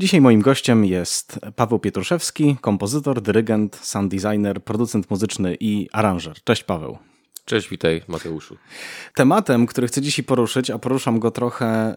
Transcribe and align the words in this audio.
Dzisiaj 0.00 0.20
moim 0.20 0.40
gościem 0.40 0.84
jest 0.84 1.40
Paweł 1.56 1.78
Pietruszewski, 1.78 2.56
kompozytor, 2.60 3.22
dyrygent, 3.22 3.76
sound 3.82 4.14
designer, 4.14 4.64
producent 4.64 5.10
muzyczny 5.10 5.56
i 5.60 5.88
aranżer. 5.92 6.36
Cześć 6.44 6.64
Paweł. 6.64 7.09
Cześć, 7.50 7.68
witaj 7.68 8.02
Mateuszu. 8.08 8.56
Tematem, 9.14 9.66
który 9.66 9.86
chcę 9.86 10.02
dzisiaj 10.02 10.24
poruszyć, 10.24 10.70
a 10.70 10.78
poruszam 10.78 11.18
go 11.18 11.30
trochę 11.30 11.96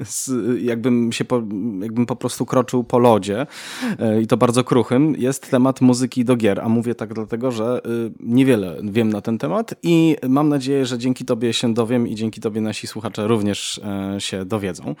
y, 0.00 0.04
z, 0.04 0.30
jakbym 0.62 1.12
się 1.12 1.24
po, 1.24 1.36
jakbym 1.80 2.06
po 2.06 2.16
prostu 2.16 2.46
kroczył 2.46 2.84
po 2.84 2.98
lodzie 2.98 3.46
y, 4.16 4.22
i 4.22 4.26
to 4.26 4.36
bardzo 4.36 4.64
kruchym, 4.64 5.14
jest 5.18 5.50
temat 5.50 5.80
muzyki 5.80 6.24
do 6.24 6.36
gier, 6.36 6.60
a 6.60 6.68
mówię 6.68 6.94
tak 6.94 7.14
dlatego, 7.14 7.52
że 7.52 7.80
y, 7.86 8.12
niewiele 8.20 8.76
wiem 8.82 9.08
na 9.08 9.20
ten 9.20 9.38
temat 9.38 9.74
i 9.82 10.16
mam 10.28 10.48
nadzieję, 10.48 10.86
że 10.86 10.98
dzięki 10.98 11.24
tobie 11.24 11.52
się 11.52 11.74
dowiem 11.74 12.08
i 12.08 12.14
dzięki 12.14 12.40
tobie 12.40 12.60
nasi 12.60 12.86
słuchacze 12.86 13.26
również 13.26 13.80
się 14.18 14.44
dowiedzą. 14.44 14.94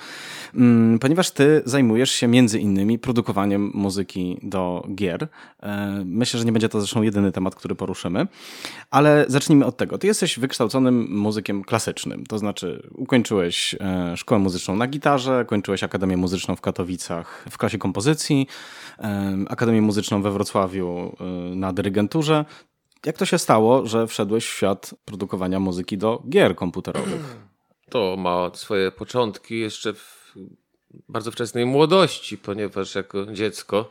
Mm, 0.54 0.98
ponieważ 0.98 1.30
ty 1.30 1.62
zajmujesz 1.64 2.10
się 2.10 2.28
między 2.28 2.58
innymi 2.58 2.98
produkowaniem 2.98 3.70
muzyki 3.74 4.38
do 4.42 4.86
gier. 4.94 5.28
Myślę, 6.04 6.38
że 6.40 6.46
nie 6.46 6.52
będzie 6.52 6.68
to 6.68 6.80
zresztą 6.80 7.02
jedyny 7.02 7.32
temat, 7.32 7.54
który 7.54 7.74
poruszymy, 7.74 8.26
ale 8.90 9.24
zacznijmy 9.28 9.45
zacznijmy 9.46 9.66
od 9.66 9.76
tego. 9.76 9.98
Ty 9.98 10.06
jesteś 10.06 10.38
wykształconym 10.38 11.06
muzykiem 11.10 11.64
klasycznym, 11.64 12.26
to 12.26 12.38
znaczy 12.38 12.88
ukończyłeś 12.94 13.74
e, 13.80 14.16
szkołę 14.16 14.38
muzyczną 14.38 14.76
na 14.76 14.86
gitarze, 14.86 15.44
kończyłeś 15.48 15.84
Akademię 15.84 16.16
Muzyczną 16.16 16.56
w 16.56 16.60
Katowicach 16.60 17.44
w 17.50 17.58
klasie 17.58 17.78
kompozycji, 17.78 18.46
e, 18.98 19.36
Akademię 19.48 19.82
Muzyczną 19.82 20.22
we 20.22 20.30
Wrocławiu 20.30 21.16
e, 21.20 21.24
na 21.56 21.72
dyrygenturze. 21.72 22.44
Jak 23.06 23.18
to 23.18 23.26
się 23.26 23.38
stało, 23.38 23.86
że 23.86 24.06
wszedłeś 24.06 24.46
w 24.46 24.56
świat 24.56 24.94
produkowania 25.04 25.60
muzyki 25.60 25.98
do 25.98 26.22
gier 26.28 26.56
komputerowych? 26.56 27.36
To 27.90 28.16
ma 28.18 28.50
swoje 28.54 28.90
początki 28.90 29.58
jeszcze 29.58 29.94
w 29.94 30.34
bardzo 31.08 31.30
wczesnej 31.30 31.66
młodości, 31.66 32.38
ponieważ 32.38 32.94
jako 32.94 33.26
dziecko 33.26 33.90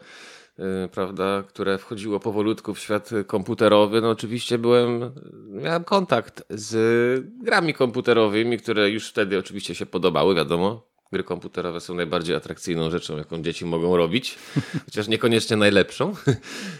prawda, 0.92 1.44
które 1.48 1.78
wchodziło 1.78 2.20
powolutku 2.20 2.74
w 2.74 2.80
świat 2.80 3.10
komputerowy, 3.28 4.02
no 4.02 4.10
oczywiście 4.10 4.58
byłem, 4.58 5.12
miałem 5.50 5.84
kontakt 5.84 6.44
z 6.50 7.26
grami 7.44 7.74
komputerowymi, 7.74 8.58
które 8.58 8.90
już 8.90 9.10
wtedy 9.10 9.40
oczywiście 9.40 9.76
się 9.76 9.86
podobały, 9.86 10.36
wiadomo. 10.36 10.96
Gry 11.12 11.24
komputerowe 11.24 11.82
są 11.82 11.94
najbardziej 11.94 12.36
atrakcyjną 12.36 12.90
rzeczą, 12.90 13.18
jaką 13.18 13.42
dzieci 13.42 13.66
mogą 13.66 13.98
robić, 13.98 14.38
chociaż 14.86 15.08
niekoniecznie 15.08 15.58
najlepszą. 15.58 16.14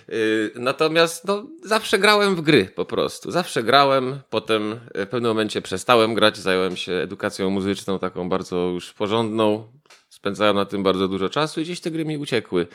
Y, 0.10 0.52
natomiast 0.56 1.26
no, 1.28 1.48
zawsze 1.64 2.00
grałem 2.00 2.36
w 2.36 2.42
gry 2.42 2.66
po 2.66 2.86
prostu. 2.86 3.32
Zawsze 3.32 3.64
grałem, 3.64 4.20
potem 4.30 4.80
w 4.96 5.08
pewnym 5.08 5.32
momencie 5.32 5.62
przestałem 5.62 6.14
grać, 6.14 6.38
zająłem 6.38 6.76
się 6.76 6.94
edukacją 6.94 7.50
muzyczną, 7.50 8.00
taką 8.00 8.30
bardzo 8.30 8.56
już 8.56 8.94
porządną. 8.94 9.68
Spędzałem 10.10 10.56
na 10.56 10.66
tym 10.66 10.84
bardzo 10.84 11.08
dużo 11.08 11.30
czasu 11.30 11.62
i 11.62 11.64
gdzieś 11.64 11.80
te 11.80 11.92
gry 11.92 12.06
mi 12.06 12.18
uciekły. 12.18 12.68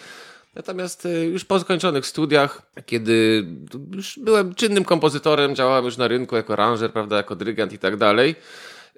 Natomiast 0.55 1.07
y, 1.07 1.25
już 1.25 1.45
po 1.45 1.61
skończonych 1.61 2.07
studiach, 2.07 2.63
kiedy 2.87 3.47
już 3.95 4.19
byłem 4.19 4.55
czynnym 4.55 4.85
kompozytorem, 4.85 5.55
działałem 5.55 5.85
już 5.85 5.97
na 5.97 6.09
rynku 6.09 6.37
jako 6.37 6.53
aranżer, 6.53 6.93
prawda, 6.93 7.17
jako 7.17 7.37
dyrygent 7.37 7.73
i 7.73 7.79
tak 7.79 7.97
dalej, 7.97 8.35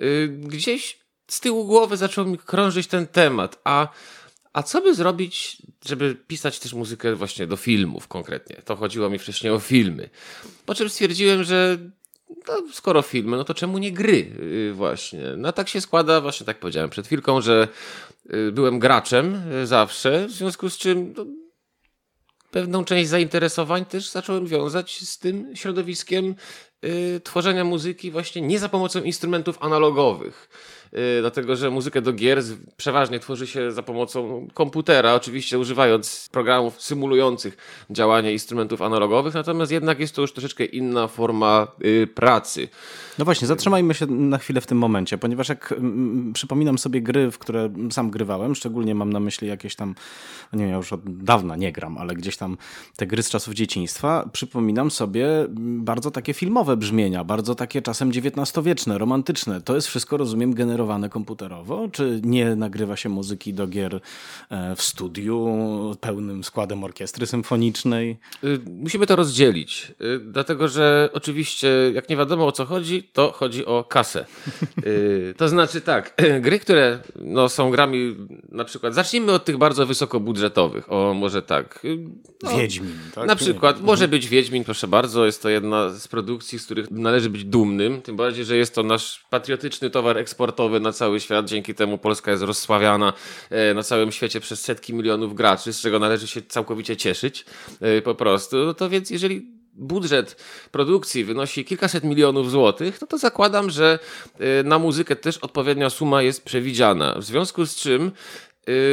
y, 0.02 0.28
gdzieś 0.28 0.98
z 1.26 1.40
tyłu 1.40 1.66
głowy 1.66 1.96
zaczął 1.96 2.26
mi 2.26 2.38
krążyć 2.38 2.86
ten 2.86 3.06
temat. 3.06 3.60
A, 3.64 3.88
a 4.52 4.62
co 4.62 4.80
by 4.80 4.94
zrobić, 4.94 5.62
żeby 5.86 6.14
pisać 6.26 6.58
też 6.58 6.74
muzykę 6.74 7.14
właśnie 7.14 7.46
do 7.46 7.56
filmów 7.56 8.08
konkretnie? 8.08 8.56
To 8.64 8.76
chodziło 8.76 9.10
mi 9.10 9.19
wcześniej 9.19 9.52
o 9.52 9.58
filmy. 9.58 10.10
Po 10.66 10.74
czym 10.74 10.88
stwierdziłem, 10.88 11.44
że 11.44 11.78
no, 12.48 12.62
skoro 12.72 13.02
filmy, 13.02 13.36
no 13.36 13.44
to 13.44 13.54
czemu 13.54 13.78
nie 13.78 13.92
gry 13.92 14.32
y, 14.40 14.72
właśnie? 14.74 15.22
No 15.36 15.52
tak 15.52 15.69
się 15.69 15.80
składa, 15.80 16.20
właśnie 16.20 16.46
tak 16.46 16.60
powiedziałem 16.60 16.90
przed 16.90 17.06
chwilką, 17.06 17.40
że 17.40 17.69
byłem 18.52 18.78
graczem 18.78 19.42
zawsze, 19.64 20.26
w 20.28 20.30
związku 20.30 20.70
z 20.70 20.78
czym 20.78 21.14
no, 21.16 21.26
pewną 22.52 22.84
część 22.84 23.08
zainteresowań 23.08 23.84
też 23.84 24.10
zacząłem 24.10 24.46
wiązać 24.46 25.08
z 25.08 25.18
tym 25.18 25.56
środowiskiem 25.56 26.34
y, 26.84 27.20
tworzenia 27.24 27.64
muzyki 27.64 28.10
właśnie 28.10 28.42
nie 28.42 28.58
za 28.58 28.68
pomocą 28.68 29.02
instrumentów 29.02 29.58
analogowych. 29.60 30.48
Y, 30.98 31.20
dlatego 31.20 31.56
że 31.56 31.70
muzykę 31.70 32.03
do 32.03 32.12
gier 32.12 32.42
przeważnie 32.76 33.19
tworzy 33.19 33.47
się 33.47 33.72
za 33.72 33.82
pomocą 33.82 34.48
komputera, 34.54 35.14
oczywiście 35.14 35.58
używając 35.58 36.28
programów 36.32 36.82
symulujących 36.82 37.56
działanie 37.91 38.32
instrumentów 38.32 38.82
analogowych, 38.82 39.34
natomiast 39.34 39.72
jednak 39.72 40.00
jest 40.00 40.14
to 40.14 40.22
już 40.22 40.32
troszeczkę 40.32 40.64
inna 40.64 41.08
forma 41.08 41.66
y, 41.84 42.06
pracy. 42.14 42.69
No 43.19 43.25
właśnie, 43.25 43.48
zatrzymajmy 43.48 43.94
się 43.94 44.06
na 44.06 44.38
chwilę 44.38 44.60
w 44.60 44.66
tym 44.66 44.78
momencie, 44.78 45.19
ponieważ 45.19 45.48
jak 45.48 45.72
mm, 45.72 46.32
przypominam 46.32 46.78
sobie 46.78 47.02
gry, 47.02 47.31
w 47.31 47.38
które 47.38 47.72
sam 47.91 48.10
grywałem, 48.10 48.54
szczególnie 48.54 48.94
mam 48.94 49.12
na 49.12 49.20
myśli 49.20 49.48
jakieś 49.48 49.76
tam, 49.76 49.94
no 50.52 50.58
nie 50.58 50.64
wiem, 50.64 50.70
ja 50.70 50.76
już 50.76 50.92
od 50.92 51.25
dawna 51.25 51.56
nie 51.56 51.72
gram, 51.72 51.98
ale 51.98 52.14
gdzieś 52.14 52.36
tam 52.36 52.56
te 52.97 53.06
gry 53.06 53.22
z 53.22 53.31
czasów 53.31 53.54
dzieciństwa, 53.54 54.28
przypominam 54.32 54.91
sobie 54.91 55.26
bardzo 55.58 56.10
takie 56.10 56.34
filmowe 56.34 56.76
brzmienia, 56.76 57.25
bardzo 57.25 57.54
takie 57.54 57.82
czasem 57.82 58.08
XIX-wieczne, 58.08 58.98
romantyczne. 58.98 59.60
To 59.60 59.75
jest 59.75 59.88
wszystko, 59.88 60.16
rozumiem, 60.16 60.54
generowane 60.54 60.81
komputerowo? 61.09 61.88
Czy 61.93 62.20
nie 62.25 62.56
nagrywa 62.56 62.97
się 62.97 63.09
muzyki 63.09 63.54
do 63.54 63.66
gier 63.66 64.00
e, 64.50 64.76
w 64.76 64.82
studiu 64.82 65.47
pełnym 66.00 66.44
składem 66.44 66.84
orkiestry 66.84 67.26
symfonicznej? 67.26 68.16
Y, 68.44 68.60
musimy 68.66 69.06
to 69.06 69.16
rozdzielić, 69.16 69.93
y, 70.00 70.19
dlatego 70.19 70.69
że 70.69 71.10
oczywiście, 71.12 71.69
jak 71.94 72.09
nie 72.09 72.16
wiadomo 72.16 72.47
o 72.47 72.53
co 72.53 72.65
chodzi, 72.65 73.03
to 73.03 73.32
chodzi 73.32 73.66
o 73.66 73.84
kasę. 73.84 74.26
Yy, 74.87 75.34
to 75.37 75.48
znaczy 75.48 75.81
tak, 75.81 76.15
gry, 76.41 76.59
które 76.59 76.99
no, 77.16 77.49
są 77.49 77.70
grami 77.70 78.16
na 78.49 78.64
przykład, 78.64 78.94
zacznijmy 78.94 79.32
od 79.32 79.44
tych 79.44 79.59
bardzo 79.59 79.87
wysokobudżetowych, 79.87 80.93
o 80.93 81.14
może 81.14 81.43
tak. 81.43 81.84
Y, 81.84 81.99
no, 82.43 82.56
Wiedźmin, 82.56 82.93
tak? 83.14 83.26
Na 83.26 83.37
przykład, 83.37 83.73
mhm. 83.73 83.87
może 83.87 84.08
być 84.08 84.29
Wiedźmin, 84.29 84.64
proszę 84.64 84.88
bardzo, 84.88 85.26
jest 85.26 85.43
to 85.43 85.49
jedna 85.49 85.90
z 85.90 86.08
produkcji, 86.08 86.58
z 86.58 86.64
których 86.64 86.90
należy 86.90 87.31
być 87.31 87.44
dumnym, 87.44 88.02
tym 88.02 88.17
bardziej, 88.17 88.44
że 88.44 88.56
jest 88.56 88.75
to 88.75 88.82
nasz 88.82 89.25
patriotyczny 89.31 89.90
towar 89.90 90.19
eksportowy 90.19 90.71
na 90.80 90.92
cały 90.92 91.20
świat, 91.20 91.46
dzięki 91.46 91.74
temu 91.74 91.98
Polska 91.98 92.30
jest 92.30 92.42
rozsławiana 92.42 93.12
e, 93.50 93.74
na 93.74 93.82
całym 93.82 94.12
świecie 94.12 94.40
przez 94.40 94.60
setki 94.60 94.94
milionów 94.94 95.34
graczy, 95.34 95.72
z 95.72 95.80
czego 95.80 95.98
należy 95.98 96.26
się 96.26 96.42
całkowicie 96.42 96.96
cieszyć 96.96 97.44
e, 97.80 98.02
po 98.02 98.14
prostu. 98.14 98.56
No 98.56 98.74
to 98.74 98.88
więc 98.88 99.10
jeżeli 99.10 99.62
budżet 99.74 100.36
produkcji 100.70 101.24
wynosi 101.24 101.64
kilkaset 101.64 102.04
milionów 102.04 102.50
złotych, 102.50 103.00
no 103.00 103.06
to 103.06 103.19
zakładam, 103.19 103.70
że 103.70 103.98
y, 104.60 104.64
na 104.64 104.78
muzykę 104.78 105.16
też 105.16 105.38
odpowiednia 105.38 105.90
suma 105.90 106.22
jest 106.22 106.44
przewidziana. 106.44 107.14
W 107.19 107.24
związku 107.24 107.66
z 107.66 107.76
czym 107.76 108.12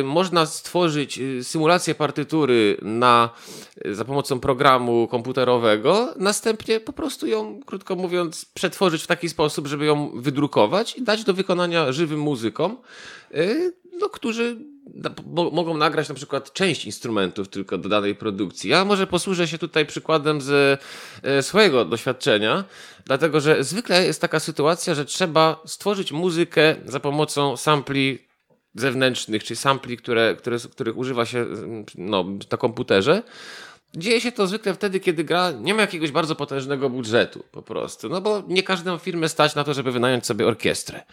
można 0.04 0.45
stworzyć 0.45 1.19
y, 1.19 1.44
symulację 1.44 1.95
partytury 1.95 2.77
na, 2.81 3.30
za 3.92 4.06
pomocą 4.06 4.39
programu 4.39 5.07
komputerowego, 5.07 6.13
następnie 6.18 6.80
po 6.80 6.94
prostu 6.94 7.27
ją, 7.27 7.60
krótko 7.66 7.95
mówiąc, 7.95 8.45
przetworzyć 8.45 9.04
w 9.04 9.07
taki 9.07 9.30
sposób, 9.30 9.68
żeby 9.68 9.86
ją 9.86 10.12
wydrukować 10.16 10.95
i 10.95 11.01
dać 11.01 11.24
do 11.24 11.33
wykonania 11.33 11.92
żywym 11.92 12.19
muzykom 12.19 12.77
no, 14.00 14.10
którzy 14.10 14.57
mogą 15.51 15.77
nagrać 15.77 16.10
na 16.10 16.15
przykład 16.15 16.54
część 16.54 16.86
instrumentów 16.86 17.48
tylko 17.48 17.77
do 17.77 17.89
danej 17.89 18.15
produkcji. 18.15 18.69
Ja 18.69 18.86
może 18.86 19.07
posłużę 19.07 19.48
się 19.48 19.57
tutaj 19.57 19.86
przykładem 19.86 20.42
z 20.42 20.81
e, 21.24 21.44
swojego 21.44 21.86
doświadczenia, 21.86 22.63
dlatego 23.06 23.39
że 23.39 23.63
zwykle 23.63 24.06
jest 24.06 24.22
taka 24.22 24.39
sytuacja, 24.39 24.95
że 24.95 25.06
trzeba 25.06 25.62
stworzyć 25.65 26.12
muzykę 26.12 26.75
za 26.86 27.00
pomocą 27.00 27.57
sampli 27.57 28.28
zewnętrznych, 28.75 29.44
czy 29.44 29.56
sampli, 29.56 29.98
które, 29.98 30.36
które, 30.36 30.57
których 30.71 30.98
używa 30.98 31.25
się 31.25 31.45
no, 31.95 32.25
na 32.51 32.57
komputerze. 32.57 33.24
Dzieje 33.95 34.21
się 34.21 34.31
to 34.31 34.48
zwykle 34.48 34.74
wtedy, 34.74 35.00
kiedy 35.00 35.24
gra 35.24 35.51
nie 35.51 35.74
ma 35.74 35.81
jakiegoś 35.81 36.12
bardzo 36.12 36.36
potężnego 36.36 36.89
budżetu 36.89 37.44
po 37.51 37.62
prostu, 37.62 38.10
no 38.10 38.21
bo 38.21 38.44
nie 38.48 38.63
każdą 38.63 38.98
firmę 38.98 39.30
stać 39.30 39.56
na 39.56 39.63
to, 39.63 39.74
żeby 39.74 39.92
wynająć 39.92 40.25
sobie 40.25 40.48
orkiestrę. 40.48 41.04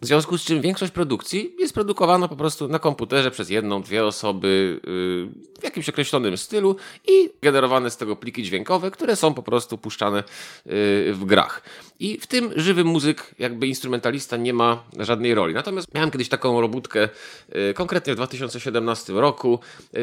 W 0.00 0.06
związku 0.06 0.38
z 0.38 0.44
czym 0.44 0.60
większość 0.60 0.92
produkcji 0.92 1.54
jest 1.58 1.74
produkowana 1.74 2.28
po 2.28 2.36
prostu 2.36 2.68
na 2.68 2.78
komputerze 2.78 3.30
przez 3.30 3.50
jedną, 3.50 3.82
dwie 3.82 4.04
osoby 4.04 4.80
yy, 4.86 5.60
w 5.60 5.64
jakimś 5.64 5.88
określonym 5.88 6.36
stylu 6.36 6.76
i 7.08 7.30
generowane 7.42 7.90
z 7.90 7.96
tego 7.96 8.16
pliki 8.16 8.42
dźwiękowe, 8.42 8.90
które 8.90 9.16
są 9.16 9.34
po 9.34 9.42
prostu 9.42 9.78
puszczane 9.78 10.16
yy, 10.16 10.72
w 11.14 11.24
grach. 11.24 11.62
I 12.00 12.18
w 12.20 12.26
tym 12.26 12.52
żywy 12.56 12.84
muzyk, 12.84 13.34
jakby 13.38 13.66
instrumentalista 13.66 14.36
nie 14.36 14.52
ma 14.52 14.82
żadnej 14.98 15.34
roli. 15.34 15.54
Natomiast 15.54 15.94
miałem 15.94 16.10
kiedyś 16.10 16.28
taką 16.28 16.60
robótkę, 16.60 17.08
yy, 17.48 17.74
konkretnie 17.74 18.12
w 18.12 18.16
2017 18.16 19.12
roku. 19.12 19.58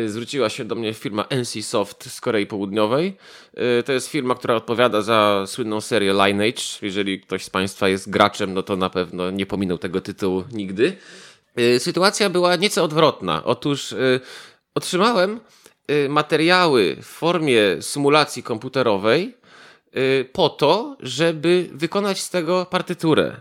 Zwróciła 0.06 0.50
się 0.50 0.66
do 0.66 0.76
mnie 0.76 0.94
firma 0.94 1.26
NC 1.30 1.64
Soft 1.64 2.12
z 2.12 2.22
Korei 2.22 2.46
Południowej. 2.46 3.18
To 3.86 3.94
jest 3.94 4.08
firma, 4.08 4.36
która 4.36 4.56
odpowiada 4.56 5.02
za 5.02 5.44
słynną 5.48 5.82
serię 5.82 6.14
Lineage. 6.14 6.62
Jeżeli 6.82 7.20
ktoś 7.20 7.44
z 7.44 7.50
Państwa 7.50 7.90
jest 7.90 8.10
graczem, 8.10 8.54
no 8.54 8.64
to 8.64 8.76
na 8.76 8.90
pewno 8.90 9.32
nie 9.32 9.46
pominął 9.46 9.78
tego 9.84 10.02
tytułu 10.02 10.44
nigdy. 10.52 10.98
Y, 11.60 11.80
sytuacja 11.80 12.30
była 12.30 12.56
nieco 12.56 12.84
odwrotna. 12.84 13.44
Otóż 13.44 13.92
y, 13.92 14.20
otrzymałem 14.76 15.40
y, 15.92 16.10
materiały 16.10 16.98
w 17.02 17.06
formie 17.06 17.82
symulacji 17.82 18.44
komputerowej 18.44 19.44
po 20.34 20.50
to, 20.50 20.98
żeby 21.00 21.70
wykonać 21.74 22.22
z 22.22 22.30
tego 22.30 22.66
partyturę. 22.66 23.36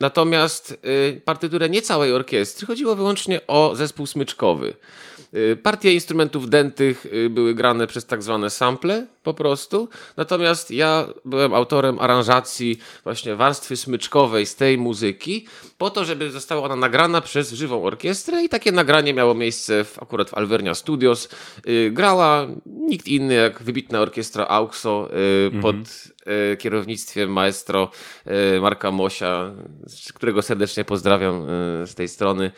Natomiast 0.00 0.80
partyturę 1.24 1.68
nie 1.68 1.82
całej 1.82 2.12
orkiestry, 2.12 2.66
chodziło 2.66 2.96
wyłącznie 2.96 3.46
o 3.46 3.76
zespół 3.76 4.06
smyczkowy. 4.06 4.74
Partie 5.62 5.92
instrumentów 5.94 6.50
dętych 6.50 7.06
były 7.30 7.54
grane 7.54 7.86
przez 7.86 8.06
tak 8.06 8.22
zwane 8.22 8.50
sample, 8.50 9.06
po 9.22 9.34
prostu. 9.34 9.88
Natomiast 10.16 10.70
ja 10.70 11.06
byłem 11.24 11.54
autorem 11.54 11.98
aranżacji 12.00 12.78
właśnie 13.04 13.36
warstwy 13.36 13.76
smyczkowej 13.76 14.46
z 14.46 14.54
tej 14.54 14.78
muzyki, 14.78 15.46
po 15.78 15.90
to, 15.90 16.04
żeby 16.04 16.30
została 16.30 16.62
ona 16.62 16.76
nagrana 16.76 17.20
przez 17.20 17.52
żywą 17.52 17.82
orkiestrę 17.84 18.44
i 18.44 18.48
takie 18.48 18.72
nagranie 18.72 19.14
miało 19.14 19.34
miejsce 19.34 19.84
w, 19.84 20.02
akurat 20.02 20.30
w 20.30 20.34
Alvernia 20.34 20.74
Studios. 20.74 21.28
Yy, 21.66 21.90
grała 21.90 22.46
nikt 22.66 23.08
inny 23.08 23.34
jak 23.34 23.62
wybitna 23.62 24.00
orkiestra 24.00 24.46
AUXO 24.48 25.08
yy, 25.12 25.46
mhm. 25.46 25.62
pod 25.62 25.76
yy, 26.26 26.56
kierownictwem 26.56 27.32
maestro 27.32 27.90
y, 28.56 28.60
Marka 28.60 28.90
Mosia, 28.90 29.52
którego 30.14 30.42
serdecznie 30.42 30.84
pozdrawiam 30.84 31.42
y, 31.82 31.86
z 31.86 31.94
tej 31.94 32.08
strony. 32.08 32.50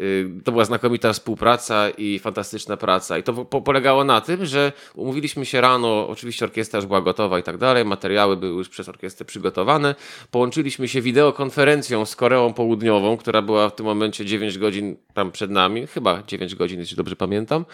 Y, 0.00 0.30
to 0.44 0.52
była 0.52 0.64
znakomita 0.64 1.12
współpraca 1.12 1.90
i 1.90 2.18
fantastyczna 2.18 2.76
praca. 2.76 3.18
I 3.18 3.22
to 3.22 3.44
po 3.44 3.62
polegało 3.62 4.04
na 4.04 4.20
tym, 4.20 4.46
że 4.46 4.72
umówiliśmy 4.94 5.46
się 5.46 5.60
rano 5.60 6.08
oczywiście 6.08 6.44
orkiestra 6.44 6.76
już 6.76 6.86
była 6.86 7.00
gotowa 7.00 7.38
i 7.38 7.42
tak 7.42 7.58
dalej, 7.58 7.84
materiały 7.84 8.36
były 8.36 8.52
już 8.52 8.68
przez 8.68 8.88
orkiestrę 8.88 9.26
przygotowane. 9.26 9.94
Połączyliśmy 10.30 10.88
się 10.88 11.02
wideokonferencją 11.02 12.04
z 12.04 12.16
Koreą 12.16 12.52
Południową, 12.58 13.16
która 13.16 13.42
była 13.42 13.68
w 13.68 13.74
tym 13.74 13.86
momencie 13.86 14.24
9 14.24 14.58
godzin 14.58 14.96
tam 15.14 15.32
przed 15.32 15.50
nami, 15.50 15.86
chyba 15.86 16.22
9 16.26 16.54
godzin, 16.54 16.80
jeśli 16.80 16.96
dobrze 16.96 17.16
pamiętam. 17.16 17.64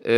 Yy, 0.00 0.10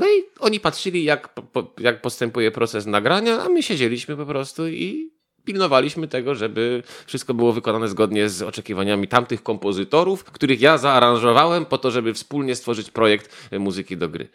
no 0.00 0.06
i 0.06 0.22
oni 0.40 0.60
patrzyli, 0.60 1.04
jak, 1.04 1.34
jak 1.80 2.02
postępuje 2.02 2.50
proces 2.50 2.86
nagrania, 2.86 3.42
a 3.42 3.48
my 3.48 3.62
siedzieliśmy 3.62 4.16
po 4.16 4.26
prostu 4.26 4.68
i 4.68 5.15
pilnowaliśmy 5.46 6.08
tego, 6.08 6.34
żeby 6.34 6.82
wszystko 7.06 7.34
było 7.34 7.52
wykonane 7.52 7.88
zgodnie 7.88 8.28
z 8.28 8.42
oczekiwaniami 8.42 9.08
tamtych 9.08 9.42
kompozytorów, 9.42 10.24
których 10.24 10.60
ja 10.60 10.78
zaaranżowałem 10.78 11.66
po 11.66 11.78
to, 11.78 11.90
żeby 11.90 12.14
wspólnie 12.14 12.54
stworzyć 12.54 12.90
projekt 12.90 13.50
muzyki 13.58 13.96
do 13.96 14.08
gry. 14.08 14.28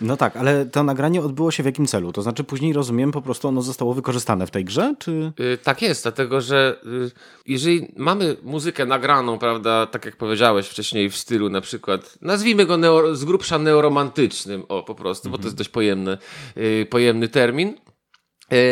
No 0.00 0.16
tak, 0.16 0.36
ale 0.36 0.66
to 0.66 0.82
nagranie 0.82 1.22
odbyło 1.22 1.50
się 1.50 1.62
w 1.62 1.66
jakim 1.66 1.86
celu? 1.86 2.12
To 2.12 2.22
znaczy 2.22 2.44
później 2.44 2.72
rozumiem, 2.72 3.12
po 3.12 3.22
prostu 3.22 3.48
ono 3.48 3.62
zostało 3.62 3.94
wykorzystane 3.94 4.46
w 4.46 4.50
tej 4.50 4.64
grze, 4.64 4.94
czy? 4.98 5.32
Yy, 5.38 5.58
tak 5.58 5.82
jest, 5.82 6.02
dlatego 6.02 6.40
że 6.40 6.80
yy, 6.84 7.10
jeżeli 7.46 7.92
mamy 7.96 8.36
muzykę 8.42 8.86
nagraną, 8.86 9.38
prawda, 9.38 9.86
tak 9.86 10.04
jak 10.04 10.16
powiedziałeś 10.16 10.66
wcześniej 10.66 11.10
w 11.10 11.16
stylu 11.16 11.48
na 11.48 11.60
przykład, 11.60 12.18
nazwijmy 12.20 12.66
go 12.66 12.76
neo, 12.76 13.14
z 13.14 13.24
grubsza 13.24 13.58
neoromantycznym, 13.58 14.62
o 14.68 14.82
po 14.82 14.94
prostu, 14.94 15.30
bo 15.30 15.38
to 15.38 15.44
jest 15.44 15.56
dość 15.56 15.70
pojemny, 15.70 16.18
yy, 16.56 16.86
pojemny 16.86 17.28
termin, 17.28 17.74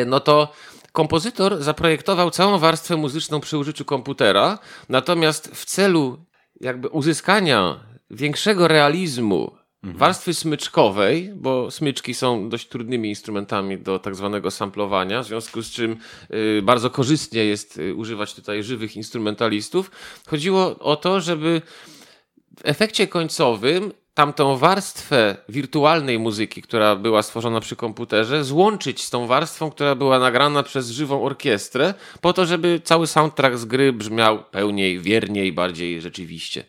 no 0.07 0.21
to 0.21 0.53
kompozytor 0.93 1.63
zaprojektował 1.63 2.31
całą 2.31 2.59
warstwę 2.59 2.97
muzyczną 2.97 3.41
przy 3.41 3.59
użyciu 3.59 3.85
komputera, 3.85 4.59
natomiast 4.89 5.51
w 5.55 5.65
celu 5.65 6.25
jakby 6.61 6.89
uzyskania 6.89 7.81
większego 8.11 8.69
realizmu 8.69 9.63
Mhm. 9.85 9.99
warstwy 9.99 10.35
smyczkowej, 10.35 11.33
bo 11.35 11.71
smyczki 11.71 12.15
są 12.15 12.49
dość 12.49 12.69
trudnymi 12.69 13.09
instrumentami 13.09 13.79
do 13.79 13.99
tak 13.99 14.15
zwanego 14.15 14.51
samplowania, 14.51 15.23
w 15.23 15.27
związku 15.27 15.63
z 15.63 15.71
czym 15.71 15.97
y, 16.59 16.63
bardzo 16.63 16.91
korzystnie 16.91 17.45
jest 17.45 17.79
y, 17.79 17.95
używać 17.95 18.35
tutaj 18.35 18.63
żywych 18.63 18.97
instrumentalistów. 18.97 19.91
Chodziło 20.27 20.79
o 20.79 20.97
to, 20.97 21.21
żeby 21.21 21.63
w 22.59 22.61
efekcie 22.65 23.07
końcowym 23.07 23.93
tamtą 24.15 24.57
warstwę 24.57 25.37
wirtualnej 25.49 26.19
muzyki, 26.19 26.63
która 26.63 26.97
była 26.97 27.23
stworzona 27.23 27.61
przy 27.61 27.77
komputerze, 27.77 28.45
złączyć 28.45 29.03
z 29.03 29.11
tą 29.11 29.27
warstwą, 29.27 29.71
która 29.71 29.95
była 29.95 30.19
nagrana 30.19 30.63
przez 30.63 30.91
żywą 30.91 31.23
orkiestrę, 31.23 31.95
po 32.21 32.33
to, 32.33 32.47
żeby 32.47 32.81
cały 32.85 33.07
soundtrack 33.07 33.57
z 33.57 33.65
gry 33.65 33.93
brzmiał 33.93 34.45
pełniej, 34.51 35.01
wierniej, 35.01 35.53
bardziej 35.53 36.01
rzeczywiście. 36.01 36.65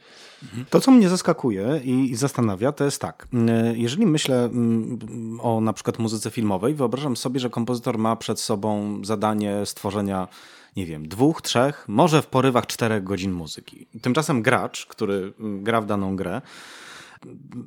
To, 0.69 0.81
co 0.81 0.91
mnie 0.91 1.09
zaskakuje 1.09 1.81
i 1.83 2.15
zastanawia, 2.15 2.71
to 2.71 2.83
jest 2.83 3.01
tak. 3.01 3.27
Mm, 3.33 3.77
jeżeli 3.77 4.05
myślę 4.05 4.43
mm, 4.43 5.39
o 5.41 5.61
na 5.61 5.73
przykład 5.73 5.99
muzyce 5.99 6.31
filmowej, 6.31 6.73
wyobrażam 6.73 7.17
sobie, 7.17 7.39
że 7.39 7.49
kompozytor 7.49 7.97
ma 7.97 8.15
przed 8.15 8.39
sobą 8.39 8.99
zadanie 9.03 9.65
stworzenia 9.65 10.27
nie 10.75 10.85
wiem, 10.85 11.07
dwóch, 11.07 11.41
trzech, 11.41 11.85
może 11.87 12.21
w 12.21 12.27
porywach 12.27 12.67
czterech 12.67 13.03
godzin 13.03 13.31
muzyki. 13.31 13.87
Tymczasem 14.01 14.41
gracz, 14.41 14.85
który 14.85 15.33
mm, 15.39 15.63
gra 15.63 15.81
w 15.81 15.85
daną 15.85 16.15
grę, 16.15 16.41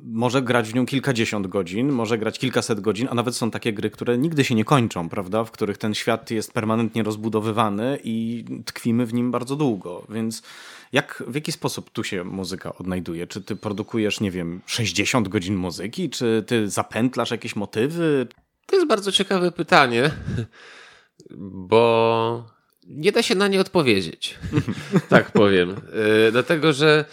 może 0.03 0.41
grać 0.41 0.69
w 0.69 0.75
nią 0.75 0.85
kilkadziesiąt 0.85 1.47
godzin, 1.47 1.91
może 1.91 2.17
grać 2.17 2.39
kilkaset 2.39 2.79
godzin, 2.79 3.07
a 3.11 3.15
nawet 3.15 3.35
są 3.35 3.51
takie 3.51 3.73
gry, 3.73 3.89
które 3.89 4.17
nigdy 4.17 4.43
się 4.43 4.55
nie 4.55 4.65
kończą, 4.65 5.09
prawda? 5.09 5.43
W 5.43 5.51
których 5.51 5.77
ten 5.77 5.93
świat 5.93 6.31
jest 6.31 6.53
permanentnie 6.53 7.03
rozbudowywany 7.03 7.99
i 8.03 8.45
tkwimy 8.65 9.05
w 9.05 9.13
nim 9.13 9.31
bardzo 9.31 9.55
długo. 9.55 10.05
Więc 10.09 10.43
jak, 10.91 11.23
w 11.27 11.35
jaki 11.35 11.51
sposób 11.51 11.89
tu 11.89 12.03
się 12.03 12.23
muzyka 12.23 12.75
odnajduje? 12.75 13.27
Czy 13.27 13.41
ty 13.41 13.55
produkujesz, 13.55 14.19
nie 14.19 14.31
wiem, 14.31 14.61
60 14.65 15.27
godzin 15.27 15.55
muzyki? 15.55 16.09
Czy 16.09 16.43
ty 16.47 16.69
zapętlasz 16.69 17.31
jakieś 17.31 17.55
motywy? 17.55 18.27
To 18.65 18.75
jest 18.75 18.87
bardzo 18.87 19.11
ciekawe 19.11 19.51
pytanie, 19.51 20.11
bo 21.39 22.57
nie 22.87 23.11
da 23.11 23.23
się 23.23 23.35
na 23.35 23.47
nie 23.47 23.61
odpowiedzieć. 23.61 24.37
tak 25.09 25.31
powiem. 25.31 25.69
Yy, 25.69 26.31
dlatego, 26.31 26.73
że 26.73 27.05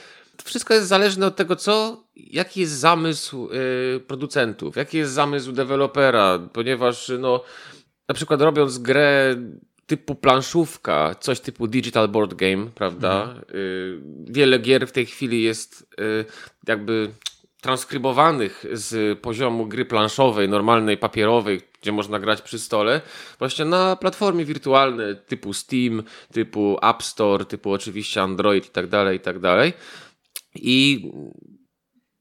wszystko 0.45 0.75
jest 0.75 0.89
zależne 0.89 1.27
od 1.27 1.37
tego, 1.37 1.57
co, 1.57 2.05
jaki 2.17 2.61
jest 2.61 2.73
zamysł 2.73 3.49
yy, 3.53 4.01
producentów, 4.01 4.77
jaki 4.77 4.99
jest 4.99 5.13
zamysł 5.13 5.53
dewelopera, 5.53 6.39
ponieważ 6.53 7.13
no, 7.19 7.43
na 8.09 8.15
przykład 8.15 8.41
robiąc 8.41 8.79
grę 8.79 9.37
typu 9.87 10.15
planszówka, 10.15 11.15
coś 11.21 11.41
typu 11.41 11.67
digital 11.67 12.09
board 12.09 12.35
game, 12.35 12.67
prawda? 12.75 13.23
Mhm. 13.23 13.45
Y, 13.55 14.01
wiele 14.33 14.59
gier 14.59 14.89
w 14.89 14.93
tej 14.93 15.07
chwili 15.07 15.43
jest 15.43 15.87
y, 16.01 16.25
jakby 16.67 17.11
transkrybowanych 17.61 18.65
z 18.73 19.19
poziomu 19.21 19.67
gry 19.67 19.85
planszowej, 19.85 20.49
normalnej, 20.49 20.99
papierowej, 20.99 21.61
gdzie 21.83 21.93
można 21.93 22.19
grać 22.19 22.43
przy 22.43 22.59
stole, 22.59 23.01
właśnie 23.39 23.65
na 23.65 23.97
platformie 23.97 24.45
wirtualne 24.45 25.15
typu 25.15 25.53
Steam, 25.53 26.03
typu 26.33 26.79
App 26.83 27.03
Store, 27.03 27.45
typu 27.45 27.73
oczywiście 27.73 28.23
Android 28.23 28.67
i 28.67 28.71
tak 28.71 28.87
dalej, 28.87 29.17
i 29.17 29.21
tak 29.21 29.39
dalej. 29.39 29.73
I 30.55 31.11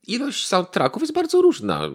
ilość 0.06 0.46
soundtracków 0.46 1.02
jest 1.02 1.14
bardzo 1.14 1.42
różna. 1.42 1.90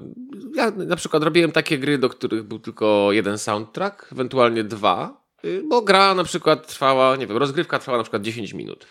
Ja 0.56 0.72
na 0.72 0.96
przykład 0.96 1.24
robiłem 1.24 1.52
takie 1.52 1.78
gry, 1.78 1.98
do 1.98 2.10
których 2.10 2.44
był 2.44 2.60
tylko 2.60 3.12
jeden 3.12 3.38
soundtrack, 3.38 4.12
ewentualnie 4.12 4.64
dwa, 4.64 5.24
y, 5.46 5.64
bo 5.70 5.82
gra 5.82 6.16
na 6.16 6.24
przykład 6.24 6.68
trwała, 6.68 7.16
nie 7.16 7.28
wiem, 7.28 7.38
rozgrywka 7.38 7.80
trwała 7.80 7.98
na 7.98 8.04
przykład 8.04 8.22
10 8.22 8.54
minut. 8.54 8.84
Y, 8.84 8.88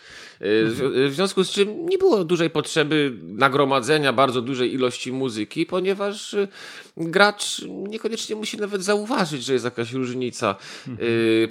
w, 1.09 1.09
związku 1.13 1.43
z 1.43 1.49
czym 1.49 1.85
nie 1.85 1.97
było 1.97 2.23
dużej 2.23 2.49
potrzeby 2.49 3.13
nagromadzenia 3.23 4.13
bardzo 4.13 4.41
dużej 4.41 4.73
ilości 4.73 5.11
muzyki, 5.11 5.65
ponieważ 5.65 6.33
y, 6.33 6.47
gracz 6.97 7.61
niekoniecznie 7.67 8.35
musi 8.35 8.57
nawet 8.57 8.83
zauważyć, 8.83 9.43
że 9.43 9.53
jest 9.53 9.65
jakaś 9.65 9.93
różnica 9.93 10.55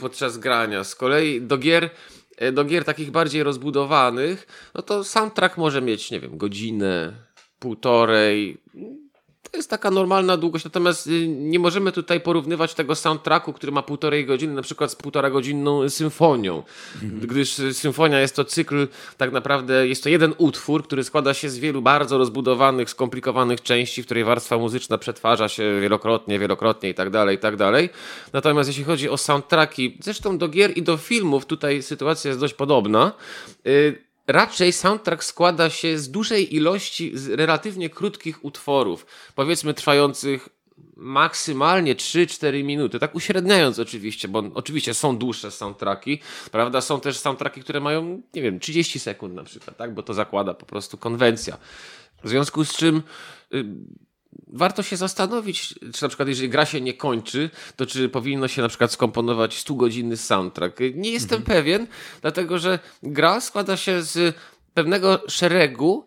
podczas 0.00 0.38
grania. 0.38 0.84
Z 0.84 0.94
kolei 0.94 1.40
do 1.40 1.58
gier 1.58 1.90
do 2.52 2.64
gier 2.64 2.85
takich 2.85 3.11
bardziej 3.11 3.42
rozbudowanych, 3.42 4.47
no 4.75 4.83
to 4.83 5.04
soundtrack 5.04 5.57
może 5.57 5.83
mieć, 5.83 6.11
nie 6.11 6.21
wiem, 6.21 6.38
godzinę, 6.38 7.12
półtorej, 7.59 8.59
to 9.50 9.56
jest 9.56 9.70
taka 9.70 9.90
normalna 9.90 10.36
długość, 10.36 10.64
natomiast 10.64 11.06
y, 11.06 11.28
nie 11.28 11.58
możemy 11.58 11.92
tutaj 11.92 12.20
porównywać 12.20 12.74
tego 12.74 12.94
soundtracku, 12.94 13.52
który 13.52 13.72
ma 13.72 13.82
półtorej 13.82 14.26
godziny, 14.26 14.54
na 14.54 14.62
przykład 14.62 14.90
z 14.90 14.94
półtora 14.96 15.30
godzinną 15.30 15.88
symfonią, 15.90 16.62
mhm. 17.02 17.20
gdyż 17.20 17.58
y, 17.58 17.74
symfonia 17.74 18.20
jest 18.20 18.36
to 18.36 18.44
cykl, 18.44 18.88
tak 19.16 19.32
naprawdę 19.32 19.88
jest 19.88 20.02
to 20.02 20.08
jeden 20.08 20.34
utwór, 20.38 20.84
który 20.84 21.04
składa 21.04 21.34
się 21.34 21.48
z 21.48 21.58
wielu 21.58 21.82
bardzo 21.82 22.18
rozbudowanych, 22.18 22.90
skomplikowanych 22.90 23.62
części, 23.62 24.02
w 24.02 24.04
której 24.04 24.24
warstwa 24.24 24.58
muzyczna 24.58 24.98
przetwarza 24.98 25.48
się 25.48 25.80
wielokrotnie, 25.80 26.38
wielokrotnie 26.38 26.90
i 26.90 26.94
tak 26.94 27.10
dalej, 27.10 27.36
i 27.36 27.38
tak 27.38 27.56
dalej. 27.56 27.88
Natomiast 28.32 28.68
jeśli 28.68 28.84
chodzi 28.84 29.08
o 29.08 29.16
soundtracki, 29.16 29.98
zresztą 30.02 30.38
do 30.38 30.48
gier 30.48 30.76
i 30.76 30.82
do 30.82 30.96
filmów, 30.96 31.46
tutaj 31.46 31.82
sytuacja 31.82 32.28
jest 32.28 32.40
dość 32.40 32.54
podobna, 32.54 33.12
yy, 33.64 34.07
raczej 34.28 34.73
soundtrack 34.73 35.25
składa 35.25 35.70
się 35.70 35.99
z 35.99 36.11
dużej 36.11 36.54
ilości 36.54 37.11
z 37.14 37.28
relatywnie 37.28 37.90
krótkich 37.90 38.44
utworów, 38.44 39.06
powiedzmy 39.35 39.75
trwających 39.75 40.49
maksymalnie 40.97 41.94
3-4 41.94 42.64
minuty, 42.64 42.99
tak 42.99 43.14
uśredniając 43.14 43.78
oczywiście, 43.78 44.28
bo 44.28 44.42
oczywiście 44.54 44.94
są 44.94 45.18
dłuższe 45.18 45.50
soundtracki, 45.50 46.20
prawda? 46.50 46.80
Są 46.80 47.00
też 47.00 47.18
soundtracki, 47.18 47.61
które 47.61 47.80
mają, 47.80 48.23
nie 48.35 48.42
wiem, 48.42 48.61
30 48.61 48.99
sekund 48.99 49.35
na 49.35 49.44
przykład, 49.44 49.76
tak? 49.76 49.94
Bo 49.94 50.02
to 50.02 50.14
zakłada 50.14 50.54
po 50.54 50.66
prostu 50.66 50.99
konwencja. 50.99 51.58
W 52.25 52.28
związku 52.28 52.64
z 52.64 52.76
czym 52.76 53.02
y, 53.54 53.64
warto 54.47 54.83
się 54.83 54.97
zastanowić, 54.97 55.75
czy 55.95 56.02
na 56.02 56.09
przykład 56.09 56.28
jeżeli 56.28 56.49
gra 56.49 56.66
się 56.66 56.80
nie 56.80 56.95
kończy, 56.95 57.50
to 57.76 57.87
czy 57.87 58.09
powinno 58.09 58.49
się 58.49 58.62
na 58.62 58.68
przykład 58.68 58.92
skomponować 58.92 59.64
100-godzinny 59.64 60.16
soundtrack. 60.16 60.78
Nie 60.95 61.11
jestem 61.11 61.38
mhm. 61.38 61.57
pewien, 61.59 61.87
dlatego 62.21 62.59
że 62.59 62.78
gra 63.02 63.40
składa 63.40 63.76
się 63.76 64.02
z 64.02 64.37
pewnego 64.75 65.23
szeregu 65.28 66.04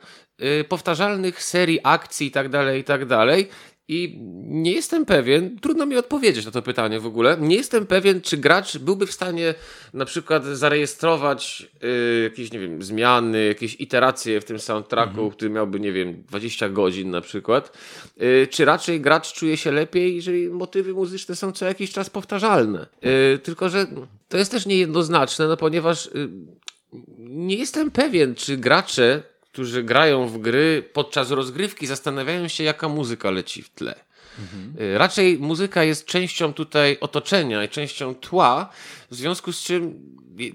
y, 0.61 0.63
powtarzalnych 0.63 1.43
serii 1.43 1.79
akcji 1.83 2.27
i 2.27 2.31
tak 2.31 2.49
dalej, 2.49 2.81
i 2.81 2.83
tak 2.83 3.05
dalej. 3.05 3.49
I 3.87 4.17
nie 4.47 4.71
jestem 4.71 5.05
pewien, 5.05 5.59
trudno 5.59 5.85
mi 5.85 5.97
odpowiedzieć 5.97 6.45
na 6.45 6.51
to 6.51 6.61
pytanie 6.61 6.99
w 6.99 7.05
ogóle. 7.05 7.37
Nie 7.39 7.55
jestem 7.55 7.85
pewien, 7.85 8.21
czy 8.21 8.37
gracz 8.37 8.77
byłby 8.77 9.07
w 9.07 9.11
stanie 9.11 9.53
na 9.93 10.05
przykład 10.05 10.45
zarejestrować 10.45 11.67
y, 11.83 12.23
jakieś, 12.23 12.51
nie 12.51 12.59
wiem, 12.59 12.83
zmiany, 12.83 13.45
jakieś 13.45 13.75
iteracje 13.81 14.41
w 14.41 14.45
tym 14.45 14.59
soundtracku, 14.59 15.09
mhm. 15.09 15.31
który 15.31 15.51
miałby, 15.51 15.79
nie 15.79 15.91
wiem, 15.91 16.23
20 16.27 16.69
godzin 16.69 17.09
na 17.09 17.21
przykład. 17.21 17.77
Y, 18.21 18.47
czy 18.51 18.65
raczej 18.65 19.01
gracz 19.01 19.33
czuje 19.33 19.57
się 19.57 19.71
lepiej, 19.71 20.15
jeżeli 20.15 20.49
motywy 20.49 20.93
muzyczne 20.93 21.35
są 21.35 21.51
co 21.51 21.65
jakiś 21.65 21.91
czas 21.91 22.09
powtarzalne. 22.09 22.87
Y, 23.35 23.39
tylko, 23.39 23.69
że 23.69 23.87
to 24.27 24.37
jest 24.37 24.51
też 24.51 24.65
niejednoznaczne, 24.65 25.47
no 25.47 25.57
ponieważ 25.57 26.09
nie 27.19 27.55
jestem 27.55 27.91
pewien, 27.91 28.35
czy 28.35 28.57
gracze 28.57 29.30
którzy 29.51 29.83
grają 29.83 30.27
w 30.27 30.37
gry 30.37 30.89
podczas 30.93 31.31
rozgrywki, 31.31 31.87
zastanawiają 31.87 32.47
się, 32.47 32.63
jaka 32.63 32.89
muzyka 32.89 33.31
leci 33.31 33.61
w 33.61 33.69
tle. 33.69 33.95
Mhm. 34.39 34.97
Raczej 34.97 35.39
muzyka 35.39 35.83
jest 35.83 36.05
częścią 36.05 36.53
tutaj 36.53 36.97
otoczenia 37.01 37.63
i 37.63 37.69
częścią 37.69 38.15
tła, 38.15 38.69
w 39.11 39.15
związku 39.15 39.51
z 39.51 39.63
czym 39.63 39.99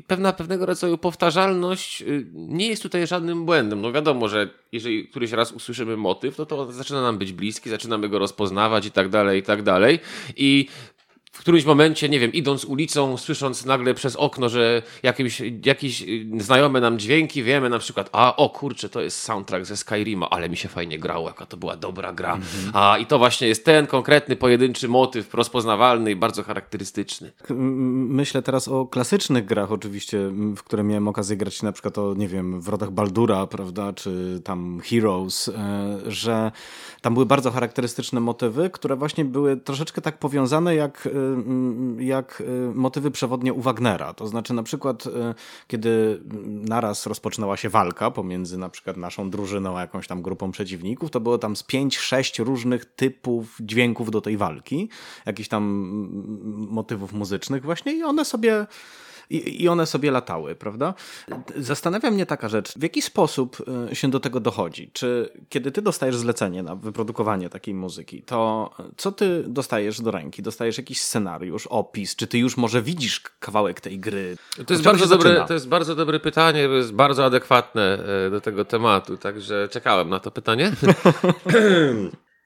pewna 0.07 0.33
pewnego 0.33 0.67
rodzaju 0.67 0.99
powtarzalność 0.99 2.03
y, 2.03 2.27
nie 2.35 2.69
jest 2.69 2.83
tutaj 2.83 3.07
żadnym 3.07 3.45
błędem. 3.45 3.81
No 3.81 3.93
wiadomo, 3.93 4.29
że 4.29 4.49
jeżeli 4.73 5.09
któryś 5.09 5.33
raz 5.33 5.53
usłyszymy 5.53 5.97
motyw, 5.97 6.37
to 6.37 6.47
to 6.47 6.73
zaczyna 6.73 7.03
nam 7.03 7.19
być 7.19 7.33
bliski, 7.33 7.71
zaczynamy 7.71 8.09
go 8.09 8.19
rozpoznawać 8.19 8.87
i 8.87 8.91
tak 8.91 9.09
dalej, 9.09 9.41
i 9.41 9.43
tak 9.43 9.63
dalej. 9.63 9.99
I 10.37 10.69
w 11.37 11.39
którymś 11.39 11.65
momencie, 11.65 12.09
nie 12.09 12.21
wiem, 12.21 12.33
idąc 12.33 12.65
ulicą, 12.65 13.17
słysząc 13.17 13.65
nagle 13.65 13.95
przez 13.95 14.17
okno, 14.17 14.49
że 14.49 14.83
jakimś, 15.03 15.43
jakiś 15.65 16.05
znajome 16.39 16.81
nam 16.81 16.99
dźwięki, 16.99 17.43
wiemy 17.43 17.69
na 17.71 17.79
przykład, 17.79 18.09
a 18.13 18.37
o 18.37 18.49
kurczę, 18.49 18.89
to 18.89 19.01
jest 19.01 19.23
soundtrack 19.23 19.67
ze 19.67 19.77
Skyrima, 19.77 20.31
ale 20.31 20.49
mi 20.49 20.57
się 20.57 20.69
fajnie 20.69 20.99
grało, 20.99 21.29
jaka 21.29 21.47
to 21.47 21.57
była 21.57 21.77
dobra 21.77 22.13
gra. 22.13 22.33
Mm 22.33 22.43
-hmm. 22.43 22.71
A 22.73 22.99
i 22.99 23.07
to 23.07 23.19
właśnie 23.19 23.49
jest 23.49 23.65
ten 23.65 23.87
konkretny, 23.87 24.37
pojedynczy 24.37 24.89
motyw, 24.89 25.35
rozpoznawalny 25.35 26.11
i 26.11 26.17
bardzo 26.17 26.43
charakterystyczny. 26.43 27.33
Myślę 27.51 28.43
teraz 28.43 28.69
o 28.69 28.87
klasycznych 28.87 29.45
grach 29.45 29.73
oczywiście, 29.73 30.19
w 30.57 30.63
które 30.63 30.83
miałem 30.85 31.09
okazję 31.09 31.37
grać 31.37 31.63
na 31.63 31.73
przykład 31.73 31.99
o, 31.99 32.15
nie 32.15 32.29
wiem, 32.29 32.61
w 32.61 32.69
rodach 32.69 32.91
Baldura, 32.91 33.47
prawda, 33.47 33.93
czy 33.93 34.41
tam 34.45 34.81
Heroes, 34.85 35.49
e, 35.49 35.99
że 36.07 36.53
tam 37.01 37.15
były 37.15 37.27
bardzo 37.27 37.51
charakterystyczne 37.51 38.21
motywy, 38.21 38.71
które 38.71 38.97
właśnie 38.97 39.25
były 39.25 39.57
troszeczkę 39.57 40.03
tak 40.03 40.19
powiązane 40.19 40.75
jak 40.75 41.07
e, 41.07 41.11
jak 41.99 42.41
y, 42.41 42.75
motywy 42.75 43.11
przewodnie 43.11 43.53
u 43.53 43.61
Wagnera. 43.61 44.15
To 44.15 44.27
znaczy 44.27 44.55
na 44.55 44.63
przykład, 44.63 45.07
y, 45.07 45.11
kiedy 45.67 46.21
naraz 46.47 47.07
rozpoczynała 47.07 47.57
się 47.57 47.69
walka 47.69 48.11
pomiędzy 48.11 48.59
na 48.59 48.69
przykład 48.69 48.97
naszą 48.97 49.31
drużyną 49.31 49.79
a 49.79 49.81
jakąś 49.81 50.07
tam 50.07 50.23
grupą 50.23 50.51
przeciwników, 50.51 51.11
to 51.11 51.21
było 51.21 51.39
tam 51.39 51.57
z 51.57 51.63
pięć, 51.63 51.99
sześć 51.99 52.39
różnych 52.39 52.85
typów 52.85 53.59
dźwięków 53.61 54.11
do 54.11 54.21
tej 54.21 54.37
walki, 54.37 54.89
jakichś 55.27 55.49
tam 55.49 55.63
motywów 56.71 57.13
muzycznych 57.13 57.63
właśnie 57.63 57.93
i 57.93 58.03
one 58.03 58.25
sobie 58.25 58.67
i, 59.31 59.69
one 59.69 59.87
sobie 59.87 60.11
latały, 60.11 60.55
prawda? 60.55 60.95
Zastanawia 61.57 62.11
mnie 62.11 62.27
taka 62.27 62.49
rzecz, 62.49 62.79
w 62.79 62.83
jaki 62.83 63.03
sposób 63.03 63.57
się 63.93 64.11
do 64.11 64.21
tego 64.21 64.41
dochodzi? 64.41 64.91
Czy 64.93 65.31
kiedy 65.49 65.73
ty 65.73 65.83
dostajesz 65.83 66.17
zlecenie 66.17 66.63
na 66.63 66.77
wyprodukowanie 66.77 67.51
takiej 67.51 67.75
muzyki, 67.75 68.23
to 68.23 68.71
co 68.97 69.13
ty 69.13 69.45
dostajesz 69.47 70.01
do 70.01 70.11
ręki? 70.11 70.43
Dostajesz 70.43 70.79
jakiś 70.79 71.01
scenariusz, 71.17 71.67
opis? 71.67 72.17
Czy 72.17 72.27
ty 72.27 72.39
już 72.39 72.57
może 72.57 72.83
widzisz 72.83 73.21
kawałek 73.21 73.81
tej 73.81 73.99
gry? 73.99 74.37
To 74.67 74.75
jest, 74.75 74.85
bardzo 74.85 75.07
dobre, 75.07 75.45
to 75.49 75.55
jest 75.55 75.69
bardzo 75.69 75.95
dobre 75.95 76.21
pytanie, 76.21 76.61
jest 76.61 76.93
bardzo 76.93 77.25
adekwatne 77.25 77.99
e, 78.27 78.31
do 78.31 78.41
tego 78.41 78.65
tematu, 78.65 79.17
także 79.17 79.69
czekałem 79.71 80.09
na 80.09 80.21
to 80.21 80.31
pytanie. 80.31 80.73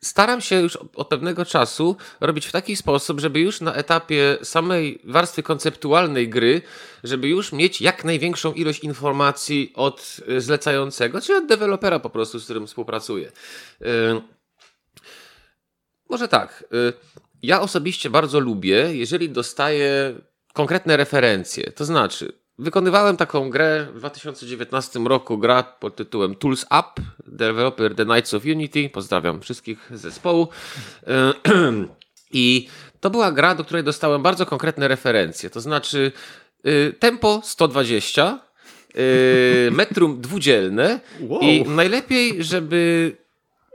staram 0.02 0.40
się 0.40 0.60
już 0.60 0.76
od 0.76 1.08
pewnego 1.08 1.44
czasu 1.44 1.96
robić 2.20 2.46
w 2.46 2.52
taki 2.52 2.76
sposób, 2.76 3.20
żeby 3.20 3.40
już 3.40 3.60
na 3.60 3.74
etapie 3.74 4.38
samej 4.42 5.00
warstwy 5.04 5.42
konceptualnej 5.42 6.28
gry, 6.28 6.62
żeby 7.04 7.28
już 7.28 7.52
mieć 7.52 7.80
jak 7.80 8.04
największą 8.04 8.52
ilość 8.52 8.84
informacji 8.84 9.72
od 9.74 10.16
e, 10.28 10.40
zlecającego, 10.40 11.20
czy 11.20 11.36
od 11.36 11.46
dewelopera 11.46 11.98
po 11.98 12.10
prostu, 12.10 12.38
z 12.38 12.44
którym 12.44 12.66
współpracuję. 12.66 13.32
Yy, 13.80 13.86
może 16.10 16.28
tak. 16.28 16.64
Ja 17.42 17.60
osobiście 17.60 18.10
bardzo 18.10 18.40
lubię, 18.40 18.88
jeżeli 18.90 19.30
dostaję 19.30 20.14
konkretne 20.52 20.96
referencje. 20.96 21.72
To 21.72 21.84
znaczy, 21.84 22.40
Wykonywałem 22.60 23.16
taką 23.16 23.50
grę 23.50 23.86
w 23.94 23.98
2019 23.98 25.00
roku, 25.00 25.38
gra 25.38 25.62
pod 25.62 25.96
tytułem 25.96 26.34
Tools 26.34 26.64
Up, 26.64 27.02
developer 27.26 27.94
The 27.94 28.04
Knights 28.04 28.34
of 28.34 28.44
Unity, 28.44 28.90
pozdrawiam 28.90 29.40
wszystkich 29.40 29.90
z 29.94 30.00
zespołu. 30.00 30.48
I 32.32 32.68
to 33.00 33.10
była 33.10 33.32
gra, 33.32 33.54
do 33.54 33.64
której 33.64 33.84
dostałem 33.84 34.22
bardzo 34.22 34.46
konkretne 34.46 34.88
referencje, 34.88 35.50
to 35.50 35.60
znaczy 35.60 36.12
y, 36.66 36.94
tempo 36.98 37.40
120, 37.44 38.40
y, 38.96 39.70
metrum 39.72 40.20
dwudzielne 40.20 41.00
wow. 41.20 41.40
i 41.40 41.62
najlepiej, 41.62 42.44
żeby 42.44 43.16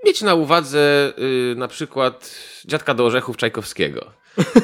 mieć 0.06 0.22
na 0.22 0.34
uwadze 0.34 1.14
y, 1.52 1.56
na 1.58 1.68
przykład 1.68 2.36
Dziadka 2.66 2.94
do 2.94 3.06
Orzechów 3.06 3.38
Czajkowskiego. 3.38 4.12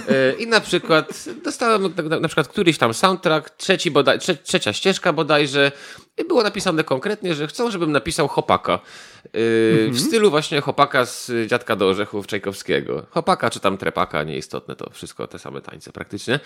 E, 0.09 0.33
I 0.33 0.47
na 0.47 0.59
przykład 0.59 1.25
dostałem 1.43 1.93
na 2.21 2.27
przykład 2.27 2.47
któryś 2.47 2.77
tam 2.77 2.93
soundtrack, 2.93 3.49
trzeci 3.49 3.91
bodaj, 3.91 4.19
trze, 4.19 4.35
trzecia 4.35 4.73
ścieżka 4.73 5.13
bodajże 5.13 5.71
i 6.17 6.23
było 6.23 6.43
napisane 6.43 6.83
konkretnie, 6.83 7.35
że 7.35 7.47
chcą, 7.47 7.71
żebym 7.71 7.91
napisał 7.91 8.27
chopaka. 8.27 8.79
Mhm. 9.23 9.93
W 9.93 9.99
stylu 9.99 10.29
właśnie 10.29 10.61
chopaka 10.61 11.05
z 11.05 11.31
Dziadka 11.47 11.75
do 11.75 11.87
Orzechów 11.87 12.27
Czajkowskiego. 12.27 13.05
Chopaka 13.09 13.49
czy 13.49 13.59
tam 13.59 13.77
trepaka, 13.77 14.23
nieistotne, 14.23 14.75
to 14.75 14.89
wszystko 14.89 15.27
te 15.27 15.39
same 15.39 15.61
tańce 15.61 15.91
praktycznie. 15.91 16.39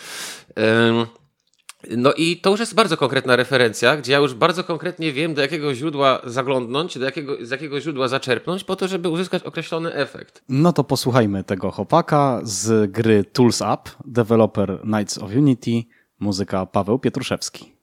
No 1.98 2.14
i 2.14 2.38
to 2.38 2.50
już 2.50 2.60
jest 2.60 2.76
bardzo 2.76 2.98
konkretna 2.98 3.36
referencja, 3.36 3.98
gdzie 3.98 4.12
ja 4.12 4.18
już 4.18 4.34
bardzo 4.34 4.64
konkretnie 4.64 5.12
wiem, 5.12 5.34
do 5.34 5.42
jakiego 5.42 5.76
źródła 5.76 6.22
zaglądnąć, 6.24 6.98
do 6.98 7.06
jakiego, 7.06 7.38
z 7.42 7.50
jakiego 7.50 7.82
źródła 7.82 8.08
zaczerpnąć, 8.08 8.64
po 8.64 8.76
to, 8.76 8.88
żeby 8.88 9.10
uzyskać 9.10 9.44
określony 9.44 9.94
efekt. 9.94 10.44
No 10.50 10.74
to 10.74 10.84
posłuchajmy 10.84 11.44
tego 11.44 11.72
chłopaka 11.72 12.42
z 12.44 12.92
gry 12.92 13.24
Tools 13.24 13.62
Up, 13.62 13.92
developer 14.06 14.82
Knights 14.82 15.18
of 15.18 15.32
Unity, 15.36 15.84
muzyka 16.20 16.66
Paweł 16.66 17.00
Pietruszewski. 17.00 17.75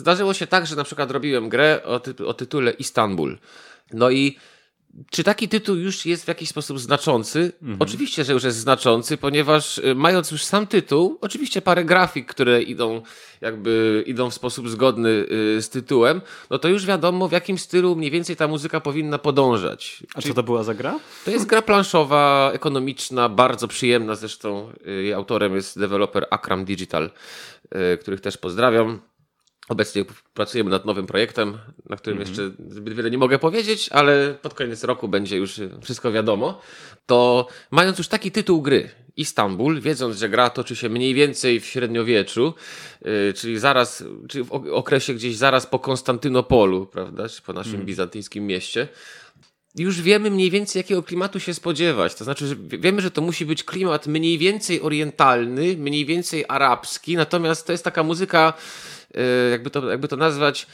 Zdarzyło 0.00 0.34
się 0.34 0.46
tak, 0.46 0.66
że 0.66 0.76
na 0.76 0.84
przykład 0.84 1.10
robiłem 1.10 1.48
grę 1.48 1.80
o, 1.84 2.00
o 2.26 2.34
tytule 2.34 2.70
Istanbul. 2.70 3.38
No 3.92 4.10
i 4.10 4.36
czy 5.10 5.24
taki 5.24 5.48
tytuł 5.48 5.76
już 5.76 6.06
jest 6.06 6.24
w 6.24 6.28
jakiś 6.28 6.48
sposób 6.48 6.78
znaczący? 6.78 7.52
Mhm. 7.62 7.76
Oczywiście, 7.80 8.24
że 8.24 8.32
już 8.32 8.44
jest 8.44 8.58
znaczący, 8.58 9.16
ponieważ 9.16 9.78
y, 9.78 9.94
mając 9.94 10.30
już 10.30 10.44
sam 10.44 10.66
tytuł, 10.66 11.18
oczywiście 11.20 11.62
parę 11.62 11.84
grafik, 11.84 12.26
które 12.26 12.62
idą 12.62 13.02
jakby 13.40 14.04
idą 14.06 14.30
w 14.30 14.34
sposób 14.34 14.68
zgodny 14.68 15.08
y, 15.08 15.62
z 15.62 15.68
tytułem, 15.68 16.20
no 16.50 16.58
to 16.58 16.68
już 16.68 16.86
wiadomo 16.86 17.28
w 17.28 17.32
jakim 17.32 17.58
stylu 17.58 17.96
mniej 17.96 18.10
więcej 18.10 18.36
ta 18.36 18.48
muzyka 18.48 18.80
powinna 18.80 19.18
podążać. 19.18 20.02
A 20.14 20.20
Czyli 20.20 20.34
co 20.34 20.36
to 20.36 20.42
była 20.42 20.62
za 20.62 20.74
gra? 20.74 21.00
To 21.24 21.30
jest 21.30 21.46
gra 21.46 21.62
planszowa, 21.62 22.50
ekonomiczna, 22.54 23.28
bardzo 23.28 23.68
przyjemna 23.68 24.14
zresztą. 24.14 24.72
Y, 24.86 24.90
jej 24.90 25.12
autorem 25.12 25.54
jest 25.54 25.78
deweloper 25.78 26.26
Akram 26.30 26.64
Digital, 26.64 27.10
których 28.00 28.20
też 28.20 28.36
pozdrawiam. 28.36 29.00
Obecnie 29.70 30.04
pracujemy 30.34 30.70
nad 30.70 30.84
nowym 30.84 31.06
projektem, 31.06 31.58
na 31.88 31.96
którym 31.96 32.18
mm 32.18 32.28
-hmm. 32.28 32.40
jeszcze 32.40 32.74
zbyt 32.74 32.94
wiele 32.94 33.10
nie 33.10 33.18
mogę 33.18 33.38
powiedzieć, 33.38 33.88
ale 33.88 34.34
pod 34.42 34.54
koniec 34.54 34.84
roku 34.84 35.08
będzie 35.08 35.36
już 35.36 35.60
wszystko 35.82 36.12
wiadomo. 36.12 36.60
To 37.06 37.46
mając 37.70 37.98
już 37.98 38.08
taki 38.08 38.30
tytuł 38.30 38.62
gry, 38.62 38.90
Istanbul, 39.16 39.80
wiedząc, 39.80 40.16
że 40.16 40.28
gra 40.28 40.50
toczy 40.50 40.76
się 40.76 40.88
mniej 40.88 41.14
więcej 41.14 41.60
w 41.60 41.66
średniowieczu, 41.66 42.54
yy, 43.04 43.32
czyli 43.36 43.58
zaraz, 43.58 44.04
czyli 44.28 44.44
w 44.44 44.52
okresie 44.52 45.14
gdzieś 45.14 45.36
zaraz 45.36 45.66
po 45.66 45.78
Konstantynopolu, 45.78 46.86
prawda, 46.86 47.28
czy 47.28 47.42
po 47.42 47.52
naszym 47.52 47.74
mm. 47.74 47.86
bizantyjskim 47.86 48.46
mieście, 48.46 48.88
już 49.74 50.00
wiemy 50.02 50.30
mniej 50.30 50.50
więcej, 50.50 50.80
jakiego 50.80 51.02
klimatu 51.02 51.40
się 51.40 51.54
spodziewać. 51.54 52.14
To 52.14 52.24
znaczy, 52.24 52.46
że 52.46 52.56
wiemy, 52.58 53.00
że 53.02 53.10
to 53.10 53.20
musi 53.20 53.46
być 53.46 53.64
klimat 53.64 54.06
mniej 54.06 54.38
więcej 54.38 54.80
orientalny, 54.80 55.76
mniej 55.76 56.06
więcej 56.06 56.44
arabski, 56.48 57.16
natomiast 57.16 57.66
to 57.66 57.72
jest 57.72 57.84
taka 57.84 58.02
muzyka 58.02 58.52
jakby 59.50 59.70
to, 59.70 59.90
jakby 59.90 60.08
to 60.08 60.16
nazwać, 60.16 60.66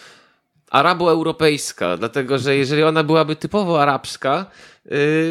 arabo-europejska, 0.71 1.97
dlatego 1.97 2.39
że 2.39 2.57
jeżeli 2.57 2.83
ona 2.83 3.05
byłaby 3.05 3.37
typowo 3.37 3.83
arabska, 3.83 4.47
Y, 4.47 4.76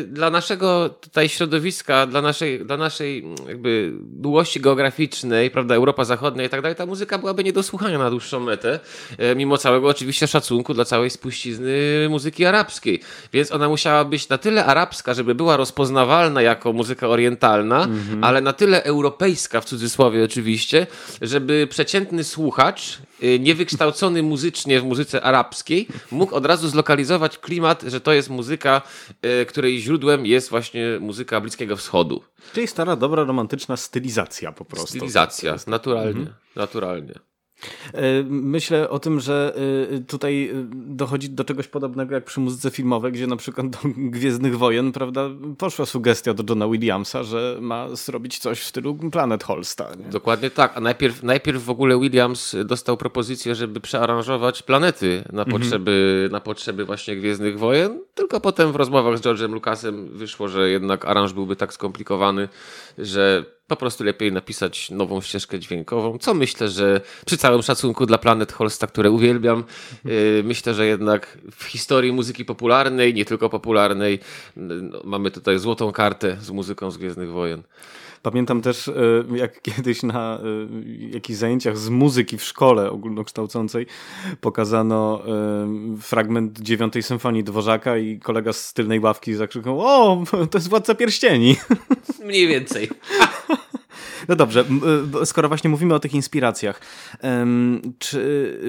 dla 0.08 0.30
naszego 0.30 0.89
tutaj 0.89 1.30
środowiska, 1.30 2.08
dla 2.08 2.22
naszej, 2.22 2.65
dla 2.65 2.78
naszej 2.78 3.20
mm, 3.20 3.36
jakby 3.48 3.94
długości 4.02 4.62
geograficznej, 4.62 5.52
prawda, 5.52 5.76
Europa 5.76 6.06
Zachodnia 6.06 6.44
i 6.44 6.50
tak 6.50 6.62
dalej, 6.62 6.76
ta 6.76 6.86
muzyka 6.86 7.18
byłaby 7.18 7.44
nie 7.44 7.54
do 7.54 7.63
słuchania 7.63 7.98
na 7.98 8.10
dłuższą 8.10 8.39
metę, 8.39 8.80
y, 9.32 9.36
mimo 9.36 9.58
całego 9.58 9.88
oczywiście 9.88 10.28
szacunku 10.28 10.74
dla 10.74 10.86
całej 10.86 11.10
spuścizny 11.10 11.74
muzyki 12.10 12.46
arabskiej. 12.46 13.00
Więc 13.34 13.52
ona 13.52 13.70
musiała 13.70 14.06
być 14.06 14.30
na 14.30 14.38
tyle 14.38 14.65
arabska, 14.65 15.13
żeby 15.13 15.36
była 15.36 15.58
rozpoznawalna 15.58 16.41
jako 16.41 16.74
muzyka 16.74 17.08
orientalna, 17.08 17.84
mhm. 17.84 18.24
ale 18.24 18.41
na 18.41 18.54
tyle 18.54 18.84
europejska, 18.84 19.62
w 19.62 19.65
cudzysłowie 19.65 20.24
oczywiście, 20.24 20.88
żeby 21.22 21.68
przeciętny 21.70 22.24
słuchacz, 22.24 22.98
y, 22.98 23.14
niewykształcony 23.39 24.23
muzycznie 24.23 24.82
w 24.82 24.84
muzyce 24.84 25.21
arabskiej, 25.21 25.88
mógł 26.12 26.36
od 26.36 26.45
razu 26.45 26.69
zlokalizować 26.69 27.38
klimat, 27.38 27.84
że 27.88 28.01
to 28.01 28.13
jest 28.13 28.30
muzyka 28.30 28.82
której 29.47 29.82
źródłem 29.82 30.25
jest 30.25 30.49
właśnie 30.49 30.86
muzyka 30.99 31.41
Bliskiego 31.41 31.78
Wschodu. 31.78 32.23
Czyli 32.54 32.67
stara, 32.67 32.95
dobra, 32.95 33.23
romantyczna 33.23 33.78
stylizacja 33.78 34.51
po 34.51 34.65
prostu. 34.65 34.88
Stylizacja, 34.88 35.56
naturalnie, 35.67 36.10
mhm. 36.19 36.36
naturalnie. 36.56 37.13
E, 37.94 38.24
myślę 38.30 38.89
o 38.89 39.00
tym, 39.00 39.20
że 39.20 39.56
e, 39.91 40.00
tutaj 40.00 40.50
e, 40.50 40.54
dochodzi 40.72 41.30
do 41.30 41.44
czegoś 41.44 41.68
podobnego 41.68 42.15
jak 42.15 42.26
przy 42.26 42.39
muzyce 42.39 42.72
filmowej, 42.72 43.12
gdzie 43.12 43.28
na 43.28 43.36
przykład 43.36 43.70
do 43.70 43.78
Gwiezdnych 43.98 44.58
Wojen, 44.58 44.91
prawda, 44.91 45.30
poszła 45.58 45.86
sugestia 45.86 46.34
do 46.34 46.44
Johna 46.50 46.68
Williamsa, 46.68 47.24
że 47.24 47.58
ma 47.62 47.96
zrobić 47.96 48.39
coś 48.39 48.60
w 48.60 48.65
stylu 48.65 48.96
Planet 49.12 49.44
Holsta. 49.44 49.88
Nie? 50.00 50.06
Dokładnie 50.06 50.50
tak, 50.50 50.78
a 50.78 50.80
najpierw, 50.80 51.24
najpierw 51.24 51.63
w 51.63 51.70
ogóle 51.70 52.00
Williams 52.00 52.56
dostał 52.65 52.98
propozycję, 52.98 53.56
żeby 53.56 53.80
przearanżować 53.80 54.63
planety 54.63 55.24
na 55.34 55.44
mhm. 55.44 55.62
potrzeby, 55.62 56.13
mhm. 56.13 56.32
na 56.32 56.39
potrzeby 56.39 56.86
właśnie 56.86 57.15
Gwiezdnych 57.15 57.60
Wojen, 57.60 58.00
tylko 58.15 58.41
potem 58.41 58.72
w 58.72 58.76
rozmowach 58.76 59.18
z 59.18 59.22
George'em 59.22 59.54
Lucasem 59.54 60.10
wyszło, 60.18 60.48
że 60.48 60.70
jednak 60.70 61.06
aranż 61.06 61.34
byłby 61.34 61.56
tak 61.56 61.74
skomplikowany, 61.74 62.50
że 62.98 63.56
po 63.67 63.75
prostu 63.75 64.04
lepiej 64.04 64.32
napisać 64.32 64.91
nową 64.91 65.21
ścieżkę 65.21 65.60
dźwiękową, 65.60 66.17
co 66.17 66.34
myślę, 66.34 66.69
że 66.69 67.01
przy 67.25 67.38
całym 67.38 67.62
szacunku 67.62 68.06
dla 68.06 68.17
Planet 68.17 68.51
Holsta, 68.51 68.88
które 68.88 69.12
uwielbiam, 69.12 69.63
yy, 70.06 70.41
myślę, 70.43 70.73
że 70.73 70.86
jednak 70.86 71.38
w 71.51 71.63
historii 71.63 72.12
muzyki 72.12 72.45
popularnej, 72.45 73.13
nie 73.13 73.25
tylko 73.25 73.49
popularnej, 73.49 74.19
no, 74.56 75.01
mamy 75.04 75.32
tutaj 75.32 75.60
złotą 75.60 75.91
kartę 75.91 76.38
z 76.41 76.51
muzyką 76.51 76.91
z 76.91 76.97
Gwiezdnych 76.97 77.32
Wojen. 77.32 77.63
Pamiętam 78.26 78.62
też, 78.62 78.88
e, 78.88 78.94
jak 79.36 79.62
kiedyś 79.76 80.04
na 80.04 80.40
e, 80.40 80.42
jakichś 81.10 81.40
zajęciach 81.40 81.78
z 81.78 81.90
muzyki 81.90 82.38
w 82.38 82.44
szkole 82.44 82.92
ogólnokształcącej 82.92 83.86
pokazano 84.42 85.22
e, 85.28 85.98
fragment 86.02 86.60
dziewiątej 86.60 87.04
symfonii 87.04 87.44
Dworzaka 87.44 87.98
i 87.98 88.20
kolega 88.20 88.54
z 88.54 88.74
tylnej 88.74 89.00
ławki 89.00 89.34
zakrzyknął 89.34 89.82
o, 89.82 90.24
to 90.52 90.58
jest 90.58 90.70
Władca 90.70 90.96
Pierścieni. 90.96 91.56
Mniej 92.26 92.48
więcej. 92.48 92.90
No 94.28 94.36
dobrze, 94.36 94.65
skoro 95.25 95.47
właśnie 95.47 95.69
mówimy 95.69 95.93
o 95.93 95.99
tych 95.99 96.13
inspiracjach, 96.13 96.82
czy 97.99 98.60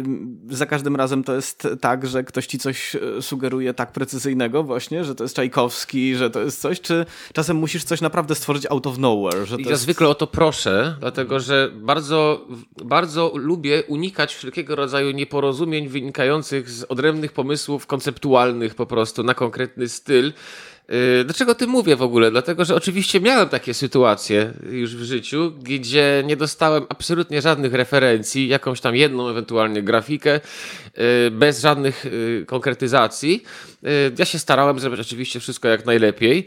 za 0.48 0.66
każdym 0.66 0.96
razem 0.96 1.24
to 1.24 1.34
jest 1.34 1.68
tak, 1.80 2.06
że 2.06 2.24
ktoś 2.24 2.46
ci 2.46 2.58
coś 2.58 2.96
e, 2.96 3.22
sugeruje 3.22 3.74
tak 3.74 3.92
precyzyjnego 3.92 4.62
właśnie, 4.62 5.04
że 5.04 5.14
to 5.14 5.24
jest 5.24 5.36
Czajkowski, 5.36 6.16
że 6.16 6.30
to 6.30 6.40
jest 6.40 6.60
coś, 6.60 6.80
czy 6.80 7.06
czasem 7.32 7.56
musisz 7.56 7.84
coś 7.84 8.00
naprawdę 8.00 8.34
stworzyć 8.34 8.66
out 8.70 8.86
of 8.86 8.98
nowhere? 8.98 9.46
Że 9.46 9.56
ja 9.58 9.70
jest... 9.70 9.82
zwykle 9.82 10.08
o 10.08 10.14
to 10.14 10.26
proszę, 10.26 10.96
dlatego 11.00 11.40
że 11.40 11.70
bardzo, 11.74 12.46
bardzo 12.84 13.32
lubię 13.34 13.82
unikać 13.88 14.34
wszelkiego 14.34 14.76
rodzaju 14.76 15.10
nieporozumień 15.10 15.88
wynikających 15.88 16.70
z 16.70 16.84
odrębnych 16.84 17.32
pomysłów 17.32 17.86
konceptualnych 17.86 18.74
po 18.74 18.86
prostu 18.86 19.22
na 19.22 19.34
konkretny 19.34 19.88
styl. 19.88 20.32
Y, 20.92 21.24
dlaczego 21.24 21.54
ty 21.54 21.66
mówię 21.66 21.96
w 21.96 22.02
ogóle? 22.02 22.30
Dlatego, 22.30 22.64
że 22.64 22.74
oczywiście 22.74 23.20
miałem 23.20 23.48
takie 23.48 23.74
sytuacje 23.74 24.52
już 24.70 24.96
w 24.96 25.02
życiu, 25.02 25.52
gdzie 25.62 26.22
nie 26.26 26.36
dostałem 26.36 26.86
absolutnie 26.88 27.42
żadnych 27.42 27.74
referencji, 27.74 28.48
jakąś 28.48 28.80
tam 28.80 28.96
jedną 28.96 29.28
ewentualnie 29.28 29.82
grafikę, 29.82 30.40
y, 31.26 31.30
bez 31.30 31.60
żadnych 31.60 32.06
y, 32.06 32.44
konkretyzacji. 32.46 33.42
Ja 34.18 34.24
się 34.24 34.38
starałem 34.38 34.80
zrobić 34.80 35.00
oczywiście 35.00 35.40
wszystko 35.40 35.68
jak 35.68 35.86
najlepiej. 35.86 36.46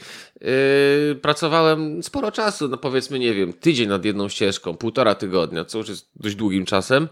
Pracowałem 1.21 2.03
sporo 2.03 2.31
czasu, 2.31 2.67
no 2.67 2.77
powiedzmy, 2.77 3.19
nie 3.19 3.33
wiem, 3.33 3.53
tydzień 3.53 3.89
nad 3.89 4.05
jedną 4.05 4.29
ścieżką, 4.29 4.77
półtora 4.77 5.15
tygodnia, 5.15 5.65
co 5.65 5.77
już 5.77 5.89
jest 5.89 6.09
dość 6.15 6.35
długim 6.35 6.65
czasem. 6.65 7.07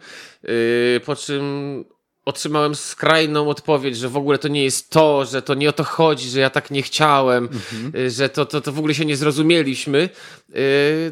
Po 1.05 1.15
czym 1.15 1.85
otrzymałem 2.27 2.75
skrajną 2.75 3.49
odpowiedź, 3.49 3.97
że 3.97 4.09
w 4.09 4.17
ogóle 4.17 4.37
to 4.37 4.47
nie 4.47 4.63
jest 4.63 4.89
to, 4.89 5.25
że 5.25 5.41
to 5.41 5.53
nie 5.53 5.69
o 5.69 5.73
to 5.73 5.83
chodzi, 5.83 6.29
że 6.29 6.39
ja 6.39 6.49
tak 6.49 6.71
nie 6.71 6.81
chciałem, 6.81 7.43
mhm. 7.43 8.09
że 8.09 8.29
to, 8.29 8.45
to, 8.45 8.61
to 8.61 8.71
w 8.71 8.79
ogóle 8.79 8.93
się 8.93 9.05
nie 9.05 9.17
zrozumieliśmy. 9.17 10.09
Y, 10.55 11.11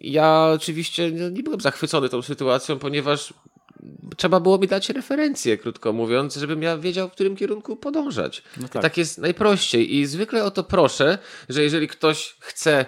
ja 0.00 0.50
oczywiście 0.54 1.12
nie 1.12 1.42
byłem 1.42 1.60
zachwycony 1.60 2.08
tą 2.08 2.22
sytuacją, 2.22 2.78
ponieważ 2.78 3.34
trzeba 4.16 4.40
było 4.40 4.58
mi 4.58 4.66
dać 4.66 4.88
referencję, 4.88 5.58
krótko 5.58 5.92
mówiąc, 5.92 6.36
żebym 6.36 6.62
ja 6.62 6.78
wiedział, 6.78 7.08
w 7.08 7.12
którym 7.12 7.36
kierunku 7.36 7.76
podążać. 7.76 8.42
No 8.56 8.68
tak. 8.68 8.82
tak 8.82 8.96
jest 8.96 9.18
najprościej 9.18 9.96
i 9.96 10.06
zwykle 10.06 10.44
o 10.44 10.50
to 10.50 10.64
proszę, 10.64 11.18
że 11.48 11.62
jeżeli 11.62 11.88
ktoś 11.88 12.36
chce 12.40 12.86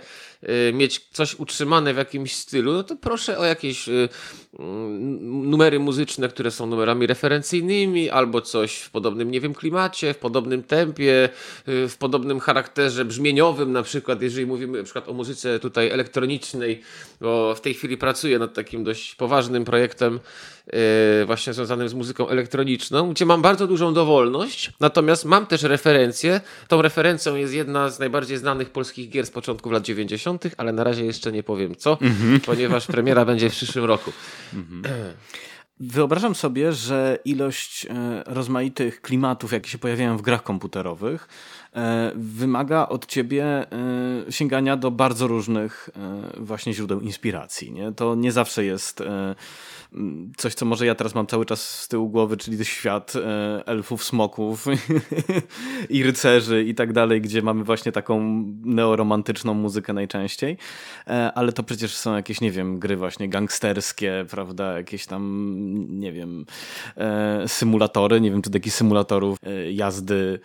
Y, 0.48 0.72
mieć 0.72 1.06
coś 1.12 1.34
utrzymane 1.34 1.94
w 1.94 1.96
jakimś 1.96 2.36
stylu, 2.36 2.72
no 2.72 2.82
to 2.82 2.96
proszę 2.96 3.38
o 3.38 3.44
jakieś 3.44 3.88
y, 3.88 4.08
numery 4.58 5.78
muzyczne, 5.78 6.28
które 6.28 6.50
są 6.50 6.66
numerami 6.66 7.06
referencyjnymi, 7.06 8.10
albo 8.10 8.40
coś 8.40 8.76
w 8.76 8.90
podobnym, 8.90 9.30
nie 9.30 9.40
wiem, 9.40 9.54
klimacie, 9.54 10.14
w 10.14 10.18
podobnym 10.18 10.62
tempie, 10.62 11.28
y, 11.68 11.88
w 11.88 11.96
podobnym 11.96 12.40
charakterze 12.40 13.04
brzmieniowym, 13.04 13.72
na 13.72 13.82
przykład, 13.82 14.22
jeżeli 14.22 14.46
mówimy 14.46 14.78
na 14.78 14.84
przykład 14.84 15.08
o 15.08 15.12
muzyce 15.12 15.58
tutaj 15.58 15.90
elektronicznej, 15.90 16.80
bo 17.20 17.54
w 17.54 17.60
tej 17.60 17.74
chwili 17.74 17.96
pracuję 17.96 18.38
nad 18.38 18.54
takim 18.54 18.84
dość 18.84 19.14
poważnym 19.14 19.64
projektem, 19.64 20.20
właśnie 21.26 21.52
związanym 21.52 21.88
z 21.88 21.94
muzyką 21.94 22.28
elektroniczną, 22.28 23.10
gdzie 23.10 23.26
mam 23.26 23.42
bardzo 23.42 23.66
dużą 23.66 23.94
dowolność, 23.94 24.72
natomiast 24.80 25.24
mam 25.24 25.46
też 25.46 25.62
referencję. 25.62 26.40
Tą 26.68 26.82
referencją 26.82 27.36
jest 27.36 27.54
jedna 27.54 27.88
z 27.88 27.98
najbardziej 27.98 28.38
znanych 28.38 28.70
polskich 28.70 29.10
gier 29.10 29.26
z 29.26 29.30
początków 29.30 29.72
lat 29.72 29.82
90 29.82 30.44
ale 30.56 30.72
na 30.72 30.84
razie 30.84 31.04
jeszcze 31.04 31.32
nie 31.32 31.42
powiem 31.42 31.76
co, 31.76 31.94
mm-hmm. 31.94 32.40
ponieważ 32.40 32.86
premiera 32.86 33.24
będzie 33.24 33.50
w 33.50 33.52
przyszłym 33.52 33.84
roku. 33.84 34.12
Mm-hmm. 34.54 34.82
Wyobrażam 35.80 36.34
sobie, 36.34 36.72
że 36.72 37.18
ilość 37.24 37.86
e, 37.86 38.22
rozmaitych 38.26 39.02
klimatów, 39.02 39.52
jakie 39.52 39.70
się 39.70 39.78
pojawiają 39.78 40.16
w 40.16 40.22
grach 40.22 40.42
komputerowych, 40.42 41.28
wymaga 42.14 42.88
od 42.88 43.06
ciebie 43.06 43.44
e, 43.44 43.66
sięgania 44.32 44.76
do 44.76 44.90
bardzo 44.90 45.26
różnych 45.26 45.90
e, 45.96 46.42
właśnie 46.42 46.74
źródeł 46.74 47.00
inspiracji. 47.00 47.72
Nie? 47.72 47.92
To 47.92 48.14
nie 48.14 48.32
zawsze 48.32 48.64
jest 48.64 49.02
coś, 50.36 50.54
co 50.54 50.66
może 50.66 50.86
ja 50.86 50.94
teraz 50.94 51.14
mam 51.14 51.26
cały 51.26 51.46
czas 51.46 51.80
z 51.80 51.88
tyłu 51.88 52.08
głowy, 52.08 52.36
czyli 52.36 52.64
świat 52.64 53.12
elfów, 53.66 54.04
smoków 54.04 54.66
i 55.88 56.02
rycerzy 56.02 56.64
i 56.64 56.74
tak 56.74 56.92
dalej, 56.92 57.20
gdzie 57.20 57.42
mamy 57.42 57.64
właśnie 57.64 57.92
taką 57.92 58.44
neoromantyczną 58.64 59.54
muzykę 59.54 59.92
najczęściej, 59.92 60.56
ale 61.34 61.52
to 61.52 61.62
przecież 61.62 61.96
są 61.96 62.16
jakieś, 62.16 62.40
nie 62.40 62.50
wiem, 62.50 62.78
gry 62.78 62.96
właśnie 62.96 63.28
gangsterskie, 63.28 64.24
prawda, 64.30 64.76
jakieś 64.76 65.06
tam, 65.06 65.86
nie 65.88 66.12
wiem, 66.12 66.44
symulatory, 67.46 68.20
nie 68.20 68.30
wiem, 68.30 68.42
czy 68.42 68.50
takich 68.50 68.74
symulatorów 68.74 69.38
jazdy, 69.70 70.40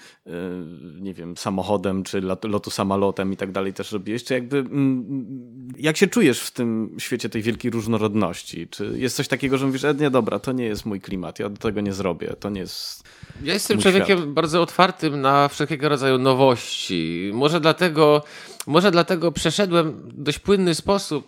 nie 1.01 1.13
wiem, 1.15 1.37
samochodem, 1.37 2.03
czy 2.03 2.21
lotu 2.43 2.69
samolotem 2.69 3.33
i 3.33 3.37
tak 3.37 3.51
dalej 3.51 3.73
też 3.73 3.91
robiłeś, 3.91 4.23
czy 4.23 4.33
jakby 4.33 4.57
mm, 4.57 5.73
jak 5.77 5.97
się 5.97 6.07
czujesz 6.07 6.39
w 6.39 6.51
tym 6.51 6.95
świecie 6.97 7.29
tej 7.29 7.41
wielkiej 7.41 7.71
różnorodności? 7.71 8.67
Czy 8.67 8.93
jest 8.95 9.15
coś 9.15 9.27
takiego, 9.27 9.57
że 9.57 9.65
mówisz, 9.65 9.83
e, 9.83 9.93
nie 9.93 10.09
dobra, 10.09 10.39
to 10.39 10.51
nie 10.51 10.65
jest 10.65 10.85
mój 10.85 11.01
klimat, 11.01 11.39
ja 11.39 11.49
do 11.49 11.57
tego 11.57 11.81
nie 11.81 11.93
zrobię, 11.93 12.35
to 12.39 12.49
nie 12.49 12.61
jest 12.61 13.03
Ja 13.43 13.53
jestem 13.53 13.81
człowiekiem 13.81 14.17
świat. 14.17 14.29
bardzo 14.29 14.61
otwartym 14.61 15.21
na 15.21 15.47
wszelkiego 15.47 15.89
rodzaju 15.89 16.17
nowości. 16.17 17.31
Może 17.33 17.61
dlatego 17.61 18.23
może 18.67 18.91
dlatego 18.91 19.31
przeszedłem 19.31 19.91
w 19.91 20.23
dość 20.23 20.39
płynny 20.39 20.75
sposób 20.75 21.27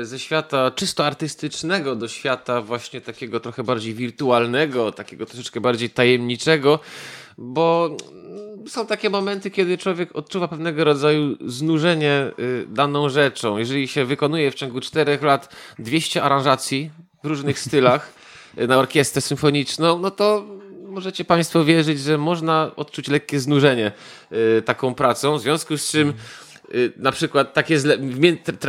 y, 0.00 0.04
ze 0.04 0.18
świata 0.18 0.70
czysto 0.70 1.06
artystycznego 1.06 1.96
do 1.96 2.08
świata 2.08 2.62
właśnie 2.62 3.00
takiego 3.00 3.40
trochę 3.40 3.62
bardziej 3.64 3.94
wirtualnego, 3.94 4.92
takiego 4.92 5.26
troszeczkę 5.26 5.60
bardziej 5.60 5.90
tajemniczego, 5.90 6.80
bo 7.38 7.96
są 8.68 8.86
takie 8.86 9.10
momenty, 9.10 9.50
kiedy 9.50 9.78
człowiek 9.78 10.16
odczuwa 10.16 10.48
pewnego 10.48 10.84
rodzaju 10.84 11.36
znużenie 11.46 12.30
y, 12.38 12.66
daną 12.68 13.08
rzeczą. 13.08 13.58
Jeżeli 13.58 13.88
się 13.88 14.04
wykonuje 14.04 14.50
w 14.50 14.54
ciągu 14.54 14.80
czterech 14.80 15.22
lat 15.22 15.54
200 15.78 16.22
aranżacji 16.22 16.90
w 17.24 17.26
różnych 17.26 17.58
stylach 17.58 18.12
y, 18.58 18.66
na 18.66 18.78
orkiestrę 18.78 19.20
symfoniczną, 19.20 19.98
no 19.98 20.10
to 20.10 20.44
możecie 20.88 21.24
Państwo 21.24 21.64
wierzyć, 21.64 22.00
że 22.00 22.18
można 22.18 22.70
odczuć 22.76 23.08
lekkie 23.08 23.40
znużenie 23.40 23.92
taką 24.64 24.94
pracą, 24.94 25.38
w 25.38 25.40
związku 25.40 25.76
z 25.76 25.90
czym 25.90 26.08
Y, 26.08 26.47
na 26.96 27.12
przykład 27.12 27.54
takie 27.54 27.78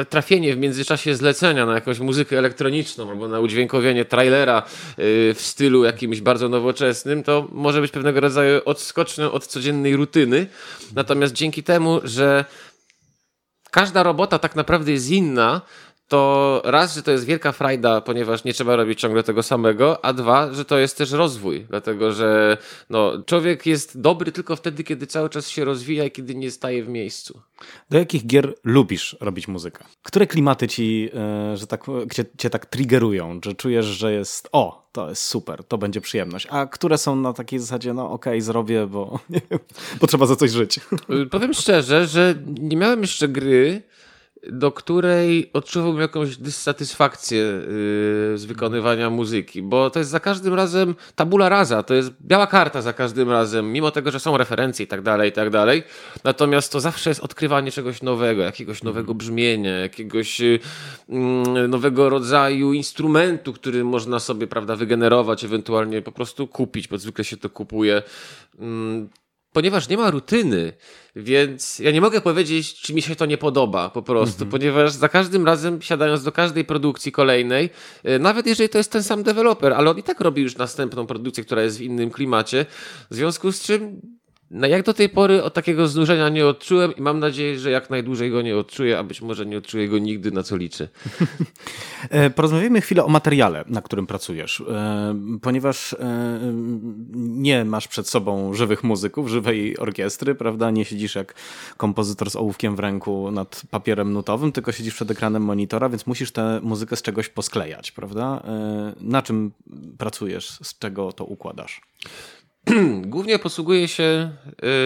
trafienie 0.10 0.56
w 0.56 0.58
międzyczasie 0.58 1.16
zlecenia 1.16 1.66
na 1.66 1.74
jakąś 1.74 2.00
muzykę 2.00 2.38
elektroniczną 2.38 3.10
albo 3.10 3.28
na 3.28 3.40
udźwiękowienie 3.40 4.06
trailera 4.06 4.60
y, 4.60 5.34
w 5.34 5.42
stylu 5.42 5.84
jakimś 5.84 6.22
bardzo 6.22 6.50
nowoczesnym, 6.50 7.24
to 7.24 7.48
może 7.52 7.82
być 7.82 7.92
pewnego 7.92 8.20
rodzaju 8.20 8.62
odskocznią 8.66 9.32
od 9.32 9.48
codziennej 9.48 9.96
rutyny. 9.96 10.48
Natomiast 10.96 11.34
dzięki 11.34 11.64
temu, 11.64 12.00
że 12.04 12.46
każda 13.72 14.04
robota 14.04 14.40
tak 14.40 14.56
naprawdę 14.56 14.92
jest 14.92 15.10
inna, 15.10 15.62
to 16.10 16.62
raz, 16.66 16.96
że 16.96 17.04
to 17.04 17.12
jest 17.12 17.26
wielka 17.26 17.52
frajda, 17.52 18.02
ponieważ 18.02 18.44
nie 18.44 18.54
trzeba 18.54 18.76
robić 18.76 19.00
ciągle 19.00 19.24
tego 19.24 19.44
samego, 19.44 20.06
a 20.06 20.14
dwa, 20.14 20.54
że 20.54 20.66
to 20.66 20.78
jest 20.78 20.98
też 20.98 21.12
rozwój, 21.12 21.66
dlatego 21.70 22.12
że 22.12 22.58
no, 22.90 23.24
człowiek 23.26 23.66
jest 23.66 24.02
dobry 24.02 24.32
tylko 24.32 24.56
wtedy, 24.56 24.84
kiedy 24.84 25.08
cały 25.08 25.30
czas 25.30 25.50
się 25.50 25.66
rozwija 25.66 26.06
i 26.06 26.12
kiedy 26.12 26.36
nie 26.36 26.52
staje 26.52 26.84
w 26.84 26.90
miejscu. 26.90 27.42
Do 27.90 27.98
jakich 27.98 28.28
gier 28.28 28.56
lubisz 28.64 29.18
robić 29.20 29.48
muzykę? 29.48 29.86
Które 30.04 30.28
klimaty 30.28 30.68
ci, 30.68 31.10
e, 31.14 31.58
że 31.58 31.68
tak, 31.68 31.84
cię, 32.14 32.26
cię 32.38 32.50
tak 32.50 32.66
triggerują, 32.66 33.40
że 33.46 33.54
czujesz, 33.54 33.86
że 33.86 34.14
jest 34.14 34.50
o, 34.52 34.90
to 34.92 35.10
jest 35.10 35.24
super, 35.24 35.64
to 35.64 35.78
będzie 35.78 36.02
przyjemność, 36.02 36.48
a 36.50 36.66
które 36.66 36.98
są 36.98 37.16
na 37.16 37.34
takiej 37.34 37.60
zasadzie, 37.60 37.94
no 37.94 38.12
okej, 38.12 38.34
okay, 38.34 38.42
zrobię, 38.42 38.88
bo, 38.88 39.20
nie 39.30 39.42
wiem, 39.52 39.60
bo 40.02 40.08
trzeba 40.08 40.26
za 40.26 40.36
coś 40.36 40.52
żyć. 40.52 40.80
Powiem 41.32 41.54
szczerze, 41.54 42.08
że 42.08 42.36
nie 42.46 42.78
miałem 42.78 43.02
jeszcze 43.02 43.28
gry, 43.28 43.84
do 44.48 44.72
której 44.72 45.50
odczuwam 45.54 46.00
jakąś 46.02 46.38
dysatysfakcję 46.38 47.38
yy, 47.38 48.38
z 48.38 48.46
wykonywania 48.46 49.10
muzyki, 49.10 49.62
bo 49.62 49.90
to 49.90 50.00
jest 50.00 50.12
za 50.12 50.20
każdym 50.20 50.54
razem 50.54 50.96
tabula 51.16 51.50
rasa, 51.50 51.84
to 51.84 51.94
jest 51.94 52.12
biała 52.22 52.48
karta 52.48 52.82
za 52.82 52.94
każdym 52.94 53.30
razem, 53.30 53.72
mimo 53.72 53.92
tego, 53.92 54.12
że 54.12 54.20
są 54.20 54.38
referencje 54.38 54.86
i 54.86 54.88
tak 54.88 55.02
dalej, 55.02 55.30
i 55.30 55.32
tak 55.32 55.50
dalej. 55.50 55.84
Natomiast 56.24 56.72
to 56.72 56.80
zawsze 56.80 57.10
jest 57.10 57.24
odkrywanie 57.24 57.72
czegoś 57.72 58.02
nowego, 58.02 58.42
jakiegoś 58.42 58.84
nowego 58.84 59.14
brzmienia, 59.14 59.78
jakiegoś 59.78 60.40
yy, 60.40 60.60
nowego 61.68 62.10
rodzaju 62.10 62.74
instrumentu, 62.74 63.54
który 63.54 63.84
można 63.84 64.20
sobie, 64.20 64.48
prawda, 64.48 64.76
wygenerować, 64.76 65.44
ewentualnie 65.44 66.02
po 66.02 66.12
prostu 66.12 66.48
kupić, 66.48 66.88
bo 66.88 66.98
zwykle 66.98 67.24
się 67.24 67.38
to 67.38 67.50
kupuje. 67.50 68.02
Yy 68.60 69.08
ponieważ 69.54 69.90
nie 69.90 69.98
ma 69.98 70.12
rutyny, 70.12 70.74
więc 71.16 71.80
ja 71.80 71.92
nie 71.92 72.02
mogę 72.02 72.22
powiedzieć, 72.22 72.82
czy 72.82 72.94
mi 72.94 73.02
się 73.02 73.16
to 73.16 73.26
nie 73.26 73.38
podoba 73.38 73.90
po 73.90 74.02
prostu, 74.02 74.44
mm 74.44 74.48
-hmm. 74.48 74.52
ponieważ 74.52 74.92
za 74.92 75.10
każdym 75.10 75.46
razem 75.46 75.82
siadając 75.82 76.24
do 76.24 76.32
każdej 76.32 76.66
produkcji 76.66 77.12
kolejnej, 77.12 77.70
e, 78.04 78.20
nawet 78.20 78.48
jeżeli 78.48 78.70
to 78.70 78.78
jest 78.78 78.92
ten 78.92 79.04
sam 79.04 79.24
deweloper, 79.24 79.74
ale 79.74 79.90
on 79.90 79.98
i 79.98 80.04
tak 80.04 80.20
robi 80.20 80.42
już 80.42 80.58
następną 80.58 81.08
produkcję, 81.08 81.44
która 81.44 81.64
jest 81.64 81.78
w 81.78 81.82
innym 81.82 82.12
klimacie, 82.12 82.66
w 83.12 83.16
związku 83.16 83.52
z 83.52 83.62
czym 83.62 84.02
no 84.52 84.68
jak 84.68 84.84
do 84.84 84.94
tej 84.94 85.10
pory 85.10 85.44
od 85.44 85.54
takiego 85.54 85.88
znużenia 85.88 86.30
nie 86.30 86.48
odczułem 86.48 86.96
i 86.96 87.02
mam 87.02 87.20
nadzieję, 87.20 87.60
że 87.60 87.72
jak 87.72 87.90
najdłużej 87.90 88.32
go 88.32 88.42
nie 88.42 88.58
odczuję, 88.58 89.00
a 89.00 89.04
być 89.04 89.22
może 89.22 89.46
nie 89.46 89.58
odczuję 89.58 89.88
go 89.88 89.98
nigdy, 89.98 90.32
na 90.32 90.44
co 90.44 90.58
liczę. 90.58 90.88
E, 92.10 92.30
porozmawiajmy 92.30 92.82
chwilę 92.82 93.04
o 93.04 93.08
materiale, 93.08 93.64
na 93.68 93.82
którym 93.82 94.08
pracujesz, 94.08 94.62
e, 94.62 95.16
ponieważ 95.42 95.94
e, 95.94 96.40
nie 97.14 97.66
masz 97.66 97.88
przed 97.88 98.10
sobą 98.10 98.54
żywych 98.54 98.84
muzyków, 98.84 99.28
żywej 99.28 99.78
orkiestry, 99.78 100.36
prawda? 100.36 100.72
Nie 100.72 100.86
siedzisz 100.86 101.16
jak 101.16 101.34
kompozytor 101.78 102.30
z 102.30 102.36
ołówkiem 102.36 102.76
w 102.76 102.80
ręku 102.80 103.32
nad 103.32 103.62
papierem 103.72 104.14
nutowym, 104.14 104.52
tylko 104.52 104.72
siedzisz 104.72 104.94
przed 104.94 105.12
ekranem 105.12 105.44
monitora, 105.44 105.90
więc 105.90 106.08
musisz 106.08 106.32
tę 106.32 106.60
muzykę 106.64 106.96
z 106.96 107.02
czegoś 107.02 107.30
posklejać, 107.30 107.92
prawda? 107.92 108.44
Na 109.02 109.22
czym 109.22 109.52
pracujesz, 109.98 110.50
z 110.64 110.80
czego 110.80 111.12
to 111.12 111.26
układasz? 111.26 111.82
Głównie 113.06 113.40
posługuję 113.40 113.88
się 113.88 114.32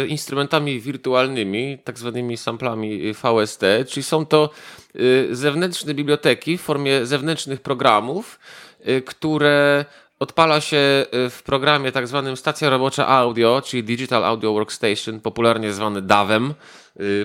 y, 0.04 0.08
instrumentami 0.08 0.80
wirtualnymi, 0.80 1.78
tak 1.84 2.00
zwanymi 2.00 2.38
samplami 2.38 3.14
VST, 3.14 3.62
czyli 3.88 4.04
są 4.04 4.26
to 4.26 4.50
y, 4.96 5.28
zewnętrzne 5.32 5.94
biblioteki 5.94 6.58
w 6.58 6.62
formie 6.62 7.06
zewnętrznych 7.06 7.62
programów, 7.62 8.40
y, 8.88 9.02
które 9.02 9.86
odpala 10.20 10.62
się 10.62 11.06
w 11.12 11.42
programie 11.46 11.92
tak 11.92 12.08
zwanym 12.08 12.38
stacja 12.38 12.70
robocza 12.70 13.08
audio, 13.08 13.62
czyli 13.66 13.84
Digital 13.84 14.24
Audio 14.26 14.54
Workstation, 14.54 15.20
popularnie 15.20 15.74
zwany 15.74 16.02
DAWem 16.02 16.54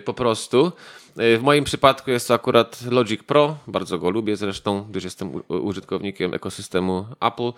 po 0.04 0.14
prostu. 0.14 0.72
W 1.16 1.38
moim 1.42 1.64
przypadku 1.64 2.10
jest 2.10 2.28
to 2.28 2.34
akurat 2.34 2.82
Logic 2.90 3.22
Pro, 3.22 3.56
bardzo 3.66 3.98
go 3.98 4.10
lubię 4.10 4.36
zresztą, 4.36 4.86
gdyż 4.90 5.04
jestem 5.04 5.42
użytkownikiem 5.48 6.34
ekosystemu 6.34 7.06
Apple. 7.20 7.52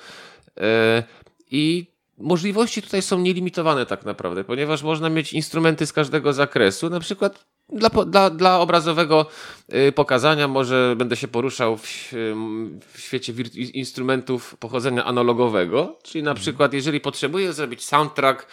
I 1.50 1.86
możliwości 2.20 2.82
tutaj 2.82 3.02
są 3.02 3.18
nielimitowane 3.18 3.86
tak 3.86 4.04
naprawdę, 4.04 4.44
ponieważ 4.44 4.82
można 4.82 5.10
mieć 5.10 5.32
instrumenty 5.32 5.86
z 5.86 5.92
każdego 5.92 6.32
zakresu, 6.32 6.90
na 6.90 7.00
przykład 7.00 7.44
dla, 7.72 7.88
dla, 7.88 8.30
dla 8.30 8.60
obrazowego 8.60 9.26
y, 9.88 9.92
pokazania 9.92 10.48
może 10.48 10.94
będę 10.96 11.16
się 11.16 11.28
poruszał 11.28 11.76
w, 11.76 12.12
w 12.92 13.00
świecie 13.00 13.32
instrumentów 13.74 14.56
pochodzenia 14.56 15.04
analogowego, 15.04 15.98
czyli 16.02 16.24
na 16.24 16.30
mhm. 16.30 16.42
przykład 16.42 16.72
jeżeli 16.72 17.00
potrzebuję 17.00 17.52
zrobić 17.52 17.84
soundtrack 17.84 18.46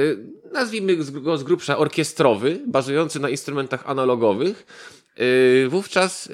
y, 0.00 0.18
nazwijmy 0.52 0.96
go 0.96 1.38
z 1.38 1.42
grubsza 1.42 1.78
orkiestrowy, 1.78 2.60
bazujący 2.66 3.20
na 3.20 3.28
instrumentach 3.28 3.90
analogowych, 3.90 4.66
y, 5.20 5.68
wówczas 5.68 6.28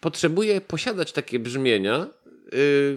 potrzebuję 0.00 0.60
posiadać 0.60 1.12
takie 1.12 1.38
brzmienia, 1.38 2.06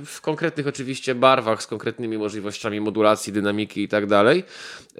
w 0.05 0.17
konkretnych 0.21 0.67
oczywiście 0.67 1.15
barwach, 1.15 1.63
z 1.63 1.67
konkretnymi 1.67 2.17
możliwościami 2.17 2.81
modulacji, 2.81 3.33
dynamiki 3.33 3.83
i 3.83 3.87
tak 3.87 4.07
dalej, 4.07 4.43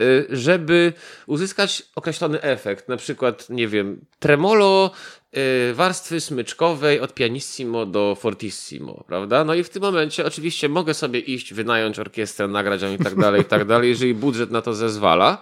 y, 0.02 0.28
żeby 0.30 0.94
uzyskać 1.28 1.84
określony 1.96 2.42
efekt. 2.42 2.90
Na 2.90 2.98
przykład, 2.98 3.50
nie 3.50 3.68
wiem, 3.68 4.02
tremolo 4.20 4.92
y, 5.38 5.74
warstwy 5.74 6.22
smyczkowej 6.22 7.00
od 7.00 7.14
pianissimo 7.14 7.86
do 7.86 8.18
fortissimo, 8.20 9.04
prawda? 9.08 9.44
No 9.44 9.54
i 9.54 9.64
w 9.64 9.70
tym 9.70 9.82
momencie 9.82 10.26
oczywiście 10.26 10.70
mogę 10.70 10.94
sobie 10.94 11.20
iść, 11.20 11.54
wynająć 11.54 12.00
orkiestrę, 12.00 12.48
nagrać 12.48 12.82
ją 12.82 12.94
i 12.94 12.98
tak 12.98 13.16
dalej, 13.16 13.42
i 13.42 13.46
tak 13.46 13.66
dalej, 13.66 13.90
jeżeli 13.90 14.14
budżet 14.14 14.52
na 14.52 14.62
to 14.62 14.74
zezwala. 14.74 15.42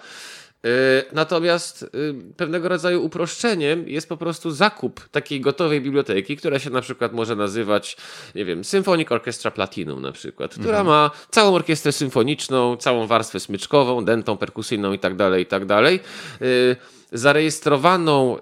E, 0.65 1.04
natomiast 1.13 1.84
y, 1.84 1.88
pewnego 2.38 2.69
rodzaju 2.69 3.06
uproszczeniem 3.06 3.89
jest 3.89 4.10
po 4.10 4.17
prostu 4.17 4.52
zakup 4.52 5.10
takiej 5.10 5.41
gotowej 5.41 5.82
biblioteki, 5.82 6.38
która 6.38 6.60
się 6.60 6.69
na 6.69 6.82
przykład 6.82 7.13
może 7.13 7.36
nazywać, 7.36 7.97
nie 8.36 8.45
wiem, 8.45 8.63
Symphonic 8.63 9.12
Orchestra 9.12 9.52
Platinum 9.52 10.02
na 10.02 10.12
przykład, 10.12 10.52
która 10.52 10.80
mhm. 10.80 10.88
ma 10.88 11.12
całą 11.32 11.56
orkiestrę 11.56 11.91
symfoniczną, 11.91 12.78
całą 12.78 13.08
warstwę 13.08 13.39
smyczkową, 13.39 14.06
dentą 14.06 14.38
perkusyjną 14.38 14.93
i 14.93 14.99
tak 14.99 15.15
dalej, 15.15 15.43
i 15.43 15.45
tak 15.45 15.65
dalej 15.65 15.99
y, 16.41 16.76
zarejestrowaną 17.12 18.38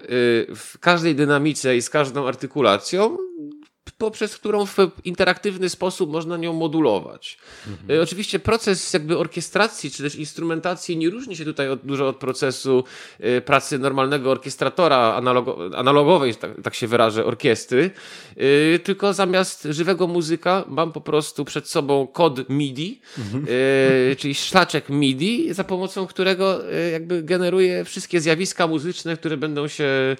w 0.56 0.78
każdej 0.80 1.14
dynamice 1.14 1.76
i 1.76 1.82
z 1.82 1.90
każdą 1.90 2.28
artykulacją 2.28 3.18
poprzez 4.02 4.36
którą 4.36 4.66
w 4.66 4.76
interaktywny 5.04 5.68
sposób 5.68 6.10
można 6.10 6.36
nią 6.36 6.52
modulować. 6.52 7.38
Mhm. 7.66 8.02
Oczywiście 8.02 8.38
proces 8.38 8.92
jakby 8.92 9.18
orkiestracji 9.18 9.90
czy 9.90 10.02
też 10.02 10.14
instrumentacji 10.14 10.96
nie 10.96 11.10
różni 11.10 11.36
się 11.36 11.44
tutaj 11.44 11.68
od, 11.68 11.80
dużo 11.86 12.08
od 12.08 12.16
procesu 12.16 12.84
pracy 13.44 13.78
normalnego 13.78 14.30
orkiestratora 14.30 15.14
analogo, 15.14 15.70
analogowej, 15.76 16.34
tak, 16.34 16.50
tak, 16.62 16.74
się 16.74 16.86
wyrażę, 16.86 17.24
orkiestry, 17.24 17.90
tylko 18.84 19.12
zamiast 19.12 19.68
żywego 19.70 20.06
muzyka 20.06 20.64
mam 20.68 20.92
po 20.92 21.00
prostu 21.00 21.44
przed 21.44 21.68
sobą 21.68 22.06
kod 22.06 22.48
MIDI, 22.48 23.00
mhm. 23.18 23.46
czyli 24.18 24.34
szlaczek 24.34 24.88
MIDI, 24.88 25.54
za 25.54 25.64
pomocą 25.64 26.06
którego 26.06 26.60
jakby 26.92 27.22
generuje 27.22 27.84
wszystkie 27.84 28.20
zjawiska 28.20 28.66
muzyczne, 28.66 29.16
które 29.16 29.36
będą 29.36 29.68
się 29.68 30.16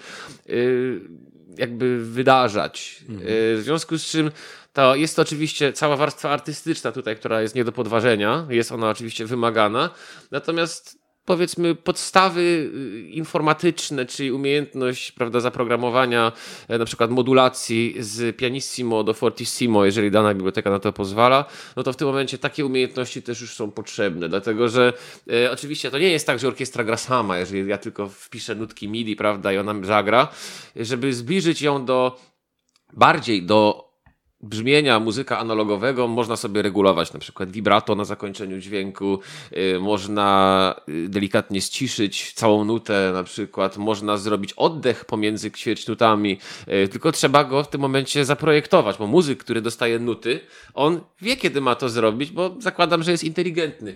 jakby 1.57 2.05
wydarzać. 2.05 3.03
Mhm. 3.09 3.29
Y, 3.29 3.57
w 3.57 3.61
związku 3.63 3.97
z 3.97 4.05
czym 4.05 4.31
to 4.73 4.95
jest 4.95 5.15
to 5.15 5.21
oczywiście 5.21 5.73
cała 5.73 5.97
warstwa 5.97 6.29
artystyczna 6.29 6.91
tutaj, 6.91 7.15
która 7.15 7.41
jest 7.41 7.55
nie 7.55 7.63
do 7.63 7.71
podważenia. 7.71 8.47
Jest 8.49 8.71
ona 8.71 8.89
oczywiście 8.89 9.25
wymagana. 9.25 9.89
Natomiast 10.31 11.02
powiedzmy 11.25 11.75
podstawy 11.75 12.41
y, 12.41 13.09
informatyczne, 13.09 14.05
czyli 14.05 14.31
umiejętność 14.31 15.11
prawda, 15.11 15.39
zaprogramowania 15.39 16.31
e, 16.67 16.77
na 16.77 16.85
przykład 16.85 17.11
modulacji 17.11 17.95
z 17.99 18.37
pianissimo 18.37 19.03
do 19.03 19.13
fortissimo, 19.13 19.85
jeżeli 19.85 20.11
dana 20.11 20.33
biblioteka 20.33 20.69
na 20.69 20.79
to 20.79 20.93
pozwala, 20.93 21.45
no 21.75 21.83
to 21.83 21.93
w 21.93 21.95
tym 21.95 22.07
momencie 22.07 22.37
takie 22.37 22.65
umiejętności 22.65 23.21
też 23.21 23.41
już 23.41 23.55
są 23.55 23.71
potrzebne, 23.71 24.29
dlatego 24.29 24.69
że 24.69 24.93
e, 25.31 25.51
oczywiście 25.51 25.91
to 25.91 25.97
nie 25.97 26.09
jest 26.09 26.27
tak, 26.27 26.39
że 26.39 26.47
orkiestra 26.47 26.83
gra 26.83 26.97
sama, 26.97 27.37
jeżeli 27.37 27.69
ja 27.69 27.77
tylko 27.77 28.09
wpiszę 28.09 28.55
nutki 28.55 28.87
MIDI, 28.87 29.15
prawda, 29.15 29.53
i 29.53 29.57
ona 29.57 29.73
zagra, 29.83 30.27
żeby 30.75 31.13
zbliżyć 31.13 31.61
ją 31.61 31.85
do 31.85 32.19
bardziej 32.93 33.43
do 33.43 33.92
brzmienia 34.43 34.99
muzyka 34.99 35.39
analogowego 35.39 36.07
można 36.07 36.35
sobie 36.35 36.61
regulować, 36.61 37.13
na 37.13 37.19
przykład 37.19 37.51
vibrato 37.51 37.95
na 37.95 38.05
zakończeniu 38.05 38.59
dźwięku, 38.59 39.19
yy, 39.51 39.79
można 39.79 40.75
y, 40.89 41.09
delikatnie 41.09 41.61
ściszyć 41.61 42.33
całą 42.33 42.65
nutę, 42.65 43.11
na 43.13 43.23
przykład 43.23 43.77
można 43.77 44.17
zrobić 44.17 44.53
oddech 44.53 45.05
pomiędzy 45.05 45.51
ćwierćnutami, 45.51 46.39
yy, 46.67 46.87
tylko 46.87 47.11
trzeba 47.11 47.43
go 47.43 47.63
w 47.63 47.69
tym 47.69 47.81
momencie 47.81 48.25
zaprojektować, 48.25 48.97
bo 48.97 49.07
muzyk, 49.07 49.39
który 49.39 49.61
dostaje 49.61 49.99
nuty, 49.99 50.39
on 50.73 51.01
wie, 51.21 51.37
kiedy 51.37 51.61
ma 51.61 51.75
to 51.75 51.89
zrobić, 51.89 52.31
bo 52.31 52.55
zakładam, 52.59 53.03
że 53.03 53.11
jest 53.11 53.23
inteligentny 53.23 53.95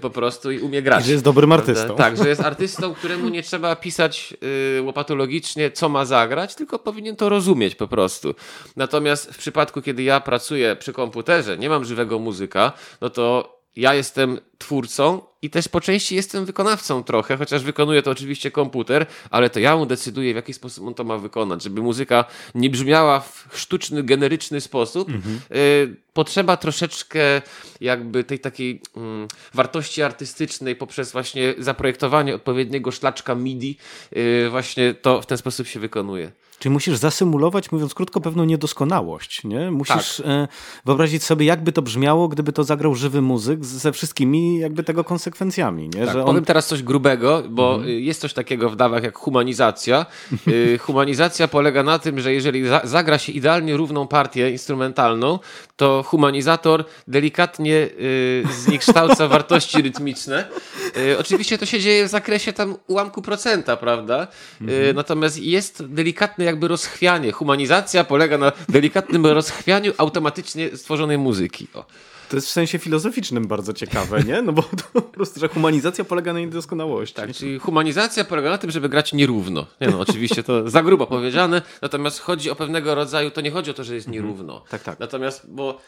po 0.00 0.10
prostu 0.10 0.50
i 0.50 0.58
umie 0.58 0.82
grać. 0.82 1.02
I 1.02 1.06
że 1.06 1.12
jest 1.12 1.24
dobrym 1.24 1.52
artystą. 1.52 1.96
Tak, 1.96 2.16
że 2.16 2.28
jest 2.28 2.40
artystą, 2.40 2.94
któremu 2.94 3.28
nie 3.28 3.42
trzeba 3.42 3.76
pisać 3.76 4.34
łopatologicznie, 4.82 5.70
co 5.70 5.88
ma 5.88 6.04
zagrać, 6.04 6.54
tylko 6.54 6.78
powinien 6.78 7.16
to 7.16 7.28
rozumieć 7.28 7.74
po 7.74 7.88
prostu. 7.88 8.34
Natomiast 8.76 9.30
w 9.34 9.38
przypadku 9.38 9.73
przypadku, 9.74 9.82
kiedy 9.82 10.02
ja 10.02 10.20
pracuję 10.20 10.76
przy 10.76 10.92
komputerze, 10.92 11.58
nie 11.58 11.68
mam 11.68 11.84
żywego 11.84 12.18
muzyka, 12.18 12.72
no 13.00 13.10
to 13.10 13.54
ja 13.76 13.94
jestem 13.94 14.40
twórcą 14.58 15.20
i 15.42 15.50
też 15.50 15.68
po 15.68 15.80
części 15.80 16.14
jestem 16.14 16.44
wykonawcą 16.44 17.02
trochę, 17.02 17.36
chociaż 17.36 17.62
wykonuje 17.62 18.02
to 18.02 18.10
oczywiście 18.10 18.50
komputer, 18.50 19.06
ale 19.30 19.50
to 19.50 19.60
ja 19.60 19.76
mu 19.76 19.86
decyduję, 19.86 20.32
w 20.32 20.36
jaki 20.36 20.52
sposób 20.52 20.86
on 20.86 20.94
to 20.94 21.04
ma 21.04 21.18
wykonać, 21.18 21.62
żeby 21.62 21.82
muzyka 21.82 22.24
nie 22.54 22.70
brzmiała 22.70 23.20
w 23.20 23.48
sztuczny, 23.54 24.02
generyczny 24.02 24.60
sposób. 24.60 25.08
Mhm. 25.08 25.40
Y 25.50 25.96
potrzeba 26.12 26.56
troszeczkę 26.56 27.42
jakby 27.80 28.24
tej 28.24 28.38
takiej 28.38 28.80
mm, 28.96 29.28
wartości 29.54 30.02
artystycznej 30.02 30.76
poprzez 30.76 31.12
właśnie 31.12 31.54
zaprojektowanie 31.58 32.34
odpowiedniego 32.34 32.90
szlaczka 32.90 33.34
MIDI, 33.34 33.76
y 34.16 34.50
właśnie 34.50 34.94
to 34.94 35.22
w 35.22 35.26
ten 35.26 35.38
sposób 35.38 35.66
się 35.66 35.80
wykonuje. 35.80 36.32
Czyli 36.58 36.72
musisz 36.72 36.96
zasymulować, 36.96 37.72
mówiąc 37.72 37.94
krótko, 37.94 38.20
pewną 38.20 38.44
niedoskonałość. 38.44 39.44
Nie? 39.44 39.70
Musisz 39.70 40.16
tak. 40.16 40.26
E, 40.26 40.48
wyobrazić 40.84 41.24
sobie, 41.24 41.46
jakby 41.46 41.72
to 41.72 41.82
brzmiało, 41.82 42.28
gdyby 42.28 42.52
to 42.52 42.64
zagrał 42.64 42.94
żywy 42.94 43.22
muzyk 43.22 43.64
ze 43.64 43.92
wszystkimi 43.92 44.58
jakby 44.58 44.82
tego 44.82 45.04
konsekwencjami. 45.04 45.88
Nie? 45.88 46.04
Tak, 46.04 46.12
Że 46.12 46.20
on... 46.20 46.26
Powiem 46.26 46.44
teraz 46.44 46.66
coś 46.66 46.82
grubego, 46.82 47.42
bo 47.48 47.74
mhm. 47.74 48.00
jest 48.00 48.20
coś 48.20 48.32
takiego 48.32 48.70
w 48.70 48.76
dawach 48.76 49.02
jak 49.02 49.18
humanizacja. 49.18 50.06
Y, 50.48 50.78
humanizacja 50.86 51.48
polega 51.48 51.82
na 51.82 51.98
tym, 51.98 52.20
że 52.20 52.32
jeżeli 52.32 52.64
zagra 52.84 53.18
się 53.18 53.32
idealnie 53.32 53.76
równą 53.76 54.06
partię 54.06 54.50
instrumentalną, 54.50 55.38
to 55.76 56.02
humanizator 56.06 56.84
delikatnie 57.08 57.74
y, 57.74 58.44
zniekształca 58.64 59.28
wartości 59.34 59.82
rytmiczne. 59.82 60.48
Y, 60.96 61.18
oczywiście 61.18 61.58
to 61.58 61.66
się 61.66 61.80
dzieje 61.80 62.04
w 62.04 62.08
zakresie 62.08 62.52
tam 62.52 62.76
ułamku 62.86 63.22
procenta, 63.22 63.76
prawda? 63.76 64.26
Mhm. 64.60 64.96
Natomiast 64.96 65.38
jest 65.38 65.86
delikatne 65.86 66.44
jakby 66.54 66.68
rozchwianie. 66.68 67.32
Humanizacja 67.32 68.04
polega 68.04 68.38
na 68.38 68.52
delikatnym 68.68 69.26
rozchwianiu 69.26 69.92
automatycznie 69.98 70.76
stworzonej 70.76 71.18
muzyki. 71.18 71.68
O. 71.74 71.84
To 72.28 72.36
jest 72.36 72.48
w 72.48 72.50
sensie 72.50 72.78
filozoficznym 72.78 73.46
bardzo 73.46 73.72
ciekawe, 73.72 74.22
nie? 74.22 74.42
No 74.42 74.52
bo 74.52 74.62
to 74.62 74.84
po 74.92 75.02
prostu, 75.02 75.40
że 75.40 75.48
humanizacja 75.48 76.04
polega 76.04 76.32
na 76.32 76.40
niedoskonałości. 76.40 77.14
Tak, 77.14 77.34
czyli 77.34 77.58
humanizacja 77.58 78.24
polega 78.24 78.50
na 78.50 78.58
tym, 78.58 78.70
żeby 78.70 78.88
grać 78.88 79.12
nierówno. 79.12 79.66
Nie 79.80 79.88
no, 79.88 80.00
oczywiście 80.00 80.42
to 80.42 80.70
za 80.70 80.82
grubo 80.82 81.06
powiedziane, 81.06 81.62
natomiast 81.82 82.20
chodzi 82.20 82.50
o 82.50 82.54
pewnego 82.54 82.94
rodzaju, 82.94 83.30
to 83.30 83.40
nie 83.40 83.50
chodzi 83.50 83.70
o 83.70 83.74
to, 83.74 83.84
że 83.84 83.94
jest 83.94 84.08
mhm. 84.08 84.24
nierówno. 84.24 84.64
Tak, 84.68 84.82
tak. 84.82 85.00
Natomiast, 85.00 85.50
bo 85.50 85.80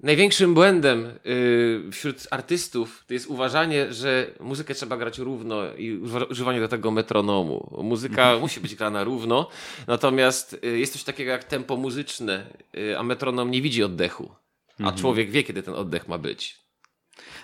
Największym 0.00 0.54
błędem 0.54 1.18
yy, 1.24 1.92
wśród 1.92 2.26
artystów 2.30 3.04
to 3.06 3.14
jest 3.14 3.26
uważanie, 3.26 3.92
że 3.92 4.30
muzykę 4.40 4.74
trzeba 4.74 4.96
grać 4.96 5.18
równo 5.18 5.74
i 5.74 5.98
używanie 6.30 6.60
do 6.60 6.68
tego 6.68 6.90
metronomu. 6.90 7.80
Muzyka 7.82 8.22
mhm. 8.22 8.40
musi 8.40 8.60
być 8.60 8.74
grana 8.74 9.04
równo, 9.04 9.48
natomiast 9.86 10.58
yy, 10.62 10.78
jest 10.78 10.92
coś 10.92 11.04
takiego 11.04 11.30
jak 11.30 11.44
tempo 11.44 11.76
muzyczne, 11.76 12.46
yy, 12.72 12.98
a 12.98 13.02
metronom 13.02 13.50
nie 13.50 13.62
widzi 13.62 13.84
oddechu. 13.84 14.30
A 14.78 14.82
mhm. 14.82 14.96
człowiek 14.98 15.30
wie, 15.30 15.42
kiedy 15.42 15.62
ten 15.62 15.74
oddech 15.74 16.08
ma 16.08 16.18
być. 16.18 16.65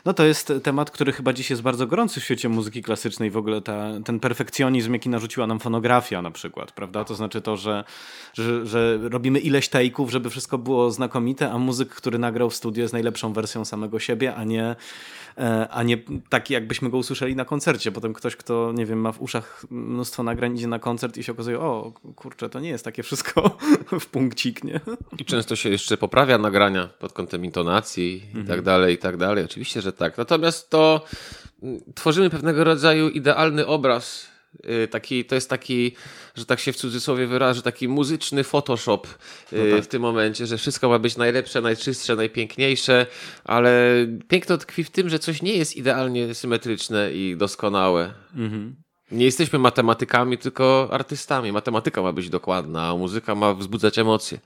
No 0.04 0.14
to 0.14 0.24
jest 0.24 0.52
temat, 0.62 0.90
który 0.90 1.12
chyba 1.12 1.32
dziś 1.32 1.50
jest 1.50 1.62
bardzo 1.62 1.86
gorący 1.86 2.20
w 2.20 2.24
świecie 2.24 2.48
muzyki 2.48 2.82
klasycznej. 2.82 3.30
W 3.30 3.36
ogóle 3.36 3.62
ta, 3.62 3.88
ten 4.04 4.20
perfekcjonizm, 4.20 4.92
jaki 4.92 5.08
narzuciła 5.08 5.46
nam 5.46 5.60
fonografia 5.60 6.22
na 6.22 6.30
przykład, 6.30 6.72
prawda? 6.72 7.04
To 7.04 7.14
znaczy 7.14 7.40
to, 7.40 7.56
że, 7.56 7.84
że, 8.34 8.66
że 8.66 8.98
robimy 9.02 9.38
ileś 9.38 9.70
take'ów, 9.70 10.08
żeby 10.08 10.30
wszystko 10.30 10.58
było 10.58 10.90
znakomite, 10.90 11.50
a 11.50 11.58
muzyk, 11.58 11.88
który 11.88 12.18
nagrał 12.18 12.50
w 12.50 12.54
studio 12.54 12.82
jest 12.82 12.92
najlepszą 12.92 13.32
wersją 13.32 13.64
samego 13.64 13.98
siebie, 13.98 14.34
a 14.34 14.44
nie, 14.44 14.76
a 15.70 15.82
nie 15.82 15.98
taki, 16.28 16.54
jakbyśmy 16.54 16.90
go 16.90 16.98
usłyszeli 16.98 17.36
na 17.36 17.44
koncercie. 17.44 17.92
Potem 17.92 18.12
ktoś, 18.12 18.36
kto, 18.36 18.72
nie 18.74 18.86
wiem, 18.86 19.00
ma 19.00 19.12
w 19.12 19.22
uszach 19.22 19.64
mnóstwo 19.70 20.22
nagrań, 20.22 20.56
idzie 20.56 20.66
na 20.66 20.78
koncert 20.78 21.16
i 21.16 21.22
się 21.22 21.32
okazuje, 21.32 21.60
o 21.60 21.92
kurczę, 22.16 22.48
to 22.48 22.60
nie 22.60 22.68
jest 22.68 22.84
takie 22.84 23.02
wszystko 23.02 23.58
w 24.00 24.06
punkcik, 24.06 24.64
nie? 24.64 24.80
I 25.18 25.24
często 25.24 25.56
się 25.56 25.68
jeszcze 25.68 25.96
poprawia 25.96 26.38
nagrania 26.38 26.86
pod 26.98 27.12
kątem 27.12 27.44
intonacji 27.44 28.16
i 28.16 28.32
tak 28.32 28.40
mhm. 28.40 28.62
dalej, 28.62 28.94
i 28.94 28.98
tak 28.98 29.16
dalej. 29.16 29.44
Oczywiście, 29.44 29.80
że 29.80 29.92
tak. 29.92 30.18
Natomiast 30.18 30.70
to 30.70 31.04
mm, 31.62 31.80
tworzymy 31.94 32.30
pewnego 32.30 32.64
rodzaju 32.64 33.08
idealny 33.08 33.66
obraz. 33.66 34.31
Y, 34.84 34.88
taki, 34.88 35.24
to 35.24 35.34
jest 35.34 35.50
taki, 35.50 35.92
że 36.34 36.46
tak 36.46 36.60
się 36.60 36.72
w 36.72 36.76
cudzysłowie 36.76 37.26
wyrażę, 37.26 37.62
taki 37.62 37.88
muzyczny 37.88 38.44
Photoshop 38.44 39.06
y, 39.52 39.56
no 39.56 39.76
tak. 39.76 39.84
w 39.84 39.88
tym 39.88 40.02
momencie, 40.02 40.46
że 40.46 40.58
wszystko 40.58 40.88
ma 40.88 40.98
być 40.98 41.16
najlepsze, 41.16 41.60
najczystsze, 41.60 42.16
najpiękniejsze, 42.16 43.06
ale 43.44 43.92
piękno 44.28 44.58
tkwi 44.58 44.84
w 44.84 44.90
tym, 44.90 45.08
że 45.08 45.18
coś 45.18 45.42
nie 45.42 45.56
jest 45.56 45.76
idealnie 45.76 46.34
symetryczne 46.34 47.12
i 47.12 47.36
doskonałe. 47.36 48.14
Mhm. 48.36 48.76
Nie 49.10 49.24
jesteśmy 49.24 49.58
matematykami, 49.58 50.38
tylko 50.38 50.88
artystami. 50.92 51.52
Matematyka 51.52 52.02
ma 52.02 52.12
być 52.12 52.28
dokładna, 52.28 52.88
a 52.88 52.94
muzyka 52.94 53.34
ma 53.34 53.54
wzbudzać 53.54 53.98
emocje. 53.98 54.38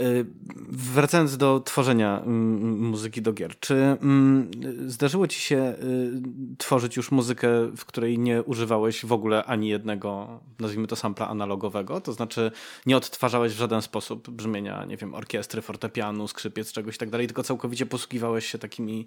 Y, 0.00 0.26
wracając 0.68 1.36
do 1.36 1.60
tworzenia 1.60 2.20
mm, 2.20 2.56
mm, 2.56 2.78
muzyki 2.78 3.22
do 3.22 3.32
gier, 3.32 3.58
czy 3.60 3.74
mm, 3.74 4.50
zdarzyło 4.86 5.28
ci 5.28 5.40
się 5.40 5.56
y, 5.56 6.56
tworzyć 6.58 6.96
już 6.96 7.10
muzykę, 7.10 7.48
w 7.76 7.84
której 7.84 8.18
nie 8.18 8.42
używałeś 8.42 9.04
w 9.04 9.12
ogóle 9.12 9.44
ani 9.44 9.68
jednego, 9.68 10.40
nazwijmy 10.58 10.86
to 10.86 10.96
sampla 10.96 11.28
analogowego? 11.28 12.00
To 12.00 12.12
znaczy 12.12 12.50
nie 12.86 12.96
odtwarzałeś 12.96 13.52
w 13.52 13.56
żaden 13.56 13.82
sposób 13.82 14.30
brzmienia, 14.30 14.84
nie 14.84 14.96
wiem, 14.96 15.14
orkiestry, 15.14 15.62
fortepianu, 15.62 16.28
skrzypiec, 16.28 16.72
czegoś 16.72 16.98
tak 16.98 17.10
dalej, 17.10 17.26
tylko 17.26 17.42
całkowicie 17.42 17.86
posługiwałeś 17.86 18.46
się 18.46 18.58
takimi 18.58 19.06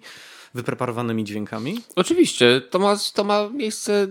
wypreparowanymi 0.54 1.24
dźwiękami? 1.24 1.80
Oczywiście, 1.96 2.62
to 2.70 2.78
ma, 2.78 2.96
to 3.14 3.24
ma 3.24 3.48
miejsce 3.48 4.08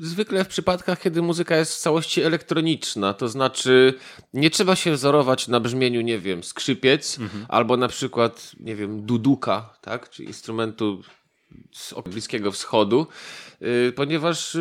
zwykle 0.00 0.44
w 0.44 0.48
przypadkach, 0.48 1.00
kiedy 1.00 1.22
muzyka 1.22 1.56
jest 1.56 1.74
w 1.74 1.78
całości 1.78 2.22
elektroniczna, 2.22 3.14
to 3.14 3.28
znaczy 3.28 3.94
nie 4.34 4.50
trzeba 4.50 4.76
się 4.76 4.92
wzorować 4.92 5.48
na 5.48 5.60
brzmieniu, 5.60 6.00
nie 6.00 6.18
wiem, 6.18 6.44
skrzypiec 6.44 7.18
mhm. 7.18 7.46
albo 7.48 7.76
na 7.76 7.88
przykład, 7.88 8.52
nie 8.60 8.76
wiem, 8.76 9.06
duduka, 9.06 9.74
tak, 9.80 10.10
czy 10.10 10.24
instrumentu 10.24 11.02
z 11.72 11.94
Bliskiego 12.10 12.52
Wschodu, 12.52 13.06
yy, 13.60 13.92
ponieważ 13.96 14.56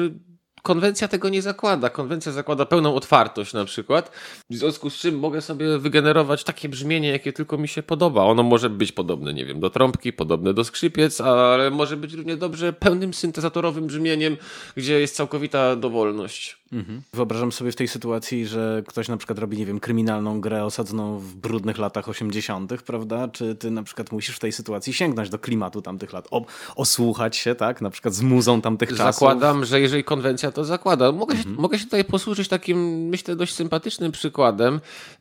konwencja 0.61 1.07
tego 1.07 1.29
nie 1.29 1.41
zakłada. 1.41 1.89
Konwencja 1.89 2.31
zakłada 2.31 2.65
pełną 2.65 2.95
otwartość 2.95 3.53
na 3.53 3.65
przykład, 3.65 4.11
w 4.49 4.55
związku 4.55 4.89
z 4.89 4.95
czym 4.95 5.19
mogę 5.19 5.41
sobie 5.41 5.77
wygenerować 5.77 6.43
takie 6.43 6.69
brzmienie, 6.69 7.09
jakie 7.09 7.33
tylko 7.33 7.57
mi 7.57 7.67
się 7.67 7.83
podoba. 7.83 8.23
Ono 8.23 8.43
może 8.43 8.69
być 8.69 8.91
podobne, 8.91 9.33
nie 9.33 9.45
wiem, 9.45 9.59
do 9.59 9.69
trąbki, 9.69 10.13
podobne 10.13 10.53
do 10.53 10.63
skrzypiec, 10.63 11.21
ale 11.21 11.71
może 11.71 11.97
być 11.97 12.13
równie 12.13 12.37
dobrze 12.37 12.73
pełnym 12.73 13.13
syntezatorowym 13.13 13.87
brzmieniem, 13.87 14.37
gdzie 14.75 14.99
jest 14.99 15.15
całkowita 15.15 15.75
dowolność. 15.75 16.56
Mhm. 16.71 17.01
Wyobrażam 17.13 17.51
sobie 17.51 17.71
w 17.71 17.75
tej 17.75 17.87
sytuacji, 17.87 18.45
że 18.45 18.83
ktoś 18.87 19.07
na 19.07 19.17
przykład 19.17 19.39
robi, 19.39 19.57
nie 19.57 19.65
wiem, 19.65 19.79
kryminalną 19.79 20.41
grę 20.41 20.65
osadzoną 20.65 21.19
w 21.19 21.35
brudnych 21.35 21.77
latach 21.77 22.09
80., 22.09 22.83
prawda? 22.83 23.27
Czy 23.27 23.55
ty 23.55 23.71
na 23.71 23.83
przykład 23.83 24.11
musisz 24.11 24.35
w 24.35 24.39
tej 24.39 24.51
sytuacji 24.51 24.93
sięgnąć 24.93 25.29
do 25.29 25.39
klimatu 25.39 25.81
tamtych 25.81 26.13
lat, 26.13 26.27
o, 26.31 26.45
osłuchać 26.75 27.37
się, 27.37 27.55
tak? 27.55 27.81
Na 27.81 27.89
przykład 27.89 28.13
z 28.13 28.21
muzą 28.21 28.61
tamtych 28.61 28.89
czasów. 28.89 29.03
Zakładam, 29.05 29.65
że 29.65 29.79
jeżeli 29.81 30.03
konwencja 30.03 30.51
to 30.51 30.65
zakłada. 30.65 31.11
Mogę, 31.11 31.35
mhm. 31.35 31.55
się, 31.55 31.61
mogę 31.61 31.79
się 31.79 31.85
tutaj 31.85 32.05
posłużyć 32.05 32.47
takim, 32.47 33.07
myślę, 33.09 33.35
dość 33.35 33.53
sympatycznym 33.53 34.11
przykładem 34.11 34.79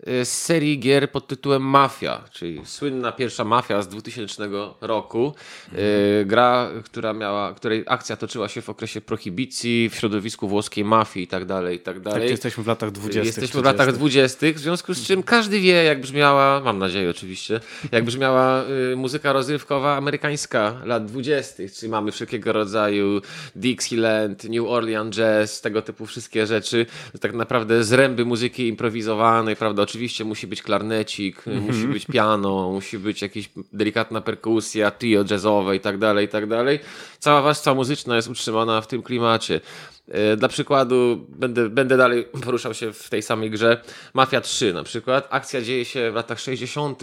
y, 0.08 0.24
z 0.24 0.32
serii 0.42 0.80
gier 0.80 1.10
pod 1.10 1.26
tytułem 1.26 1.62
Mafia, 1.62 2.24
czyli 2.32 2.60
słynna 2.64 3.12
pierwsza 3.12 3.44
Mafia 3.44 3.82
z 3.82 3.88
2000 3.88 4.48
roku. 4.80 5.34
Mhm. 5.64 5.86
Gra, 6.26 6.70
która 6.84 7.12
miała, 7.12 7.54
której 7.54 7.84
akcja 7.86 8.16
toczyła 8.16 8.48
się 8.48 8.62
w 8.62 8.70
okresie 8.70 9.00
prohibicji 9.00 9.88
w 9.90 9.94
środowisku 9.94 10.48
włoskiej 10.48 10.84
mafii 10.84 11.26
tak 11.36 11.44
dalej, 11.44 11.76
i 11.76 11.80
tak 11.80 12.00
dalej. 12.00 12.20
Tak, 12.20 12.30
jesteśmy 12.30 12.64
w 12.64 12.66
latach 12.66 12.90
dwudziestych. 12.90 13.26
Jesteśmy 13.26 13.48
30. 13.48 13.62
w 13.62 13.64
latach 13.64 13.92
dwudziestych, 13.92 14.56
w 14.56 14.58
związku 14.58 14.94
z 14.94 15.06
czym 15.06 15.22
każdy 15.22 15.60
wie, 15.60 15.84
jak 15.84 16.00
brzmiała, 16.00 16.60
mam 16.60 16.78
nadzieję 16.78 17.10
oczywiście, 17.10 17.60
jak 17.92 18.04
brzmiała 18.04 18.64
y, 18.92 18.96
muzyka 18.96 19.32
rozrywkowa 19.32 19.96
amerykańska 19.96 20.80
lat 20.84 21.06
dwudziestych, 21.06 21.72
czyli 21.72 21.90
mamy 21.90 22.12
wszelkiego 22.12 22.52
rodzaju 22.52 23.20
Dixieland, 23.56 24.44
New 24.44 24.66
Orleans 24.68 25.16
Jazz, 25.16 25.60
tego 25.60 25.82
typu 25.82 26.06
wszystkie 26.06 26.46
rzeczy, 26.46 26.86
tak 27.20 27.34
naprawdę 27.34 27.84
zręby 27.84 28.24
muzyki 28.24 28.68
improwizowanej, 28.68 29.56
prawda, 29.56 29.82
oczywiście 29.82 30.24
musi 30.24 30.46
być 30.46 30.62
klarnecik, 30.62 31.42
mm 31.46 31.60
-hmm. 31.60 31.66
musi 31.66 31.86
być 31.86 32.06
piano, 32.06 32.70
musi 32.72 32.98
być 32.98 33.22
jakaś 33.22 33.50
delikatna 33.72 34.20
perkusja, 34.20 34.90
trio 34.90 35.24
jazzowe 35.30 35.76
i 35.76 35.80
tak 35.80 35.98
dalej, 35.98 36.26
i 36.26 36.28
tak 36.28 36.46
dalej. 36.46 36.78
Cała 37.26 37.42
warstwa 37.42 37.74
muzyczna 37.74 38.16
jest 38.16 38.28
utrzymana 38.28 38.80
w 38.80 38.86
tym 38.86 39.02
klimacie. 39.02 39.60
E, 40.08 40.36
dla 40.36 40.48
przykładu, 40.48 41.26
będę, 41.28 41.68
będę 41.68 41.96
dalej 41.96 42.24
poruszał 42.44 42.74
się 42.74 42.92
w 42.92 43.10
tej 43.10 43.22
samej 43.22 43.50
grze. 43.50 43.82
Mafia 44.14 44.40
3 44.40 44.72
na 44.72 44.82
przykład. 44.82 45.28
Akcja 45.30 45.62
dzieje 45.62 45.84
się 45.84 46.10
w 46.10 46.14
latach 46.14 46.40
60., 46.40 47.02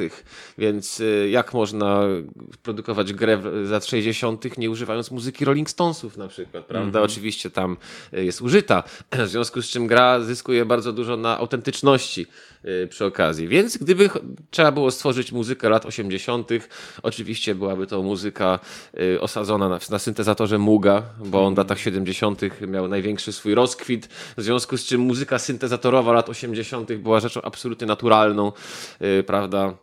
więc 0.58 1.02
e, 1.02 1.30
jak 1.30 1.54
można 1.54 2.02
produkować 2.64 3.14
grę 3.14 3.42
z 3.64 3.70
lat 3.70 3.86
60., 3.86 4.58
nie 4.58 4.70
używając 4.70 5.12
muzyki 5.12 5.46
Rolling 5.46 5.70
Stonesów 5.70 6.18
na 6.18 6.28
przykład, 6.28 6.66
prawda? 6.66 7.00
Mm 7.00 7.02
-hmm. 7.02 7.12
Oczywiście 7.12 7.50
tam 7.50 7.78
e, 8.14 8.24
jest 8.24 8.42
użyta, 8.42 8.84
w 9.26 9.28
związku 9.28 9.62
z 9.62 9.70
czym 9.70 9.88
gra 9.88 10.20
zyskuje 10.20 10.66
bardzo 10.66 10.94
dużo 10.94 11.18
na 11.18 11.38
autentyczności 11.38 12.28
przy 12.90 13.06
okazji. 13.06 13.48
Więc 13.48 13.78
gdyby 13.78 14.10
trzeba 14.52 14.72
było 14.72 14.92
stworzyć 14.92 15.32
muzykę 15.32 15.70
lat 15.70 15.86
80., 15.86 16.50
oczywiście 17.02 17.56
byłaby 17.56 17.88
to 17.88 18.02
muzyka 18.02 18.60
osadzona 19.20 19.70
na, 19.70 19.80
na 19.90 20.00
syntezatorze 20.14 20.58
Muga, 20.58 21.04
bo 21.26 21.46
on 21.46 21.56
w 21.56 21.58
latach 21.58 21.80
70. 21.80 22.42
miał 22.68 22.88
największy 22.88 23.34
swój 23.34 23.56
rozkwit, 23.56 24.06
w 24.38 24.42
związku 24.42 24.78
z 24.78 24.86
czym 24.86 25.02
muzyka 25.02 25.40
syntezatorowa 25.40 26.14
lat 26.14 26.30
80. 26.30 26.94
była 26.94 27.20
rzeczą 27.20 27.42
absolutnie 27.42 27.88
naturalną, 27.88 28.52
yy, 29.00 29.24
prawda? 29.24 29.74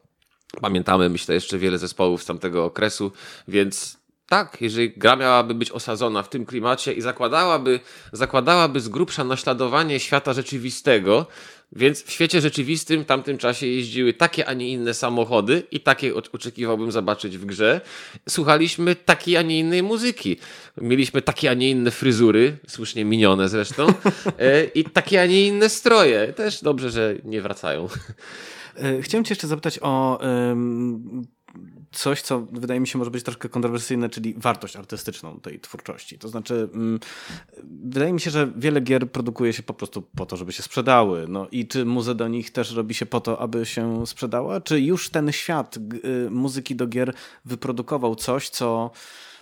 Pamiętamy, 0.61 1.09
myślę, 1.09 1.35
jeszcze 1.35 1.59
wiele 1.59 1.79
zespołów 1.79 2.23
z 2.23 2.27
tamtego 2.27 2.65
okresu, 2.65 3.13
więc 3.49 3.99
tak, 4.29 4.57
jeżeli 4.61 4.91
gra 4.91 5.17
miałaby 5.17 5.55
być 5.55 5.71
osadzona 5.71 6.23
w 6.23 6.29
tym 6.29 6.47
klimacie 6.47 6.93
i 6.93 7.01
zakładałaby, 7.01 7.81
zakładałaby 8.13 8.81
z 8.81 8.89
grubsza 8.89 9.25
naśladowanie 9.25 10.01
świata 10.01 10.33
rzeczywistego, 10.33 11.27
więc 11.73 12.03
w 12.03 12.11
świecie 12.11 12.41
rzeczywistym 12.41 13.03
w 13.03 13.07
tamtym 13.07 13.39
czasie 13.39 13.67
jeździły 13.67 14.15
takie, 14.15 14.49
a 14.49 14.53
nie 14.53 14.69
inne 14.69 14.95
samochody 14.95 15.63
i 15.71 15.81
takie 15.81 16.15
oczekiwałbym 16.15 16.93
zobaczyć 16.93 17.39
w 17.39 17.45
grze. 17.45 17.81
Słuchaliśmy 18.29 18.97
takiej, 18.97 19.37
a 19.37 19.43
nie 19.43 19.59
innej 19.59 19.83
muzyki. 19.83 20.37
Mieliśmy 20.81 21.23
takie, 21.23 21.51
a 21.51 21.55
nie 21.55 21.71
inne 21.71 21.91
fryzury, 21.91 22.57
słusznie 22.69 23.05
minione 23.05 23.49
zresztą, 23.49 23.87
e, 24.39 24.65
i 24.65 24.85
takie, 24.85 25.23
a 25.23 25.27
nie 25.27 25.47
inne 25.47 25.69
stroje. 25.69 26.33
Też 26.33 26.63
dobrze, 26.63 26.91
że 26.91 27.15
nie 27.25 27.43
wracają. 27.43 27.89
E, 28.77 29.03
chciałem 29.03 29.25
Cię 29.25 29.33
jeszcze 29.33 29.47
zapytać 29.47 29.79
o 29.83 30.21
coś, 31.93 32.23
co 32.23 32.41
wydaje 32.41 32.81
mi 32.81 32.87
się 32.87 32.99
może 32.99 33.11
być 33.11 33.25
troszkę 33.25 33.49
kontrowersyjne, 33.49 34.09
czyli 34.09 34.35
wartość 34.35 34.77
artystyczną 34.77 35.41
tej 35.41 35.61
twórczości. 35.61 36.19
To 36.19 36.29
znaczy, 36.29 36.69
mm, 36.75 37.01
wydaje 37.65 38.13
mi 38.13 38.21
się, 38.21 38.31
że 38.31 38.53
wiele 38.57 38.81
gier 38.81 39.11
produkuje 39.11 39.53
się 39.53 39.63
po 39.63 39.75
prostu 39.75 40.03
po 40.03 40.27
to, 40.27 40.37
żeby 40.37 40.53
się 40.53 40.63
sprzedały. 40.63 41.27
No 41.29 41.47
i 41.51 41.67
czy 41.67 41.85
muzę 41.85 42.15
do 42.15 42.29
nich 42.29 42.51
też 42.51 42.73
robi 42.73 42.95
się 42.95 43.07
po 43.07 43.21
to, 43.21 43.41
aby 43.41 43.67
się 43.67 44.07
sprzedała? 44.07 44.61
Czy 44.61 44.81
już 44.81 45.11
ten 45.11 45.33
świat 45.33 45.77
y, 45.77 46.31
muzyki 46.31 46.77
do 46.77 46.87
gier 46.87 47.15
wyprodukował 47.45 48.15
coś, 48.17 48.49
co 48.49 48.91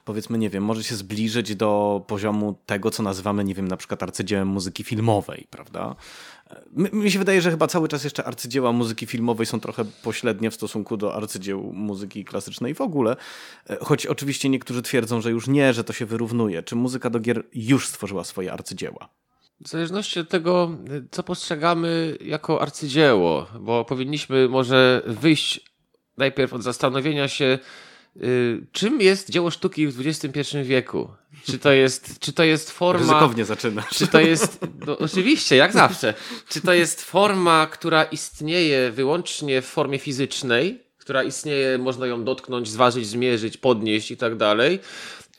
powiedzmy, 0.09 0.39
nie 0.39 0.51
wiem, 0.51 0.65
może 0.65 0.85
się 0.85 0.95
zbliżyć 0.95 1.57
do 1.57 2.05
poziomu 2.07 2.59
tego, 2.67 2.91
co 2.91 3.03
nazywamy, 3.03 3.45
nie 3.45 3.55
wiem, 3.55 3.69
na 3.69 3.77
przykład 3.77 4.03
arcydziełem 4.03 4.49
muzyki 4.49 4.85
filmowej, 4.85 5.47
prawda? 5.51 5.97
Mi 6.73 7.11
się 7.11 7.19
wydaje, 7.19 7.43
że 7.43 7.51
chyba 7.51 7.67
cały 7.67 7.89
czas 7.89 8.05
jeszcze 8.05 8.25
arcydzieła 8.25 8.73
muzyki 8.73 9.07
filmowej 9.07 9.47
są 9.47 9.61
trochę 9.61 9.85
pośrednie 10.03 10.51
w 10.51 10.55
stosunku 10.55 10.97
do 10.97 11.15
arcydzieł 11.15 11.73
muzyki 11.73 12.25
klasycznej 12.25 12.75
w 12.75 12.81
ogóle, 12.81 13.17
choć 13.81 14.07
oczywiście 14.07 14.49
niektórzy 14.49 14.83
twierdzą, 14.83 15.21
że 15.21 15.31
już 15.31 15.49
nie, 15.49 15.73
że 15.73 15.85
to 15.85 15.93
się 15.93 16.07
wyrównuje. 16.07 16.63
Czy 16.63 16.77
muzyka 16.77 17.11
do 17.11 17.21
gier 17.21 17.45
już 17.55 17.89
stworzyła 17.89 18.25
swoje 18.25 18.53
arcydzieła? 18.53 19.09
W 19.61 19.69
zależności 19.69 20.21
od 20.21 20.29
tego, 20.29 20.71
co 21.11 21.23
postrzegamy 21.23 22.17
jako 22.21 22.63
arcydzieło, 22.63 23.47
bo 23.61 23.85
powinniśmy 23.85 24.49
może 24.49 25.03
wyjść 25.07 25.61
najpierw 26.17 26.53
od 26.53 26.63
zastanowienia 26.63 27.29
się, 27.29 27.59
czym 28.73 29.01
jest 29.01 29.31
dzieło 29.31 29.51
sztuki 29.51 29.87
w 29.87 30.07
XXI 30.07 30.59
wieku? 30.63 31.09
Czy 31.47 31.59
to 31.59 31.73
jest, 31.73 32.19
czy 32.19 32.33
to 32.33 32.45
jest 32.45 32.71
forma. 32.71 33.01
Ryzykownie 33.01 33.45
zaczynasz. 33.45 33.89
Czy 33.91 34.07
to 34.07 34.21
jest. 34.21 34.59
No, 34.87 34.99
oczywiście, 34.99 35.57
jak 35.57 35.73
zawsze. 35.73 36.15
Czy 36.49 36.61
to 36.61 36.73
jest 36.73 37.03
forma, 37.03 37.67
która 37.67 38.05
istnieje 38.05 38.91
wyłącznie 38.91 39.63
w 39.63 39.67
formie 39.67 39.99
fizycznej, 39.99 40.81
która 40.99 41.23
istnieje, 41.23 41.79
można 41.79 42.07
ją 42.07 42.25
dotknąć, 42.25 42.69
zważyć, 42.69 43.07
zmierzyć, 43.07 43.57
podnieść 43.57 44.11
i 44.11 44.17
tak 44.17 44.37
dalej? 44.37 44.81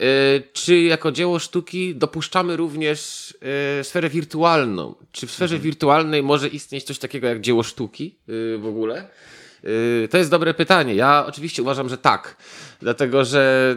Y, 0.02 0.44
czy 0.54 0.82
jako 0.82 1.12
dzieło 1.12 1.39
sztuki 1.39 1.96
dopuszczamy 1.96 2.58
również 2.58 3.32
y, 3.80 3.84
sferę 3.84 4.10
wirtualną? 4.10 4.96
Czy 5.12 5.28
w 5.28 5.32
sferze 5.32 5.56
mhm. 5.56 5.63
wirtualnej 5.63 6.24
może 6.24 6.48
istnieć 6.48 6.84
coś 6.84 7.00
takiego 7.00 7.28
jak 7.28 7.42
dzieło 7.42 7.63
sztuki 7.63 8.15
w 8.60 8.65
ogóle? 8.65 9.10
Yy, 9.63 10.08
to 10.12 10.17
jest 10.17 10.32
dobre 10.32 10.54
pytanie. 10.54 10.95
Ja 10.95 11.26
oczywiście 11.28 11.62
uważam, 11.62 11.89
że 11.89 11.98
tak. 11.98 12.38
Dlatego, 12.80 13.26
że 13.26 13.76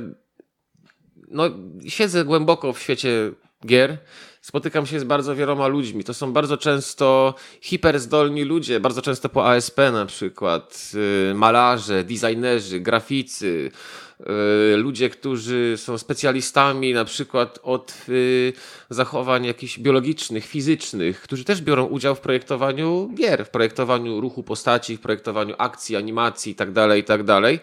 no, 1.28 1.50
siedzę 1.88 2.24
głęboko 2.24 2.72
w 2.72 2.78
świecie 2.78 3.32
gier. 3.66 3.98
Spotykam 4.42 4.86
się 4.86 5.00
z 5.00 5.04
bardzo 5.04 5.36
wieloma 5.36 5.66
ludźmi. 5.66 6.04
To 6.04 6.14
są 6.14 6.32
bardzo 6.32 6.56
często 6.56 7.34
hiperzdolni 7.60 8.44
ludzie, 8.44 8.80
bardzo 8.80 9.02
często 9.02 9.28
po 9.28 9.50
ASP 9.50 9.78
na 9.92 10.06
przykład, 10.06 10.92
yy, 11.28 11.34
malarze, 11.34 12.04
designerzy, 12.04 12.80
graficy, 12.80 13.70
E, 14.26 14.76
ludzie, 14.76 15.10
którzy 15.10 15.74
są 15.76 15.98
specjalistami 15.98 16.94
na 16.94 17.04
przykład 17.04 17.58
od 17.62 17.92
e, 18.08 18.12
zachowań 18.90 19.44
jakichś 19.44 19.78
biologicznych, 19.78 20.46
fizycznych, 20.46 21.20
którzy 21.20 21.44
też 21.44 21.62
biorą 21.62 21.84
udział 21.86 22.14
w 22.14 22.20
projektowaniu 22.20 23.10
gier, 23.14 23.46
w 23.46 23.50
projektowaniu 23.50 24.20
ruchu 24.20 24.42
postaci, 24.42 24.96
w 24.96 25.00
projektowaniu 25.00 25.54
akcji, 25.58 25.96
animacji 25.96 26.50
itd., 26.52 26.88
tak 26.88 26.96
itd. 26.96 27.40
Tak 27.40 27.60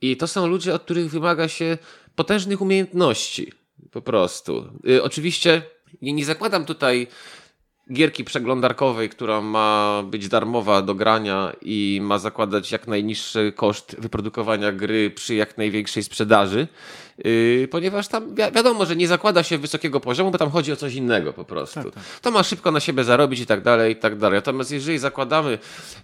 I 0.00 0.16
to 0.16 0.26
są 0.26 0.46
ludzie, 0.46 0.74
od 0.74 0.82
których 0.82 1.10
wymaga 1.10 1.48
się 1.48 1.78
potężnych 2.16 2.60
umiejętności, 2.60 3.52
po 3.94 4.02
prostu. 4.02 4.64
Oczywiście 5.02 5.62
nie, 6.02 6.12
nie 6.12 6.24
zakładam 6.24 6.64
tutaj 6.64 7.06
gierki 7.92 8.24
przeglądarkowej, 8.24 9.08
która 9.08 9.40
ma 9.40 10.02
być 10.06 10.28
darmowa 10.28 10.82
do 10.82 10.94
grania 10.94 11.52
i 11.62 12.00
ma 12.02 12.18
zakładać 12.18 12.72
jak 12.72 12.86
najniższy 12.86 13.52
koszt 13.56 13.96
wyprodukowania 13.98 14.72
gry 14.72 15.10
przy 15.10 15.34
jak 15.34 15.58
największej 15.58 16.02
sprzedaży, 16.02 16.68
yy, 17.18 17.68
ponieważ 17.70 18.08
tam 18.08 18.34
wi 18.34 18.42
wiadomo, 18.54 18.86
że 18.86 18.96
nie 18.96 19.08
zakłada 19.08 19.42
się 19.42 19.58
wysokiego 19.58 20.00
poziomu, 20.00 20.30
bo 20.30 20.38
tam 20.38 20.50
chodzi 20.50 20.72
o 20.72 20.76
coś 20.76 20.94
innego 20.94 21.32
po 21.32 21.44
prostu. 21.44 21.82
Tak, 21.82 21.94
tak. 21.94 22.04
To 22.20 22.30
ma 22.30 22.42
szybko 22.42 22.70
na 22.70 22.80
siebie 22.80 23.04
zarobić 23.04 23.40
i 23.40 23.46
tak 23.46 23.62
dalej, 23.62 23.92
i 23.92 23.96
tak 23.96 24.18
dalej. 24.18 24.38
Natomiast 24.38 24.72
jeżeli 24.72 24.98
zakładamy, 24.98 25.58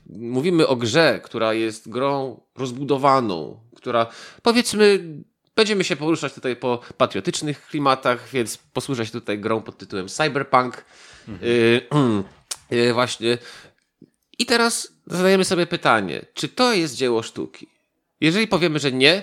mówimy 0.06 0.66
o 0.66 0.76
grze, 0.76 1.20
która 1.24 1.54
jest 1.54 1.88
grą 1.88 2.40
rozbudowaną, 2.56 3.60
która 3.76 4.06
powiedzmy 4.42 5.00
Będziemy 5.56 5.84
się 5.84 5.96
poruszać 5.96 6.32
tutaj 6.32 6.56
po 6.56 6.80
patriotycznych 6.96 7.66
klimatach, 7.66 8.28
więc 8.32 8.56
posłużę 8.56 9.06
się 9.06 9.12
tutaj 9.12 9.38
grą 9.38 9.62
pod 9.62 9.78
tytułem 9.78 10.08
Cyberpunk. 10.08 10.84
Mhm. 11.28 12.22
Yy, 12.70 12.92
właśnie. 12.94 13.38
I 14.38 14.46
teraz 14.46 14.92
zadajemy 15.06 15.44
sobie 15.44 15.66
pytanie, 15.66 16.26
czy 16.34 16.48
to 16.48 16.72
jest 16.72 16.94
dzieło 16.94 17.22
sztuki? 17.22 17.66
Jeżeli 18.20 18.46
powiemy, 18.46 18.78
że 18.78 18.92
nie, 18.92 19.22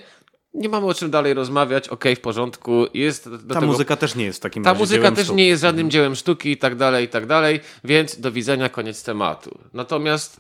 nie 0.53 0.69
mamy 0.69 0.86
o 0.86 0.93
czym 0.93 1.11
dalej 1.11 1.34
rozmawiać, 1.34 1.89
okej, 1.89 2.13
okay, 2.13 2.15
w 2.15 2.19
porządku. 2.19 2.86
Jest 2.93 3.30
Ta 3.49 3.53
tego... 3.53 3.67
muzyka 3.67 3.95
też 3.95 4.15
nie 4.15 4.25
jest 4.25 4.41
takim 4.41 4.63
Ta 4.63 4.73
muzyka 4.73 5.11
też 5.11 5.25
sztuki. 5.25 5.38
nie 5.38 5.47
jest 5.47 5.61
żadnym 5.61 5.91
dziełem 5.91 6.15
sztuki 6.15 6.51
i 6.51 6.57
tak 6.57 6.75
dalej, 6.75 7.05
i 7.05 7.09
tak 7.09 7.25
dalej, 7.25 7.59
więc 7.84 8.19
do 8.19 8.32
widzenia, 8.32 8.69
koniec 8.69 9.03
tematu. 9.03 9.59
Natomiast 9.73 10.39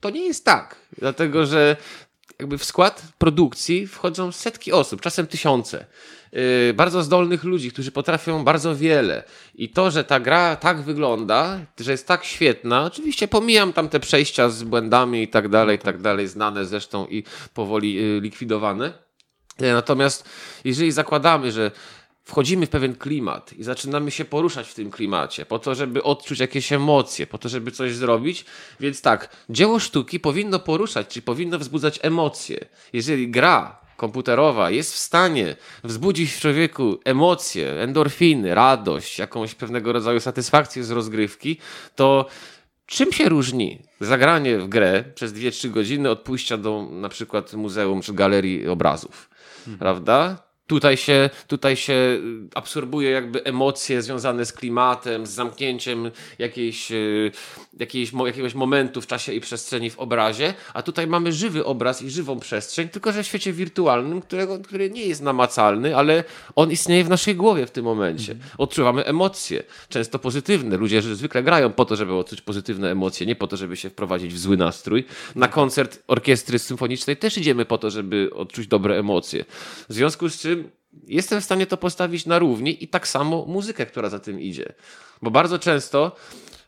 to 0.00 0.10
nie 0.10 0.26
jest 0.26 0.44
tak, 0.44 0.76
dlatego 0.98 1.46
że 1.46 1.76
jakby 2.38 2.58
w 2.58 2.64
skład 2.64 3.02
produkcji 3.18 3.86
wchodzą 3.86 4.32
setki 4.32 4.72
osób, 4.72 5.00
czasem 5.00 5.26
tysiące. 5.26 5.86
Yy, 6.32 6.74
bardzo 6.74 7.02
zdolnych 7.02 7.44
ludzi, 7.44 7.72
którzy 7.72 7.92
potrafią 7.92 8.44
bardzo 8.44 8.76
wiele. 8.76 9.24
I 9.54 9.68
to, 9.68 9.90
że 9.90 10.04
ta 10.04 10.20
gra 10.20 10.56
tak 10.56 10.82
wygląda, 10.82 11.58
że 11.80 11.92
jest 11.92 12.06
tak 12.06 12.24
świetna, 12.24 12.84
oczywiście 12.84 13.28
pomijam 13.28 13.72
tam 13.72 13.88
te 13.88 14.00
przejścia 14.00 14.48
z 14.48 14.62
błędami 14.62 15.22
i 15.22 15.28
tak 15.28 15.48
dalej, 15.48 15.76
i 15.76 15.78
tak 15.78 16.00
dalej, 16.00 16.28
znane 16.28 16.64
zresztą 16.64 17.06
i 17.06 17.24
powoli 17.54 17.94
yy, 17.94 18.20
likwidowane. 18.20 18.92
Yy, 19.60 19.72
natomiast 19.72 20.28
jeżeli 20.64 20.92
zakładamy, 20.92 21.52
że 21.52 21.70
wchodzimy 22.28 22.66
w 22.66 22.70
pewien 22.70 22.94
klimat 22.94 23.52
i 23.52 23.64
zaczynamy 23.64 24.10
się 24.10 24.24
poruszać 24.24 24.68
w 24.68 24.74
tym 24.74 24.90
klimacie, 24.90 25.46
po 25.46 25.58
to, 25.58 25.74
żeby 25.74 26.02
odczuć 26.02 26.40
jakieś 26.40 26.72
emocje, 26.72 27.26
po 27.26 27.38
to, 27.38 27.48
żeby 27.48 27.70
coś 27.70 27.94
zrobić. 27.94 28.44
Więc 28.80 29.02
tak, 29.02 29.36
dzieło 29.50 29.78
sztuki 29.78 30.20
powinno 30.20 30.58
poruszać, 30.58 31.08
czyli 31.08 31.22
powinno 31.22 31.58
wzbudzać 31.58 31.98
emocje. 32.02 32.64
Jeżeli 32.92 33.30
gra 33.30 33.80
komputerowa 33.96 34.70
jest 34.70 34.94
w 34.94 34.98
stanie 34.98 35.56
wzbudzić 35.84 36.32
w 36.32 36.40
człowieku 36.40 36.98
emocje, 37.04 37.72
endorfiny, 37.72 38.54
radość, 38.54 39.18
jakąś 39.18 39.54
pewnego 39.54 39.92
rodzaju 39.92 40.20
satysfakcję 40.20 40.84
z 40.84 40.90
rozgrywki, 40.90 41.58
to 41.96 42.26
czym 42.86 43.12
się 43.12 43.28
różni 43.28 43.82
zagranie 44.00 44.58
w 44.58 44.68
grę 44.68 45.04
przez 45.14 45.32
2-3 45.32 45.70
godziny 45.70 46.10
od 46.10 46.20
pójścia 46.20 46.56
do 46.56 46.88
na 46.90 47.08
przykład 47.08 47.52
muzeum 47.52 48.02
czy 48.02 48.12
galerii 48.12 48.68
obrazów? 48.68 49.30
Mhm. 49.58 49.78
Prawda? 49.78 50.47
Tutaj 50.68 50.96
się, 50.96 51.30
tutaj 51.46 51.76
się 51.76 51.92
y, 51.92 52.20
absorbuje 52.54 53.10
jakby 53.10 53.44
emocje 53.44 54.02
związane 54.02 54.44
z 54.44 54.52
klimatem, 54.52 55.26
z 55.26 55.30
zamknięciem 55.30 56.10
jakiejś, 56.38 56.92
y, 56.92 57.32
jakiejś, 57.78 58.12
jakiegoś 58.26 58.54
momentu 58.54 59.00
w 59.00 59.06
czasie 59.06 59.32
i 59.32 59.40
przestrzeni 59.40 59.90
w 59.90 59.98
obrazie, 59.98 60.54
a 60.74 60.82
tutaj 60.82 61.06
mamy 61.06 61.32
żywy 61.32 61.64
obraz 61.64 62.02
i 62.02 62.10
żywą 62.10 62.40
przestrzeń, 62.40 62.88
tylko 62.88 63.12
że 63.12 63.22
w 63.22 63.26
świecie 63.26 63.52
wirtualnym, 63.52 64.20
którego, 64.20 64.58
który 64.58 64.90
nie 64.90 65.06
jest 65.06 65.22
namacalny, 65.22 65.96
ale 65.96 66.24
on 66.56 66.70
istnieje 66.70 67.04
w 67.04 67.08
naszej 67.08 67.34
głowie 67.34 67.66
w 67.66 67.70
tym 67.70 67.84
momencie. 67.84 68.32
Mhm. 68.32 68.50
Odczuwamy 68.58 69.04
emocje, 69.04 69.62
często 69.88 70.18
pozytywne. 70.18 70.76
Ludzie 70.76 71.02
zwykle 71.02 71.42
grają 71.42 71.72
po 71.72 71.84
to, 71.84 71.96
żeby 71.96 72.14
odczuć 72.14 72.40
pozytywne 72.40 72.90
emocje, 72.90 73.26
nie 73.26 73.36
po 73.36 73.46
to, 73.46 73.56
żeby 73.56 73.76
się 73.76 73.90
wprowadzić 73.90 74.34
w 74.34 74.38
zły 74.38 74.56
nastrój. 74.56 75.04
Na 75.34 75.48
koncert 75.48 76.02
orkiestry 76.06 76.58
symfonicznej 76.58 77.16
też 77.16 77.38
idziemy 77.38 77.64
po 77.64 77.78
to, 77.78 77.90
żeby 77.90 78.30
odczuć 78.34 78.66
dobre 78.66 78.98
emocje. 78.98 79.44
W 79.88 79.94
związku 79.94 80.28
z 80.28 80.40
czym 80.40 80.57
jestem 81.06 81.40
w 81.40 81.44
stanie 81.44 81.66
to 81.66 81.76
postawić 81.76 82.26
na 82.26 82.38
równi 82.38 82.84
i 82.84 82.88
tak 82.88 83.08
samo 83.08 83.44
muzykę, 83.44 83.86
która 83.86 84.08
za 84.08 84.18
tym 84.18 84.40
idzie. 84.40 84.74
Bo 85.22 85.30
bardzo 85.30 85.58
często 85.58 86.16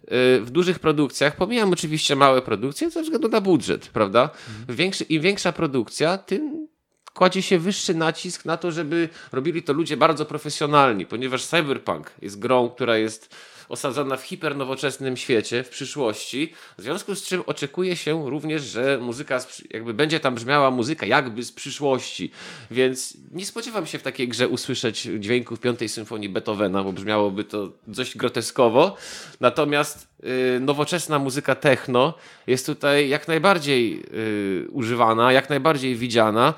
y, 0.04 0.40
w 0.40 0.50
dużych 0.50 0.78
produkcjach, 0.78 1.36
pomijam 1.36 1.72
oczywiście 1.72 2.16
małe 2.16 2.42
produkcje 2.42 2.90
ze 2.90 3.02
względu 3.02 3.28
na 3.28 3.40
budżet, 3.40 3.88
prawda? 3.88 4.22
Mhm. 4.22 4.76
Większy, 4.76 5.04
Im 5.04 5.22
większa 5.22 5.52
produkcja, 5.52 6.18
tym 6.18 6.68
kładzie 7.14 7.42
się 7.42 7.58
wyższy 7.58 7.94
nacisk 7.94 8.44
na 8.44 8.56
to, 8.56 8.72
żeby 8.72 9.08
robili 9.32 9.62
to 9.62 9.72
ludzie 9.72 9.96
bardzo 9.96 10.26
profesjonalni, 10.26 11.06
ponieważ 11.06 11.46
Cyberpunk 11.46 12.10
jest 12.22 12.38
grą, 12.38 12.70
która 12.70 12.96
jest 12.96 13.34
osadzona 13.70 14.16
w 14.16 14.22
hipernowoczesnym 14.22 15.16
świecie 15.16 15.62
w 15.64 15.68
przyszłości, 15.68 16.52
w 16.78 16.82
związku 16.82 17.14
z 17.14 17.22
czym 17.22 17.42
oczekuje 17.46 17.96
się 17.96 18.30
również, 18.30 18.62
że 18.62 18.98
muzyka, 19.02 19.40
jakby 19.70 19.94
będzie 19.94 20.20
tam 20.20 20.34
brzmiała 20.34 20.70
muzyka 20.70 21.06
jakby 21.06 21.42
z 21.42 21.52
przyszłości, 21.52 22.30
więc 22.70 23.16
nie 23.32 23.46
spodziewam 23.46 23.86
się 23.86 23.98
w 23.98 24.02
takiej 24.02 24.28
grze 24.28 24.48
usłyszeć 24.48 25.02
dźwięków 25.02 25.60
piątej 25.60 25.88
symfonii 25.88 26.28
Beethovena, 26.28 26.84
bo 26.84 26.92
brzmiałoby 26.92 27.44
to 27.44 27.72
dość 27.86 28.16
groteskowo, 28.16 28.96
natomiast 29.40 30.08
yy, 30.22 30.60
nowoczesna 30.60 31.18
muzyka 31.18 31.54
techno 31.54 32.14
jest 32.46 32.66
tutaj 32.66 33.08
jak 33.08 33.28
najbardziej 33.28 33.96
yy, 33.96 34.68
używana, 34.70 35.32
jak 35.32 35.50
najbardziej 35.50 35.96
widziana 35.96 36.54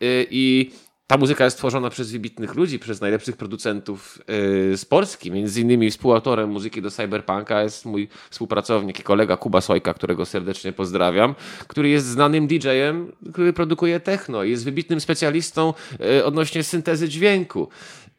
yy, 0.00 0.26
i 0.30 0.70
ta 1.06 1.16
muzyka 1.16 1.44
jest 1.44 1.58
tworzona 1.58 1.90
przez 1.90 2.12
wybitnych 2.12 2.54
ludzi, 2.54 2.78
przez 2.78 3.00
najlepszych 3.00 3.36
producentów 3.36 4.18
yy, 4.28 4.76
z 4.76 4.84
Polski. 4.84 5.30
Między 5.30 5.60
innymi 5.60 5.90
współautorem 5.90 6.50
muzyki 6.50 6.82
do 6.82 6.90
Cyberpunka 6.90 7.62
jest 7.62 7.84
mój 7.84 8.08
współpracownik 8.30 9.00
i 9.00 9.02
kolega 9.02 9.36
Kuba 9.36 9.60
Sojka, 9.60 9.94
którego 9.94 10.26
serdecznie 10.26 10.72
pozdrawiam, 10.72 11.34
który 11.68 11.88
jest 11.88 12.06
znanym 12.06 12.46
DJ-em, 12.46 13.12
który 13.32 13.52
produkuje 13.52 14.00
techno. 14.00 14.44
Jest 14.44 14.64
wybitnym 14.64 15.00
specjalistą 15.00 15.74
yy, 16.00 16.24
odnośnie 16.24 16.62
syntezy 16.62 17.08
dźwięku. 17.08 17.68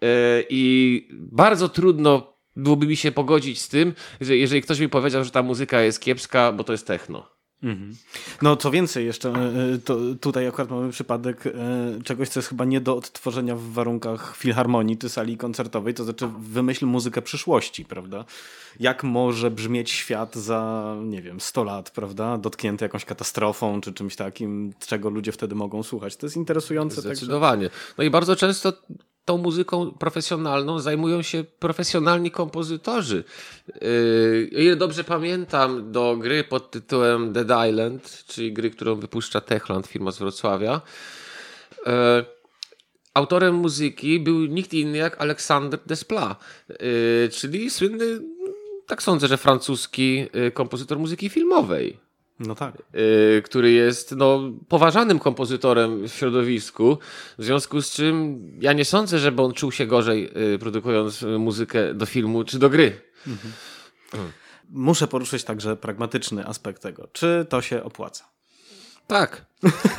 Yy, 0.01 0.07
I 0.49 1.07
bardzo 1.11 1.69
trudno 1.69 2.33
byłoby 2.55 2.87
mi 2.87 2.95
się 2.95 3.11
pogodzić 3.11 3.61
z 3.61 3.69
tym, 3.69 3.93
że 4.21 4.37
jeżeli 4.37 4.61
ktoś 4.61 4.79
mi 4.79 4.89
powiedział, 4.89 5.23
że 5.23 5.31
ta 5.31 5.43
muzyka 5.43 5.81
jest 5.81 6.01
kiepska, 6.01 6.51
bo 6.51 6.63
to 6.63 6.71
jest 6.71 6.87
techno. 6.87 7.36
Mhm. 7.63 7.95
No 8.41 8.55
co 8.55 8.71
więcej 8.71 9.05
jeszcze, 9.05 9.29
e, 9.29 9.33
e, 9.73 9.77
to 9.77 9.97
tutaj 10.21 10.47
akurat 10.47 10.69
mamy 10.69 10.91
przypadek 10.91 11.47
e, 11.47 11.51
czegoś, 12.03 12.29
co 12.29 12.39
jest 12.39 12.49
chyba 12.49 12.65
nie 12.65 12.81
do 12.81 12.95
odtworzenia 12.95 13.55
w 13.55 13.61
warunkach 13.61 14.35
filharmonii 14.37 14.97
czy 14.97 15.09
sali 15.09 15.37
koncertowej, 15.37 15.93
to 15.93 16.03
znaczy 16.03 16.29
wymyśl 16.39 16.85
muzykę 16.85 17.21
przyszłości, 17.21 17.85
prawda? 17.85 18.25
Jak 18.79 19.03
może 19.03 19.51
brzmieć 19.51 19.91
świat 19.91 20.35
za, 20.35 20.95
nie 21.03 21.21
wiem, 21.21 21.39
100 21.39 21.63
lat, 21.63 21.91
prawda? 21.91 22.37
Dotknięty 22.37 22.85
jakąś 22.85 23.05
katastrofą 23.05 23.81
czy 23.81 23.93
czymś 23.93 24.15
takim, 24.15 24.73
czego 24.87 25.09
ludzie 25.09 25.31
wtedy 25.31 25.55
mogą 25.55 25.83
słuchać. 25.83 26.15
To 26.15 26.25
jest 26.25 26.37
interesujące. 26.37 27.01
Zdecydowanie. 27.01 27.69
Także... 27.69 27.93
No 27.97 28.03
i 28.03 28.09
bardzo 28.09 28.35
często 28.35 28.73
tą 29.27 29.37
muzyką 29.37 29.91
profesjonalną 29.91 30.79
zajmują 30.79 31.21
się 31.21 31.43
profesjonalni 31.59 32.31
kompozytorzy. 32.31 33.23
Yy, 33.81 34.49
o 34.57 34.59
ile 34.59 34.75
dobrze 34.75 35.03
pamiętam, 35.03 35.91
do 35.91 36.17
gry 36.17 36.43
pod 36.43 36.71
tytułem 36.71 37.33
Dead 37.33 37.69
Island, 37.69 38.23
czyli 38.27 38.53
gry, 38.53 38.69
którą 38.71 38.95
wypuszcza 38.95 39.41
Techland, 39.41 39.87
firma 39.87 40.11
z 40.11 40.19
Wrocławia, 40.19 40.81
yy, 41.85 41.91
autorem 43.13 43.55
muzyki 43.55 44.19
był 44.19 44.45
nikt 44.45 44.73
inny 44.73 44.97
jak 44.97 45.21
Alexandre 45.21 45.79
Desplat, 45.85 46.39
yy, 46.69 47.29
czyli 47.31 47.69
słynny, 47.69 48.19
tak 48.87 49.03
sądzę, 49.03 49.27
że 49.27 49.37
francuski 49.37 50.27
kompozytor 50.53 50.99
muzyki 50.99 51.29
filmowej. 51.29 52.06
No 52.39 52.55
tak. 52.55 52.75
Y, 53.37 53.41
który 53.45 53.71
jest 53.71 54.15
no, 54.15 54.41
poważanym 54.67 55.19
kompozytorem 55.19 56.07
w 56.07 56.11
środowisku, 56.11 56.97
w 57.37 57.43
związku 57.43 57.81
z 57.81 57.91
czym 57.91 58.41
ja 58.61 58.73
nie 58.73 58.85
sądzę, 58.85 59.19
żeby 59.19 59.41
on 59.41 59.53
czuł 59.53 59.71
się 59.71 59.85
gorzej 59.85 60.29
y, 60.53 60.59
produkując 60.59 61.21
muzykę 61.21 61.93
do 61.93 62.05
filmu 62.05 62.43
czy 62.43 62.59
do 62.59 62.69
gry. 62.69 63.01
Mhm. 63.27 63.53
Muszę 64.69 65.07
poruszyć 65.07 65.43
także 65.43 65.75
pragmatyczny 65.75 66.45
aspekt 66.45 66.81
tego. 66.81 67.07
Czy 67.13 67.45
to 67.49 67.61
się 67.61 67.83
opłaca? 67.83 68.25
Tak. 69.07 69.45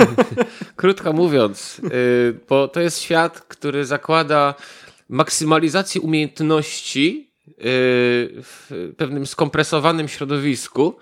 Krótko 0.76 1.12
mówiąc, 1.12 1.80
y, 1.92 2.40
bo 2.48 2.68
to 2.68 2.80
jest 2.80 2.98
świat, 2.98 3.40
który 3.40 3.84
zakłada 3.84 4.54
maksymalizację 5.08 6.00
umiejętności 6.00 7.28
w 8.42 8.92
pewnym 8.96 9.26
skompresowanym 9.26 10.08
środowisku, 10.08 10.96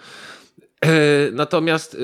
natomiast 1.32 1.94
e, 1.94 1.98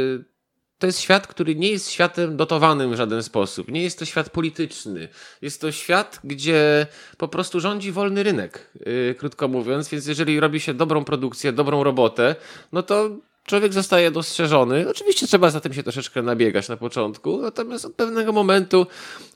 to 0.79 0.87
jest 0.87 1.01
świat, 1.01 1.27
który 1.27 1.57
nie 1.57 1.71
jest 1.71 1.91
światem 1.91 2.37
dotowanym 2.37 2.93
w 2.93 2.97
żaden 2.97 3.23
sposób. 3.23 3.69
Nie 3.69 3.83
jest 3.83 3.99
to 3.99 4.05
świat 4.05 4.31
polityczny. 4.31 5.09
Jest 5.43 5.61
to 5.61 5.73
świat, 5.73 6.21
gdzie 6.25 6.87
po 7.17 7.29
prostu 7.29 7.61
rządzi 7.61 7.93
wolny 7.93 8.23
rynek, 8.23 8.71
e, 9.11 9.15
krótko 9.15 9.49
mówiąc. 9.49 9.89
Więc 9.89 10.07
jeżeli 10.07 10.41
robi 10.41 10.61
się 10.61 10.75
dobrą 10.75 11.05
produkcję, 11.05 11.53
dobrą 11.53 11.85
robotę, 11.85 12.37
no 12.73 12.83
to 12.83 13.11
człowiek 13.47 13.73
zostaje 13.73 14.11
dostrzeżony. 14.11 14.89
Oczywiście 14.89 15.27
trzeba 15.27 15.51
za 15.51 15.61
tym 15.61 15.75
się 15.75 15.83
troszeczkę 15.83 16.23
nabiegać 16.23 16.69
na 16.69 16.77
początku, 16.77 17.43
natomiast 17.43 17.85
od 17.85 17.95
pewnego 17.95 18.33
momentu 18.33 18.87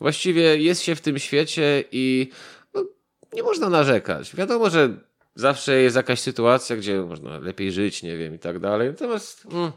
właściwie 0.00 0.56
jest 0.56 0.82
się 0.82 0.94
w 0.94 1.00
tym 1.00 1.18
świecie 1.18 1.84
i 1.92 2.30
no, 2.74 2.84
nie 3.32 3.42
można 3.42 3.68
narzekać. 3.68 4.36
Wiadomo, 4.36 4.70
że 4.70 5.05
zawsze 5.36 5.76
jest 5.82 5.96
jakaś 5.96 6.20
sytuacja, 6.20 6.76
gdzie 6.76 7.00
można 7.00 7.38
lepiej 7.38 7.72
żyć, 7.72 8.02
nie 8.02 8.16
wiem, 8.16 8.34
i 8.34 8.38
tak 8.38 8.58
dalej. 8.58 8.88
Natomiast, 8.88 9.46
mm, 9.52 9.72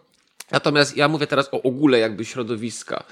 natomiast 0.51 0.97
ja 0.97 1.07
mówię 1.07 1.27
teraz 1.27 1.49
o 1.53 1.61
ogóle 1.61 1.99
jakby 1.99 2.25
środowiska. 2.25 3.03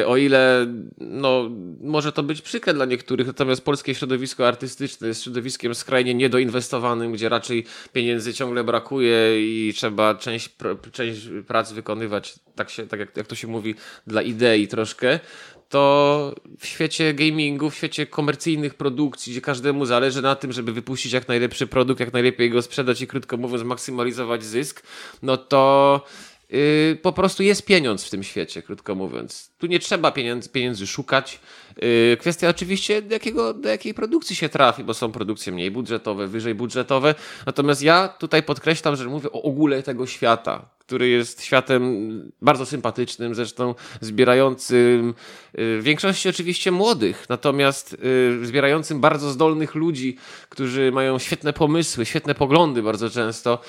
E, 0.00 0.06
o 0.06 0.16
ile 0.16 0.66
no, 0.98 1.50
może 1.80 2.12
to 2.12 2.22
być 2.22 2.42
przykre 2.42 2.74
dla 2.74 2.84
niektórych, 2.84 3.26
natomiast 3.26 3.64
polskie 3.64 3.94
środowisko 3.94 4.48
artystyczne 4.48 5.08
jest 5.08 5.22
środowiskiem 5.22 5.74
skrajnie 5.74 6.14
niedoinwestowanym, 6.14 7.12
gdzie 7.12 7.28
raczej 7.28 7.64
pieniędzy 7.92 8.34
ciągle 8.34 8.64
brakuje 8.64 9.18
i 9.40 9.72
trzeba 9.74 10.14
część, 10.14 10.50
część 10.92 11.28
prac 11.46 11.72
wykonywać, 11.72 12.34
tak, 12.54 12.70
się, 12.70 12.86
tak 12.86 13.00
jak, 13.00 13.16
jak 13.16 13.26
to 13.26 13.34
się 13.34 13.48
mówi, 13.48 13.74
dla 14.06 14.22
idei 14.22 14.68
troszkę 14.68 15.20
to 15.68 16.34
w 16.58 16.66
świecie 16.66 17.14
gamingu, 17.14 17.70
w 17.70 17.74
świecie 17.74 18.06
komercyjnych 18.06 18.74
produkcji, 18.74 19.32
gdzie 19.32 19.40
każdemu 19.40 19.86
zależy 19.86 20.22
na 20.22 20.36
tym, 20.36 20.52
żeby 20.52 20.72
wypuścić 20.72 21.12
jak 21.12 21.28
najlepszy 21.28 21.66
produkt, 21.66 22.00
jak 22.00 22.12
najlepiej 22.12 22.50
go 22.50 22.62
sprzedać 22.62 23.00
i 23.00 23.06
krótko 23.06 23.36
mówiąc 23.36 23.62
maksymalizować 23.64 24.44
zysk, 24.44 24.82
no 25.22 25.36
to 25.36 26.04
yy, 26.50 26.98
po 27.02 27.12
prostu 27.12 27.42
jest 27.42 27.66
pieniądz 27.66 28.04
w 28.04 28.10
tym 28.10 28.22
świecie, 28.22 28.62
krótko 28.62 28.94
mówiąc. 28.94 29.50
Tu 29.58 29.66
nie 29.66 29.78
trzeba 29.78 30.12
pieniędzy, 30.12 30.48
pieniędzy 30.48 30.86
szukać. 30.86 31.40
Yy, 31.82 32.16
kwestia 32.20 32.48
oczywiście, 32.48 33.02
do, 33.02 33.14
jakiego, 33.14 33.54
do 33.54 33.68
jakiej 33.68 33.94
produkcji 33.94 34.36
się 34.36 34.48
trafi, 34.48 34.84
bo 34.84 34.94
są 34.94 35.12
produkcje 35.12 35.52
mniej 35.52 35.70
budżetowe, 35.70 36.26
wyżej 36.26 36.54
budżetowe. 36.54 37.14
Natomiast 37.46 37.82
ja 37.82 38.08
tutaj 38.08 38.42
podkreślam, 38.42 38.96
że 38.96 39.04
mówię 39.04 39.32
o 39.32 39.42
ogóle 39.42 39.82
tego 39.82 40.06
świata, 40.06 40.68
który 40.78 41.08
jest 41.08 41.42
światem 41.42 42.32
bardzo 42.42 42.66
sympatycznym, 42.66 43.34
zresztą 43.34 43.74
zbierającym 44.00 45.06
yy, 45.54 45.80
w 45.80 45.82
większości 45.82 46.28
oczywiście 46.28 46.70
młodych, 46.70 47.26
natomiast 47.28 47.96
yy, 48.38 48.46
zbierającym 48.46 49.00
bardzo 49.00 49.30
zdolnych 49.30 49.74
ludzi, 49.74 50.16
którzy 50.48 50.92
mają 50.92 51.18
świetne 51.18 51.52
pomysły, 51.52 52.06
świetne 52.06 52.34
poglądy 52.34 52.82
bardzo 52.82 53.10
często, 53.10 53.60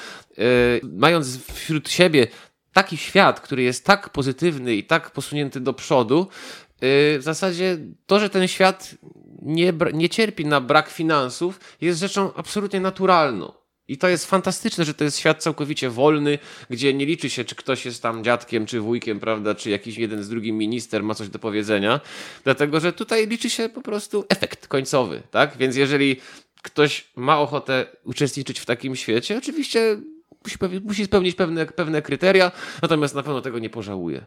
mając 0.83 1.45
wśród 1.53 1.89
siebie 1.89 2.27
taki 2.73 2.97
świat, 2.97 3.39
który 3.39 3.63
jest 3.63 3.85
tak 3.85 4.09
pozytywny 4.09 4.75
i 4.75 4.83
tak 4.83 5.11
posunięty 5.11 5.59
do 5.59 5.73
przodu, 5.73 6.27
y, 6.83 7.19
w 7.19 7.21
zasadzie 7.21 7.77
to, 8.05 8.19
że 8.19 8.29
ten 8.29 8.47
świat 8.47 8.95
nie, 9.41 9.73
nie 9.93 10.09
cierpi 10.09 10.45
na 10.45 10.61
brak 10.61 10.89
finansów, 10.89 11.59
jest 11.81 11.99
rzeczą 11.99 12.33
absolutnie 12.33 12.79
naturalną. 12.79 13.59
I 13.89 13.97
to 13.97 14.07
jest 14.07 14.25
fantastyczne, 14.25 14.85
że 14.85 14.93
to 14.93 15.03
jest 15.03 15.19
świat 15.19 15.43
całkowicie 15.43 15.89
wolny, 15.89 16.39
gdzie 16.69 16.93
nie 16.93 17.05
liczy 17.05 17.29
się, 17.29 17.45
czy 17.45 17.55
ktoś 17.55 17.85
jest 17.85 18.01
tam 18.01 18.23
dziadkiem, 18.23 18.65
czy 18.65 18.79
wujkiem, 18.79 19.19
prawda, 19.19 19.55
czy 19.55 19.69
jakiś 19.69 19.97
jeden 19.97 20.23
z 20.23 20.29
drugim 20.29 20.57
minister 20.57 21.03
ma 21.03 21.15
coś 21.15 21.29
do 21.29 21.39
powiedzenia, 21.39 21.99
dlatego 22.43 22.79
że 22.79 22.93
tutaj 22.93 23.27
liczy 23.27 23.49
się 23.49 23.69
po 23.69 23.81
prostu 23.81 24.25
efekt 24.29 24.67
końcowy, 24.67 25.23
tak? 25.31 25.57
Więc 25.57 25.75
jeżeli 25.75 26.15
ktoś 26.61 27.07
ma 27.15 27.39
ochotę 27.39 27.85
uczestniczyć 28.03 28.59
w 28.59 28.65
takim 28.65 28.95
świecie, 28.95 29.37
oczywiście 29.37 29.97
musi, 30.53 30.81
musi 30.85 31.05
spełnić 31.05 31.35
pewne, 31.35 31.65
pewne 31.65 32.01
kryteria, 32.01 32.51
natomiast 32.81 33.15
na 33.15 33.23
pewno 33.23 33.41
tego 33.41 33.59
nie 33.59 33.69
pożałuje. 33.69 34.25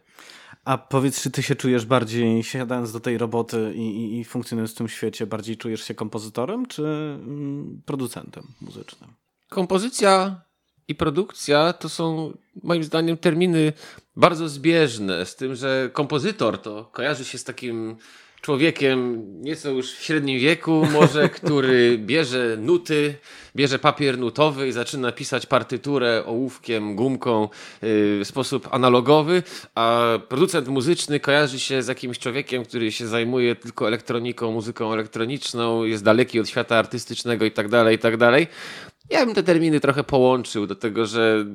A 0.64 0.78
powiedz, 0.78 1.22
czy 1.22 1.30
ty 1.30 1.42
się 1.42 1.56
czujesz 1.56 1.86
bardziej, 1.86 2.42
siadając 2.42 2.92
do 2.92 3.00
tej 3.00 3.18
roboty 3.18 3.72
i, 3.74 3.80
i, 3.80 4.20
i 4.20 4.24
funkcjonując 4.24 4.72
w 4.72 4.74
tym 4.74 4.88
świecie, 4.88 5.26
bardziej 5.26 5.56
czujesz 5.56 5.84
się 5.84 5.94
kompozytorem 5.94 6.66
czy 6.66 6.82
mm, 6.82 7.82
producentem 7.86 8.44
muzycznym? 8.60 9.10
Kompozycja 9.48 10.40
i 10.88 10.94
produkcja 10.94 11.72
to 11.72 11.88
są 11.88 12.36
moim 12.62 12.84
zdaniem 12.84 13.16
terminy 13.16 13.72
bardzo 14.16 14.48
zbieżne, 14.48 15.26
z 15.26 15.36
tym, 15.36 15.54
że 15.54 15.90
kompozytor 15.92 16.58
to 16.58 16.84
kojarzy 16.84 17.24
się 17.24 17.38
z 17.38 17.44
takim 17.44 17.96
człowiekiem 18.42 19.22
nieco 19.42 19.70
już 19.70 19.94
w 19.94 20.02
średnim 20.02 20.40
wieku, 20.40 20.86
może, 20.92 21.28
który 21.38 21.98
bierze 21.98 22.56
nuty, 22.60 23.14
bierze 23.56 23.78
papier 23.78 24.18
nutowy 24.18 24.68
i 24.68 24.72
zaczyna 24.72 25.12
pisać 25.12 25.46
partyturę 25.46 26.22
ołówkiem, 26.26 26.96
gumką 26.96 27.42
yy, 27.42 27.48
w 27.80 28.22
sposób 28.24 28.68
analogowy, 28.70 29.42
a 29.74 30.18
producent 30.28 30.68
muzyczny 30.68 31.20
kojarzy 31.20 31.60
się 31.60 31.82
z 31.82 31.88
jakimś 31.88 32.18
człowiekiem, 32.18 32.64
który 32.64 32.92
się 32.92 33.06
zajmuje 33.06 33.56
tylko 33.56 33.88
elektroniką, 33.88 34.52
muzyką 34.52 34.92
elektroniczną, 34.92 35.84
jest 35.84 36.04
daleki 36.04 36.40
od 36.40 36.48
świata 36.48 36.76
artystycznego 36.76 37.44
i 37.44 37.50
tak 37.50 37.68
dalej, 37.68 37.96
i 37.96 37.98
tak. 37.98 38.14
Ja 39.10 39.26
bym 39.26 39.34
te 39.34 39.42
terminy 39.42 39.80
trochę 39.80 40.04
połączył, 40.04 40.66
do 40.66 40.74
tego, 40.74 41.06
że 41.06 41.46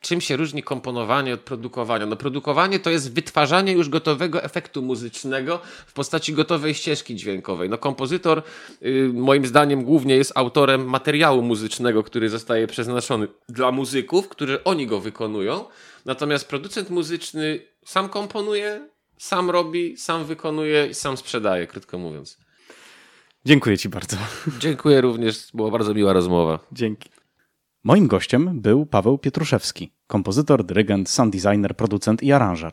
czym 0.00 0.20
się 0.20 0.36
różni 0.36 0.62
komponowanie 0.62 1.34
od 1.34 1.40
produkowania? 1.40 2.06
No 2.06 2.16
produkowanie 2.16 2.78
to 2.78 2.90
jest 2.90 3.12
wytwarzanie 3.12 3.72
już 3.72 3.88
gotowego 3.88 4.42
efektu 4.42 4.82
muzycznego 4.82 5.60
w 5.86 5.92
postaci 5.92 6.32
gotowej 6.32 6.74
ścieżki 6.74 7.16
dźwiękowej. 7.16 7.70
No 7.70 7.78
kompozytor 7.78 8.42
yy, 8.80 9.10
moim 9.12 9.46
zdaniem 9.46 9.84
głównie 9.84 10.16
jest 10.16 10.32
autorem 10.34 10.84
materiału 10.84 11.42
muzycznego, 11.42 12.02
który 12.02 12.28
zostaje 12.28 12.66
przeznaczony 12.66 13.28
dla 13.48 13.72
muzyków, 13.72 14.28
którzy 14.28 14.64
oni 14.64 14.86
go 14.86 15.00
wykonują. 15.00 15.64
Natomiast 16.04 16.48
producent 16.48 16.90
muzyczny 16.90 17.60
sam 17.84 18.08
komponuje, 18.08 18.88
sam 19.18 19.50
robi, 19.50 19.96
sam 19.96 20.24
wykonuje 20.24 20.86
i 20.86 20.94
sam 20.94 21.16
sprzedaje, 21.16 21.66
krótko 21.66 21.98
mówiąc. 21.98 22.38
Dziękuję 23.44 23.78
Ci 23.78 23.88
bardzo. 23.88 24.16
Dziękuję 24.58 25.00
również, 25.00 25.48
była 25.54 25.70
bardzo 25.70 25.94
miła 25.94 26.12
rozmowa. 26.12 26.58
Dzięki. 26.72 27.15
Moim 27.86 28.06
gościem 28.06 28.60
był 28.60 28.86
Paweł 28.86 29.18
Pietruszewski, 29.18 29.92
kompozytor, 30.06 30.64
dyrygent, 30.64 31.10
sound 31.10 31.36
designer, 31.36 31.76
producent 31.76 32.22
i 32.22 32.32
aranżer. 32.32 32.72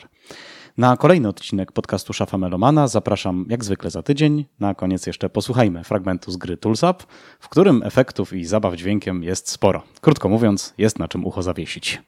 Na 0.78 0.98
kolejny 0.98 1.28
odcinek 1.28 1.72
podcastu 1.72 2.14
Szafa 2.14 2.38
Melomana 2.38 2.88
zapraszam 2.88 3.46
jak 3.50 3.64
zwykle 3.64 3.90
za 3.90 4.04
tydzień. 4.04 4.46
Na 4.60 4.76
koniec 4.76 5.08
jeszcze 5.08 5.30
posłuchajmy 5.30 5.84
fragmentu 5.84 6.32
z 6.32 6.38
gry 6.38 6.58
Tools 6.58 6.84
Up, 6.84 7.04
w 7.40 7.50
którym 7.50 7.84
efektów 7.84 8.34
i 8.34 8.46
zabaw 8.46 8.76
dźwiękiem 8.76 9.24
jest 9.24 9.50
sporo. 9.50 9.84
Krótko 10.02 10.30
mówiąc, 10.30 10.74
jest 10.78 11.00
na 11.00 11.08
czym 11.08 11.26
ucho 11.26 11.44
zawiesić. 11.44 12.02